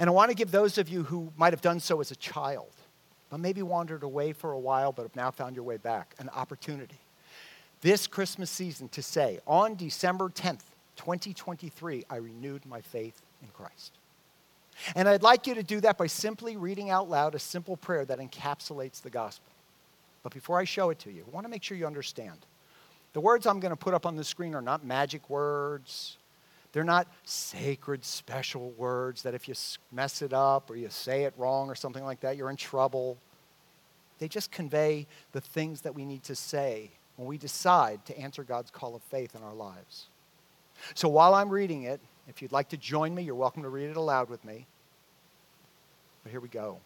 And 0.00 0.08
I 0.08 0.12
want 0.12 0.30
to 0.30 0.36
give 0.36 0.50
those 0.50 0.78
of 0.78 0.88
you 0.88 1.04
who 1.04 1.32
might 1.36 1.52
have 1.52 1.60
done 1.60 1.78
so 1.78 2.00
as 2.00 2.10
a 2.10 2.16
child, 2.16 2.72
but 3.30 3.38
maybe 3.38 3.62
wandered 3.62 4.02
away 4.02 4.32
for 4.32 4.52
a 4.52 4.58
while 4.58 4.90
but 4.90 5.02
have 5.02 5.14
now 5.14 5.30
found 5.30 5.54
your 5.54 5.64
way 5.64 5.76
back, 5.76 6.14
an 6.18 6.28
opportunity 6.30 6.98
this 7.82 8.06
Christmas 8.06 8.48
season 8.48 8.88
to 8.90 9.02
say, 9.02 9.40
on 9.44 9.74
December 9.74 10.28
10th, 10.28 10.62
2023, 10.96 12.04
I 12.08 12.16
renewed 12.16 12.64
my 12.64 12.80
faith 12.80 13.20
in 13.42 13.48
Christ. 13.48 13.98
And 14.94 15.08
I'd 15.08 15.22
like 15.22 15.46
you 15.46 15.54
to 15.54 15.62
do 15.62 15.80
that 15.80 15.98
by 15.98 16.06
simply 16.06 16.56
reading 16.56 16.90
out 16.90 17.08
loud 17.08 17.34
a 17.34 17.38
simple 17.38 17.76
prayer 17.76 18.04
that 18.04 18.18
encapsulates 18.18 19.02
the 19.02 19.10
gospel. 19.10 19.50
But 20.22 20.32
before 20.32 20.58
I 20.58 20.64
show 20.64 20.90
it 20.90 20.98
to 21.00 21.10
you, 21.10 21.24
I 21.26 21.30
want 21.34 21.44
to 21.44 21.50
make 21.50 21.62
sure 21.62 21.76
you 21.76 21.86
understand. 21.86 22.38
The 23.12 23.20
words 23.20 23.46
I'm 23.46 23.60
going 23.60 23.70
to 23.70 23.76
put 23.76 23.94
up 23.94 24.06
on 24.06 24.16
the 24.16 24.24
screen 24.24 24.54
are 24.54 24.62
not 24.62 24.84
magic 24.84 25.28
words. 25.28 26.16
They're 26.72 26.84
not 26.84 27.06
sacred, 27.24 28.04
special 28.04 28.70
words 28.70 29.22
that 29.22 29.34
if 29.34 29.46
you 29.46 29.54
mess 29.90 30.22
it 30.22 30.32
up 30.32 30.70
or 30.70 30.76
you 30.76 30.88
say 30.88 31.24
it 31.24 31.34
wrong 31.36 31.68
or 31.68 31.74
something 31.74 32.04
like 32.04 32.20
that, 32.20 32.36
you're 32.36 32.50
in 32.50 32.56
trouble. 32.56 33.18
They 34.18 34.28
just 34.28 34.50
convey 34.50 35.06
the 35.32 35.40
things 35.40 35.82
that 35.82 35.94
we 35.94 36.06
need 36.06 36.22
to 36.24 36.34
say 36.34 36.90
when 37.16 37.28
we 37.28 37.36
decide 37.36 38.04
to 38.06 38.18
answer 38.18 38.42
God's 38.42 38.70
call 38.70 38.94
of 38.94 39.02
faith 39.02 39.34
in 39.34 39.42
our 39.42 39.54
lives. 39.54 40.06
So 40.94 41.08
while 41.08 41.34
I'm 41.34 41.50
reading 41.50 41.82
it, 41.82 42.00
if 42.28 42.40
you'd 42.40 42.52
like 42.52 42.70
to 42.70 42.76
join 42.76 43.14
me, 43.14 43.22
you're 43.22 43.34
welcome 43.34 43.62
to 43.64 43.68
read 43.68 43.90
it 43.90 43.96
aloud 43.96 44.30
with 44.30 44.42
me. 44.44 44.66
But 46.22 46.30
here 46.30 46.40
we 46.40 46.48
go. 46.48 46.78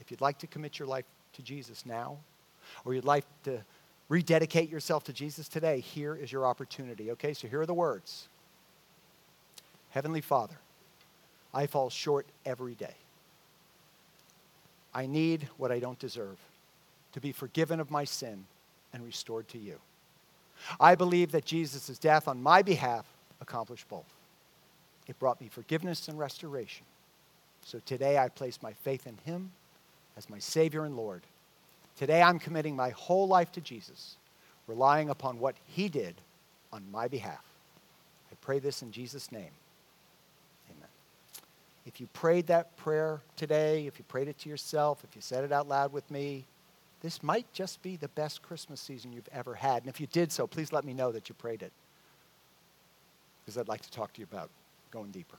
If 0.00 0.10
you'd 0.10 0.20
like 0.20 0.38
to 0.38 0.46
commit 0.46 0.78
your 0.78 0.88
life 0.88 1.04
to 1.34 1.42
Jesus 1.42 1.86
now, 1.86 2.18
or 2.84 2.94
you'd 2.94 3.04
like 3.04 3.24
to 3.44 3.60
rededicate 4.08 4.70
yourself 4.70 5.04
to 5.04 5.12
Jesus 5.12 5.48
today, 5.48 5.80
here 5.80 6.14
is 6.14 6.30
your 6.30 6.46
opportunity. 6.46 7.10
Okay, 7.12 7.34
so 7.34 7.48
here 7.48 7.60
are 7.60 7.66
the 7.66 7.74
words 7.74 8.28
Heavenly 9.90 10.20
Father, 10.20 10.56
I 11.52 11.66
fall 11.66 11.90
short 11.90 12.26
every 12.44 12.74
day. 12.74 12.94
I 14.92 15.06
need 15.06 15.48
what 15.56 15.72
I 15.72 15.78
don't 15.78 15.98
deserve 15.98 16.38
to 17.12 17.20
be 17.20 17.32
forgiven 17.32 17.80
of 17.80 17.90
my 17.90 18.04
sin 18.04 18.44
and 18.92 19.04
restored 19.04 19.48
to 19.48 19.58
you. 19.58 19.78
I 20.78 20.94
believe 20.94 21.32
that 21.32 21.44
Jesus' 21.44 21.98
death 21.98 22.28
on 22.28 22.42
my 22.42 22.62
behalf 22.62 23.06
accomplished 23.40 23.88
both. 23.88 24.12
It 25.06 25.18
brought 25.18 25.40
me 25.40 25.48
forgiveness 25.48 26.08
and 26.08 26.18
restoration. 26.18 26.86
So 27.64 27.80
today 27.86 28.18
I 28.18 28.28
place 28.28 28.58
my 28.62 28.72
faith 28.72 29.06
in 29.06 29.16
him 29.24 29.50
as 30.16 30.28
my 30.28 30.38
Savior 30.38 30.84
and 30.84 30.96
Lord. 30.96 31.22
Today 31.96 32.22
I'm 32.22 32.38
committing 32.38 32.76
my 32.76 32.90
whole 32.90 33.26
life 33.26 33.50
to 33.52 33.60
Jesus, 33.60 34.16
relying 34.66 35.10
upon 35.10 35.38
what 35.38 35.56
he 35.66 35.88
did 35.88 36.14
on 36.72 36.82
my 36.92 37.08
behalf. 37.08 37.44
I 38.30 38.34
pray 38.42 38.58
this 38.58 38.82
in 38.82 38.92
Jesus' 38.92 39.32
name. 39.32 39.50
Amen. 40.70 40.88
If 41.86 42.00
you 42.00 42.06
prayed 42.08 42.48
that 42.48 42.76
prayer 42.76 43.20
today, 43.36 43.86
if 43.86 43.98
you 43.98 44.04
prayed 44.08 44.28
it 44.28 44.38
to 44.40 44.48
yourself, 44.48 45.02
if 45.02 45.16
you 45.16 45.22
said 45.22 45.44
it 45.44 45.52
out 45.52 45.68
loud 45.68 45.92
with 45.92 46.10
me, 46.10 46.44
this 47.00 47.22
might 47.22 47.50
just 47.52 47.82
be 47.82 47.96
the 47.96 48.08
best 48.08 48.42
Christmas 48.42 48.80
season 48.80 49.12
you've 49.12 49.28
ever 49.32 49.54
had. 49.54 49.82
And 49.82 49.88
if 49.88 50.00
you 50.00 50.06
did 50.06 50.32
so, 50.32 50.46
please 50.46 50.72
let 50.72 50.84
me 50.84 50.94
know 50.94 51.12
that 51.12 51.28
you 51.28 51.34
prayed 51.34 51.62
it. 51.62 51.72
Because 53.44 53.58
I'd 53.58 53.68
like 53.68 53.82
to 53.82 53.90
talk 53.90 54.12
to 54.14 54.20
you 54.20 54.26
about 54.30 54.50
going 54.90 55.10
deeper. 55.10 55.36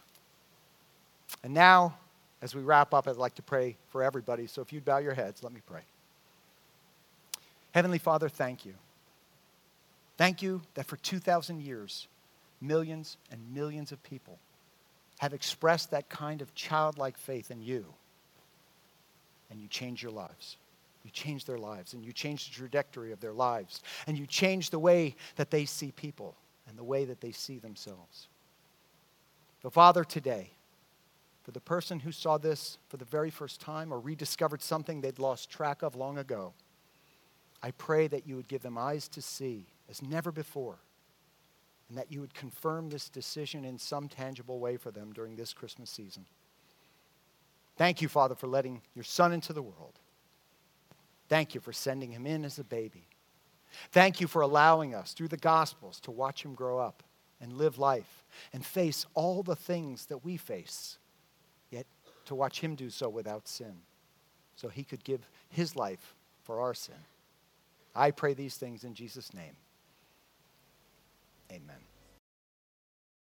And 1.44 1.54
now, 1.54 1.96
as 2.42 2.54
we 2.54 2.62
wrap 2.62 2.94
up, 2.94 3.08
I'd 3.08 3.16
like 3.16 3.36
to 3.36 3.42
pray 3.42 3.78
for 3.90 4.04
everybody. 4.04 4.48
So 4.48 4.62
if 4.62 4.72
you'd 4.72 4.86
bow 4.86 4.98
your 4.98 5.14
heads, 5.14 5.44
let 5.44 5.54
me 5.54 5.62
pray. 5.66 5.82
Heavenly 7.74 7.98
Father, 7.98 8.30
thank 8.30 8.66
you. 8.66 8.74
Thank 10.18 10.42
you 10.42 10.62
that 10.76 10.86
for 10.86 10.98
2,000 10.98 11.62
years, 11.62 12.08
millions 12.62 13.18
and 13.32 13.42
millions 13.54 13.92
of 13.92 14.02
people 14.04 14.40
have 15.20 15.34
expressed 15.34 15.92
that 15.92 16.10
kind 16.10 16.42
of 16.42 16.54
childlike 16.56 17.18
faith 17.18 17.52
in 17.52 17.62
you, 17.62 17.86
and 19.50 19.60
you 19.60 19.68
change 19.68 20.02
your 20.04 20.12
lives. 20.12 20.58
You 21.04 21.12
change 21.12 21.46
their 21.46 21.58
lives, 21.58 21.94
and 21.94 22.04
you 22.04 22.12
change 22.12 22.50
the 22.50 22.56
trajectory 22.56 23.12
of 23.12 23.20
their 23.20 23.34
lives, 23.34 23.82
and 24.08 24.18
you 24.18 24.26
change 24.26 24.72
the 24.72 24.80
way 24.80 25.16
that 25.36 25.52
they 25.52 25.66
see 25.66 25.92
people 25.92 26.36
and 26.68 26.78
the 26.78 26.84
way 26.84 27.06
that 27.06 27.22
they 27.22 27.32
see 27.32 27.60
themselves. 27.60 28.28
So, 29.62 29.70
Father, 29.70 30.04
today, 30.04 30.50
for 31.46 31.52
the 31.52 31.62
person 31.62 32.00
who 32.00 32.12
saw 32.12 32.40
this 32.40 32.80
for 32.90 32.98
the 32.98 33.06
very 33.06 33.30
first 33.30 33.62
time 33.62 33.94
or 33.94 34.00
rediscovered 34.00 34.64
something 34.64 35.00
they'd 35.00 35.20
lost 35.20 35.48
track 35.48 35.84
of 35.84 35.96
long 35.96 36.18
ago, 36.18 36.54
I 37.62 37.70
pray 37.70 38.08
that 38.08 38.26
you 38.26 38.36
would 38.36 38.48
give 38.48 38.64
them 38.64 38.80
eyes 38.80 39.08
to 39.10 39.22
see 39.22 39.68
as 39.88 40.02
never 40.02 40.32
before, 40.32 40.80
and 41.88 42.00
that 42.00 42.12
you 42.12 42.20
would 42.20 42.34
confirm 42.34 42.90
this 42.90 43.10
decision 43.10 43.64
in 43.64 43.78
some 43.78 44.10
tangible 44.10 44.58
way 44.58 44.76
for 44.76 44.90
them 44.90 45.14
during 45.14 45.36
this 45.36 45.54
Christmas 45.54 45.92
season. 45.92 46.26
Thank 47.78 48.02
you, 48.02 48.08
Father, 48.08 48.34
for 48.34 48.48
letting 48.48 48.82
your 48.96 49.04
Son 49.04 49.32
into 49.32 49.54
the 49.54 49.62
world. 49.62 50.00
Thank 51.30 51.54
you 51.54 51.62
for 51.62 51.74
sending 51.74 52.12
him 52.12 52.26
in 52.26 52.44
as 52.44 52.58
a 52.58 52.64
baby. 52.64 53.06
Thank 53.92 54.20
you 54.20 54.26
for 54.26 54.42
allowing 54.42 54.96
us, 54.96 55.14
through 55.14 55.28
the 55.28 55.38
Gospels, 55.38 56.00
to 56.02 56.12
watch 56.12 56.44
him 56.44 56.56
grow 56.56 56.80
up 56.80 57.04
and 57.40 57.54
live 57.54 57.78
life 57.78 58.24
and 58.52 58.66
face 58.66 59.06
all 59.14 59.44
the 59.44 59.56
things 59.56 60.08
that 60.08 60.26
we 60.26 60.38
face 60.38 60.98
to 62.26 62.36
watch 62.36 62.62
him 62.62 62.76
do 62.76 62.90
so 62.90 63.10
without 63.10 63.48
sin, 63.48 63.76
so 64.56 64.70
he 64.70 64.84
could 64.84 65.04
give 65.04 65.28
his 65.50 65.76
life 65.76 66.14
for 66.44 66.60
our 66.62 66.74
sin. 66.74 66.96
I 67.96 68.12
pray 68.12 68.34
these 68.34 68.58
things 68.58 68.84
in 68.84 68.94
Jesus' 68.94 69.34
name. 69.34 69.56
Amen. 71.52 71.78